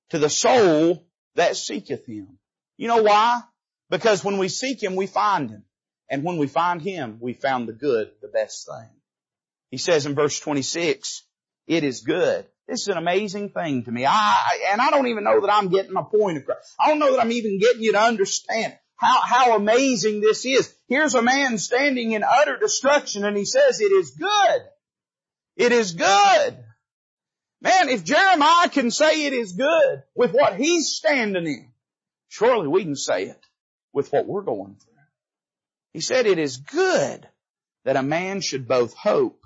To 0.10 0.20
the 0.20 0.30
soul 0.30 1.06
that 1.36 1.56
seeketh 1.56 2.06
Him. 2.06 2.40
You 2.78 2.88
know 2.88 3.04
why? 3.04 3.42
Because 3.90 4.24
when 4.24 4.40
we 4.40 4.50
seek 4.50 4.82
Him, 4.82 4.96
we 4.96 5.08
find 5.08 5.50
Him. 5.50 5.64
And 6.10 6.24
when 6.24 6.38
we 6.38 6.48
find 6.48 6.82
Him, 6.82 7.18
we 7.20 7.34
found 7.34 7.68
the 7.68 7.74
good, 7.74 8.12
the 8.22 8.28
best 8.28 8.68
thing. 8.68 8.90
He 9.72 9.78
says 9.78 10.06
in 10.06 10.16
verse 10.16 10.40
26, 10.40 11.24
it 11.68 11.84
is 11.84 12.02
good. 12.02 12.46
This 12.68 12.82
is 12.82 12.88
an 12.88 12.98
amazing 12.98 13.50
thing 13.50 13.84
to 13.86 13.92
me. 13.92 14.06
I, 14.06 14.68
and 14.72 14.82
I 14.82 14.90
don't 14.92 15.08
even 15.08 15.24
know 15.24 15.42
that 15.42 15.54
I'm 15.54 15.70
getting 15.70 15.94
my 15.94 16.04
point 16.04 16.38
across. 16.38 16.76
I 16.80 16.88
don't 16.88 17.00
know 17.00 17.12
that 17.12 17.22
I'm 17.22 17.32
even 17.32 17.60
getting 17.60 17.82
you 17.82 17.94
to 17.94 18.02
understand 18.02 18.74
how, 18.96 19.22
how 19.22 19.56
amazing 19.56 20.22
this 20.22 20.46
is. 20.46 20.74
Here's 20.88 21.16
a 21.16 21.22
man 21.22 21.58
standing 21.58 22.12
in 22.12 22.24
utter 22.24 22.58
destruction 22.58 23.24
and 23.24 23.38
he 23.38 23.46
says 23.46 23.80
it 23.80 23.92
is 23.92 24.12
good. 24.12 24.62
It 25.56 25.72
is 25.72 25.94
good. 25.94 26.58
Man, 27.62 27.90
if 27.90 28.04
Jeremiah 28.04 28.70
can 28.70 28.92
say 28.92 29.26
it 29.26 29.34
is 29.34 29.54
good 29.54 30.04
with 30.16 30.32
what 30.32 30.56
he's 30.56 30.90
standing 30.90 31.48
in, 31.48 31.72
surely 32.28 32.68
we 32.68 32.84
can 32.84 32.96
say 32.96 33.26
it 33.26 33.46
with 33.94 34.12
what 34.12 34.28
we're 34.28 34.44
going 34.44 34.76
through. 34.76 34.89
He 35.94 36.02
said 36.02 36.26
it 36.26 36.40
is 36.40 36.58
good 36.58 37.28
that 37.86 37.96
a 37.96 38.04
man 38.04 38.42
should 38.42 38.68
both 38.68 38.94
hope 38.94 39.42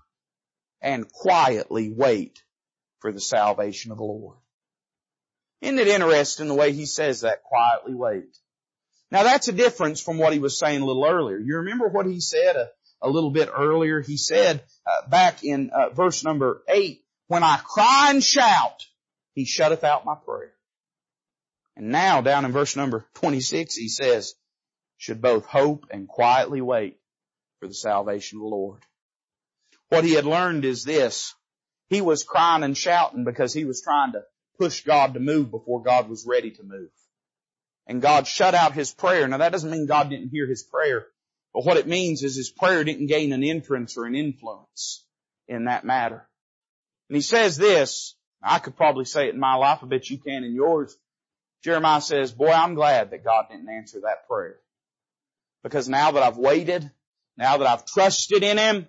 and 0.82 1.10
quietly 1.10 1.90
wait 1.90 2.44
for 3.00 3.12
the 3.12 3.22
salvation 3.22 3.92
of 3.92 3.98
the 3.98 4.04
Lord. 4.04 4.38
Isn't 5.62 5.80
it 5.80 5.88
interesting 5.88 6.50
the 6.50 6.54
way 6.54 6.74
he 6.74 6.86
says 6.86 7.22
that, 7.22 7.44
quietly 7.44 7.96
wait? 7.96 8.38
Now 9.12 9.24
that's 9.24 9.48
a 9.48 9.54
difference 9.54 10.02
from 10.02 10.18
what 10.18 10.34
he 10.34 10.40
was 10.40 10.60
saying 10.60 10.82
a 10.82 10.86
little 10.86 11.06
earlier. 11.06 11.38
You 11.38 11.58
remember 11.58 11.88
what 11.88 12.06
he 12.06 12.20
said 12.20 12.56
a, 12.56 12.70
a 13.02 13.10
little 13.10 13.32
bit 13.32 13.50
earlier? 13.56 14.02
He 14.02 14.18
said 14.18 14.64
uh, 14.86 15.08
back 15.08 15.44
in 15.44 15.70
uh, 15.70 15.90
verse 15.90 16.24
number 16.24 16.64
8, 16.68 17.02
when 17.28 17.44
I 17.44 17.58
cry 17.64 18.08
and 18.10 18.24
shout, 18.24 18.84
he 19.34 19.46
shutteth 19.46 19.84
out 19.84 20.06
my 20.06 20.16
prayer. 20.16 20.54
And 21.78 21.90
now 21.90 22.22
down 22.22 22.44
in 22.44 22.52
verse 22.52 22.76
number 22.76 23.06
26 23.16 23.76
he 23.76 23.88
says, 23.88 24.36
should 25.04 25.22
both 25.22 25.46
hope 25.46 25.88
and 25.92 26.08
quietly 26.08 26.62
wait 26.62 26.98
for 27.60 27.68
the 27.68 27.74
salvation 27.74 28.38
of 28.38 28.44
the 28.44 28.48
Lord. 28.48 28.80
What 29.90 30.06
he 30.06 30.14
had 30.14 30.24
learned 30.24 30.64
is 30.64 30.86
this. 30.86 31.36
He 31.90 32.00
was 32.00 32.24
crying 32.24 32.64
and 32.64 32.78
shouting 32.78 33.26
because 33.26 33.54
he 33.54 33.66
was 33.66 33.82
trying 33.82 34.14
to 34.14 34.24
push 34.58 34.86
God 34.86 35.14
to 35.16 35.20
move 35.20 35.52
before 35.52 35.84
God 35.84 36.08
was 36.08 36.26
ready 36.26 36.52
to 36.52 36.64
move. 36.64 36.88
And 37.86 38.02
God 38.02 38.28
shut 38.28 38.56
out 38.56 38.72
his 38.72 38.94
prayer. 38.94 39.28
Now 39.28 39.40
that 39.40 39.52
doesn't 39.52 39.70
mean 39.70 39.88
God 39.88 40.10
didn't 40.10 40.30
hear 40.30 40.48
his 40.48 40.64
prayer, 40.64 41.08
but 41.54 41.66
what 41.66 41.76
it 41.76 41.86
means 41.86 42.24
is 42.24 42.38
his 42.38 42.50
prayer 42.50 42.86
didn't 42.86 43.08
gain 43.08 43.34
an 43.34 43.44
entrance 43.44 43.98
or 43.98 44.06
an 44.06 44.16
influence 44.16 45.06
in 45.50 45.66
that 45.66 45.84
matter. 45.84 46.26
And 47.10 47.18
he 47.18 47.22
says 47.22 47.58
this, 47.58 48.16
I 48.42 48.60
could 48.60 48.78
probably 48.78 49.04
say 49.04 49.28
it 49.28 49.34
in 49.34 49.40
my 49.42 49.56
life, 49.56 49.80
I 49.82 49.86
bet 49.86 50.10
you 50.10 50.18
can 50.18 50.46
in 50.46 50.56
yours. 50.56 50.98
Jeremiah 51.62 52.00
says, 52.00 52.32
boy, 52.32 52.52
I'm 52.52 52.76
glad 52.76 53.12
that 53.12 53.26
God 53.26 53.48
didn't 53.52 53.68
answer 53.68 54.00
that 54.06 54.30
prayer. 54.30 54.60
Because 55.64 55.90
now 55.90 56.12
that 56.12 56.24
I've 56.24 56.38
waited, 56.38 56.90
now 57.38 57.58
that 57.58 57.68
I've 57.68 57.86
trusted 57.86 58.44
in 58.44 58.58
Him, 58.58 58.88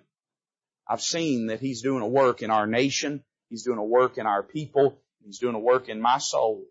I've 0.87 1.01
seen 1.01 1.47
that 1.47 1.59
He's 1.59 1.81
doing 1.81 2.01
a 2.01 2.07
work 2.07 2.41
in 2.41 2.51
our 2.51 2.67
nation. 2.67 3.23
He's 3.49 3.63
doing 3.63 3.79
a 3.79 3.83
work 3.83 4.17
in 4.17 4.27
our 4.27 4.43
people. 4.43 4.99
He's 5.23 5.39
doing 5.39 5.55
a 5.55 5.59
work 5.59 5.89
in 5.89 6.01
my 6.01 6.17
soul 6.17 6.65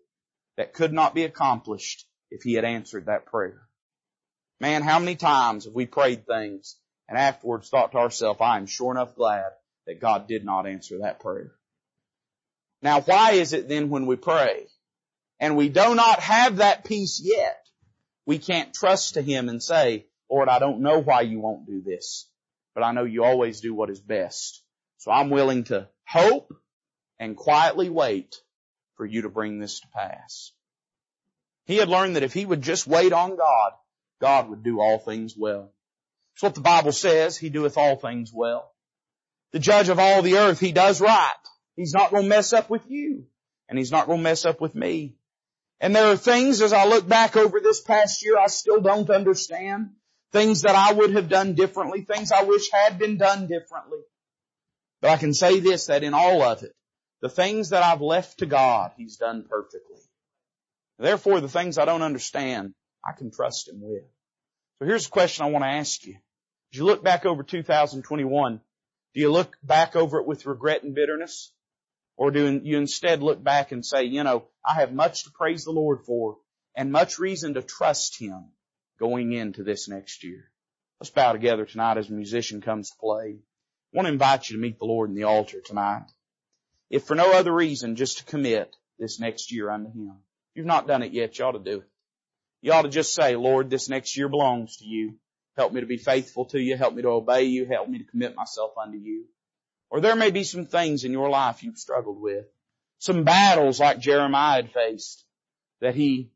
that 0.57 0.73
could 0.73 0.93
not 0.93 1.15
be 1.15 1.23
accomplished 1.23 2.05
if 2.31 2.43
He 2.43 2.53
had 2.53 2.65
answered 2.65 3.07
that 3.07 3.25
prayer. 3.25 3.61
Man, 4.61 4.83
how 4.83 4.99
many 4.99 5.15
times 5.15 5.65
have 5.65 5.73
we 5.73 5.85
prayed 5.85 6.25
things 6.25 6.77
and 7.07 7.17
afterwards 7.17 7.69
thought 7.69 7.91
to 7.91 7.97
ourselves, 7.97 8.39
I 8.41 8.57
am 8.57 8.67
sure 8.67 8.91
enough 8.91 9.15
glad 9.15 9.51
that 9.85 10.01
God 10.01 10.27
did 10.27 10.45
not 10.45 10.65
answer 10.65 10.99
that 10.99 11.19
prayer. 11.19 11.51
Now 12.81 13.01
why 13.01 13.31
is 13.31 13.53
it 13.53 13.67
then 13.67 13.89
when 13.89 14.05
we 14.05 14.15
pray 14.15 14.67
and 15.39 15.55
we 15.55 15.69
do 15.69 15.95
not 15.95 16.19
have 16.19 16.57
that 16.57 16.85
peace 16.85 17.21
yet, 17.23 17.64
we 18.25 18.39
can't 18.39 18.73
trust 18.73 19.13
to 19.13 19.21
Him 19.21 19.49
and 19.49 19.61
say, 19.61 20.07
Lord, 20.29 20.49
I 20.49 20.59
don't 20.59 20.81
know 20.81 20.99
why 20.99 21.21
you 21.21 21.39
won't 21.39 21.67
do 21.67 21.81
this, 21.81 22.27
but 22.73 22.83
I 22.83 22.91
know 22.91 23.03
you 23.03 23.23
always 23.23 23.61
do 23.61 23.73
what 23.73 23.89
is 23.89 23.99
best. 23.99 24.63
So 24.97 25.11
I'm 25.11 25.29
willing 25.29 25.65
to 25.65 25.87
hope 26.07 26.51
and 27.19 27.37
quietly 27.37 27.89
wait 27.89 28.35
for 28.95 29.05
you 29.05 29.21
to 29.23 29.29
bring 29.29 29.59
this 29.59 29.79
to 29.81 29.87
pass. 29.95 30.51
He 31.65 31.77
had 31.77 31.89
learned 31.89 32.15
that 32.15 32.23
if 32.23 32.33
he 32.33 32.45
would 32.45 32.61
just 32.61 32.87
wait 32.87 33.13
on 33.13 33.35
God, 33.35 33.71
God 34.21 34.49
would 34.49 34.63
do 34.63 34.79
all 34.79 34.97
things 34.97 35.35
well. 35.37 35.71
It's 36.33 36.43
what 36.43 36.55
the 36.55 36.61
Bible 36.61 36.91
says. 36.91 37.37
He 37.37 37.49
doeth 37.49 37.77
all 37.77 37.95
things 37.95 38.31
well. 38.33 38.71
The 39.51 39.59
judge 39.59 39.89
of 39.89 39.99
all 39.99 40.21
the 40.21 40.37
earth, 40.37 40.59
he 40.59 40.71
does 40.71 40.99
right. 40.99 41.33
He's 41.75 41.93
not 41.93 42.11
going 42.11 42.23
to 42.23 42.29
mess 42.29 42.53
up 42.53 42.69
with 42.69 42.83
you. 42.89 43.25
And 43.67 43.77
he's 43.77 43.91
not 43.91 44.05
going 44.05 44.19
to 44.19 44.23
mess 44.23 44.45
up 44.45 44.61
with 44.61 44.75
me. 44.75 45.15
And 45.79 45.95
there 45.95 46.11
are 46.11 46.17
things 46.17 46.61
as 46.61 46.73
I 46.73 46.85
look 46.85 47.07
back 47.07 47.35
over 47.35 47.59
this 47.59 47.81
past 47.81 48.23
year 48.23 48.37
I 48.37 48.47
still 48.47 48.81
don't 48.81 49.09
understand. 49.09 49.91
Things 50.31 50.63
that 50.63 50.75
I 50.75 50.93
would 50.93 51.15
have 51.15 51.29
done 51.29 51.53
differently, 51.53 52.01
things 52.01 52.31
I 52.31 52.43
wish 52.43 52.69
had 52.71 52.99
been 52.99 53.17
done 53.17 53.47
differently. 53.47 53.99
But 55.01 55.11
I 55.11 55.17
can 55.17 55.33
say 55.33 55.59
this, 55.59 55.85
that 55.87 56.03
in 56.03 56.13
all 56.13 56.41
of 56.41 56.63
it, 56.63 56.73
the 57.21 57.29
things 57.29 57.69
that 57.69 57.83
I've 57.83 58.01
left 58.01 58.39
to 58.39 58.45
God, 58.45 58.91
He's 58.97 59.17
done 59.17 59.45
perfectly. 59.49 60.01
Therefore, 60.97 61.41
the 61.41 61.49
things 61.49 61.77
I 61.77 61.85
don't 61.85 62.01
understand, 62.01 62.73
I 63.05 63.11
can 63.13 63.31
trust 63.31 63.69
Him 63.69 63.81
with. 63.81 64.03
So 64.79 64.85
here's 64.85 65.07
a 65.07 65.09
question 65.09 65.45
I 65.45 65.49
want 65.49 65.63
to 65.63 65.69
ask 65.69 66.05
you. 66.05 66.15
As 66.73 66.77
you 66.77 66.85
look 66.85 67.03
back 67.03 67.25
over 67.25 67.43
2021, 67.43 68.61
do 69.13 69.19
you 69.19 69.31
look 69.31 69.55
back 69.63 69.95
over 69.95 70.19
it 70.19 70.27
with 70.27 70.45
regret 70.45 70.83
and 70.83 70.93
bitterness? 70.93 71.53
Or 72.17 72.31
do 72.31 72.61
you 72.63 72.77
instead 72.77 73.21
look 73.21 73.43
back 73.43 73.71
and 73.71 73.85
say, 73.85 74.05
you 74.05 74.23
know, 74.23 74.47
I 74.65 74.75
have 74.75 74.93
much 74.93 75.23
to 75.23 75.31
praise 75.31 75.65
the 75.65 75.71
Lord 75.71 76.05
for 76.05 76.37
and 76.75 76.91
much 76.91 77.19
reason 77.19 77.53
to 77.53 77.61
trust 77.61 78.19
Him 78.19 78.51
going 78.99 79.33
into 79.33 79.63
this 79.63 79.87
next 79.87 80.23
year. 80.23 80.49
Let's 80.99 81.09
bow 81.09 81.33
together 81.33 81.65
tonight 81.65 81.97
as 81.97 82.09
a 82.09 82.13
musician 82.13 82.61
comes 82.61 82.89
to 82.89 82.97
play. 82.97 83.37
I 83.37 83.97
want 83.97 84.07
to 84.07 84.13
invite 84.13 84.49
you 84.49 84.55
to 84.55 84.61
meet 84.61 84.79
the 84.79 84.85
Lord 84.85 85.09
in 85.09 85.15
the 85.15 85.23
altar 85.23 85.59
tonight. 85.61 86.05
If 86.89 87.03
for 87.03 87.15
no 87.15 87.33
other 87.33 87.53
reason, 87.53 87.95
just 87.95 88.19
to 88.19 88.25
commit 88.25 88.75
this 88.97 89.19
next 89.19 89.51
year 89.51 89.69
unto 89.69 89.91
Him. 89.91 90.13
If 90.51 90.57
you've 90.59 90.65
not 90.65 90.87
done 90.87 91.03
it 91.03 91.11
yet, 91.11 91.37
you 91.37 91.45
ought 91.45 91.51
to 91.51 91.59
do 91.59 91.79
it. 91.79 91.89
You 92.61 92.71
ought 92.71 92.83
to 92.83 92.89
just 92.89 93.13
say, 93.13 93.35
Lord, 93.35 93.69
this 93.69 93.89
next 93.89 94.15
year 94.17 94.29
belongs 94.29 94.77
to 94.77 94.85
you. 94.85 95.15
Help 95.57 95.73
me 95.73 95.81
to 95.81 95.87
be 95.87 95.97
faithful 95.97 96.45
to 96.45 96.59
you. 96.59 96.77
Help 96.77 96.93
me 96.93 97.01
to 97.01 97.09
obey 97.09 97.43
you. 97.43 97.65
Help 97.65 97.89
me 97.89 97.99
to 97.99 98.05
commit 98.05 98.35
myself 98.35 98.71
unto 98.77 98.97
you. 98.97 99.25
Or 99.95 100.01
there 100.01 100.17
may 100.17 100.29
be 100.29 100.43
some 100.43 100.65
things 100.65 101.05
in 101.05 101.13
your 101.13 101.29
life 101.29 101.63
you've 101.63 101.77
struggled 101.77 102.19
with. 102.19 102.47
Some 102.99 103.23
battles 103.23 103.79
like 103.79 103.97
Jeremiah 103.97 104.61
had 104.61 104.73
faced 104.73 105.23
that 105.79 105.95
he 105.95 106.31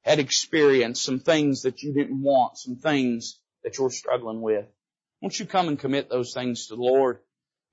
had 0.00 0.18
experienced, 0.18 1.04
some 1.04 1.18
things 1.18 1.64
that 1.64 1.82
you 1.82 1.92
didn't 1.92 2.22
want, 2.22 2.56
some 2.56 2.76
things 2.76 3.38
that 3.62 3.76
you're 3.76 3.90
struggling 3.90 4.40
with. 4.40 4.64
Won't 5.20 5.38
you 5.38 5.44
come 5.44 5.68
and 5.68 5.78
commit 5.78 6.08
those 6.08 6.32
things 6.32 6.68
to 6.68 6.76
the 6.76 6.80
Lord? 6.80 7.18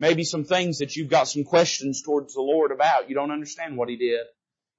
Maybe 0.02 0.26
some 0.26 0.44
things 0.44 0.80
that 0.80 0.98
you've 0.98 1.08
got 1.10 1.30
some 1.30 1.46
questions 1.46 2.02
towards 2.02 2.34
the 2.34 2.42
Lord 2.42 2.74
about. 2.74 3.08
You 3.08 3.16
don't 3.16 3.32
understand 3.32 3.78
what 3.78 3.88
He 3.88 3.96
did. 3.96 4.26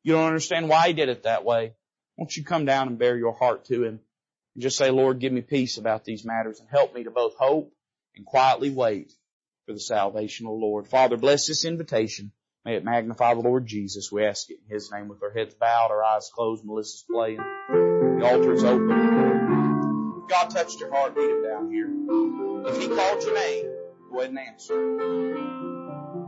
You 0.03 0.13
don't 0.13 0.27
understand 0.27 0.69
why 0.69 0.89
He 0.89 0.93
did 0.93 1.09
it 1.09 1.23
that 1.23 1.47
way. 1.47 1.73
Won't 2.19 2.37
you 2.37 2.45
come 2.45 2.67
down 2.67 2.89
and 2.89 2.99
bare 2.99 3.17
your 3.17 3.33
heart 3.33 3.65
to 3.69 3.85
Him 3.85 4.01
and 4.55 4.63
just 4.63 4.77
say, 4.77 4.91
Lord, 4.91 5.19
give 5.19 5.33
me 5.33 5.41
peace 5.41 5.79
about 5.79 6.05
these 6.05 6.27
matters 6.27 6.61
and 6.61 6.69
help 6.69 6.95
me 6.95 7.05
to 7.05 7.11
both 7.11 7.37
hope 7.39 7.73
and 8.15 8.27
quietly 8.27 8.69
wait 8.69 9.15
for 9.71 9.75
the 9.75 9.81
salvation 9.81 10.47
the 10.47 10.53
Lord. 10.53 10.89
Father, 10.89 11.17
bless 11.17 11.47
this 11.47 11.65
invitation. 11.65 12.33
May 12.65 12.75
it 12.75 12.85
magnify 12.85 13.35
the 13.35 13.41
Lord 13.41 13.67
Jesus. 13.67 14.11
We 14.11 14.25
ask 14.25 14.51
it 14.51 14.59
in 14.65 14.75
His 14.75 14.91
name 14.91 15.07
with 15.07 15.23
our 15.23 15.31
heads 15.31 15.55
bowed, 15.55 15.93
our 15.93 16.03
eyes 16.03 16.29
closed, 16.35 16.65
Melissa's 16.65 17.05
playing. 17.09 17.37
The 17.37 18.25
altar 18.25 18.53
is 18.53 18.65
open. 18.65 18.91
If 18.91 20.29
God 20.29 20.51
touched 20.51 20.81
your 20.81 20.93
heart, 20.93 21.17
meet 21.17 21.31
Him 21.31 21.45
down 21.45 21.71
here. 21.71 21.89
If 22.67 22.83
He 22.83 22.89
called 22.89 23.23
your 23.23 23.35
name, 23.37 23.67
go 24.11 24.19
ahead 24.19 24.31
and 24.31 24.39
answer. 24.41 24.97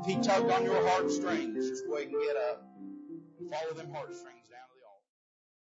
If 0.01 0.07
He 0.07 0.23
tugged 0.23 0.51
on 0.53 0.63
your 0.65 0.89
heartstrings, 0.89 1.69
just 1.69 1.85
go 1.89 1.97
ahead 1.97 2.11
and 2.11 2.23
get 2.23 2.37
up 2.37 2.65
and 3.41 3.51
follow 3.51 3.75
them 3.75 3.93
heartstrings. 3.93 4.52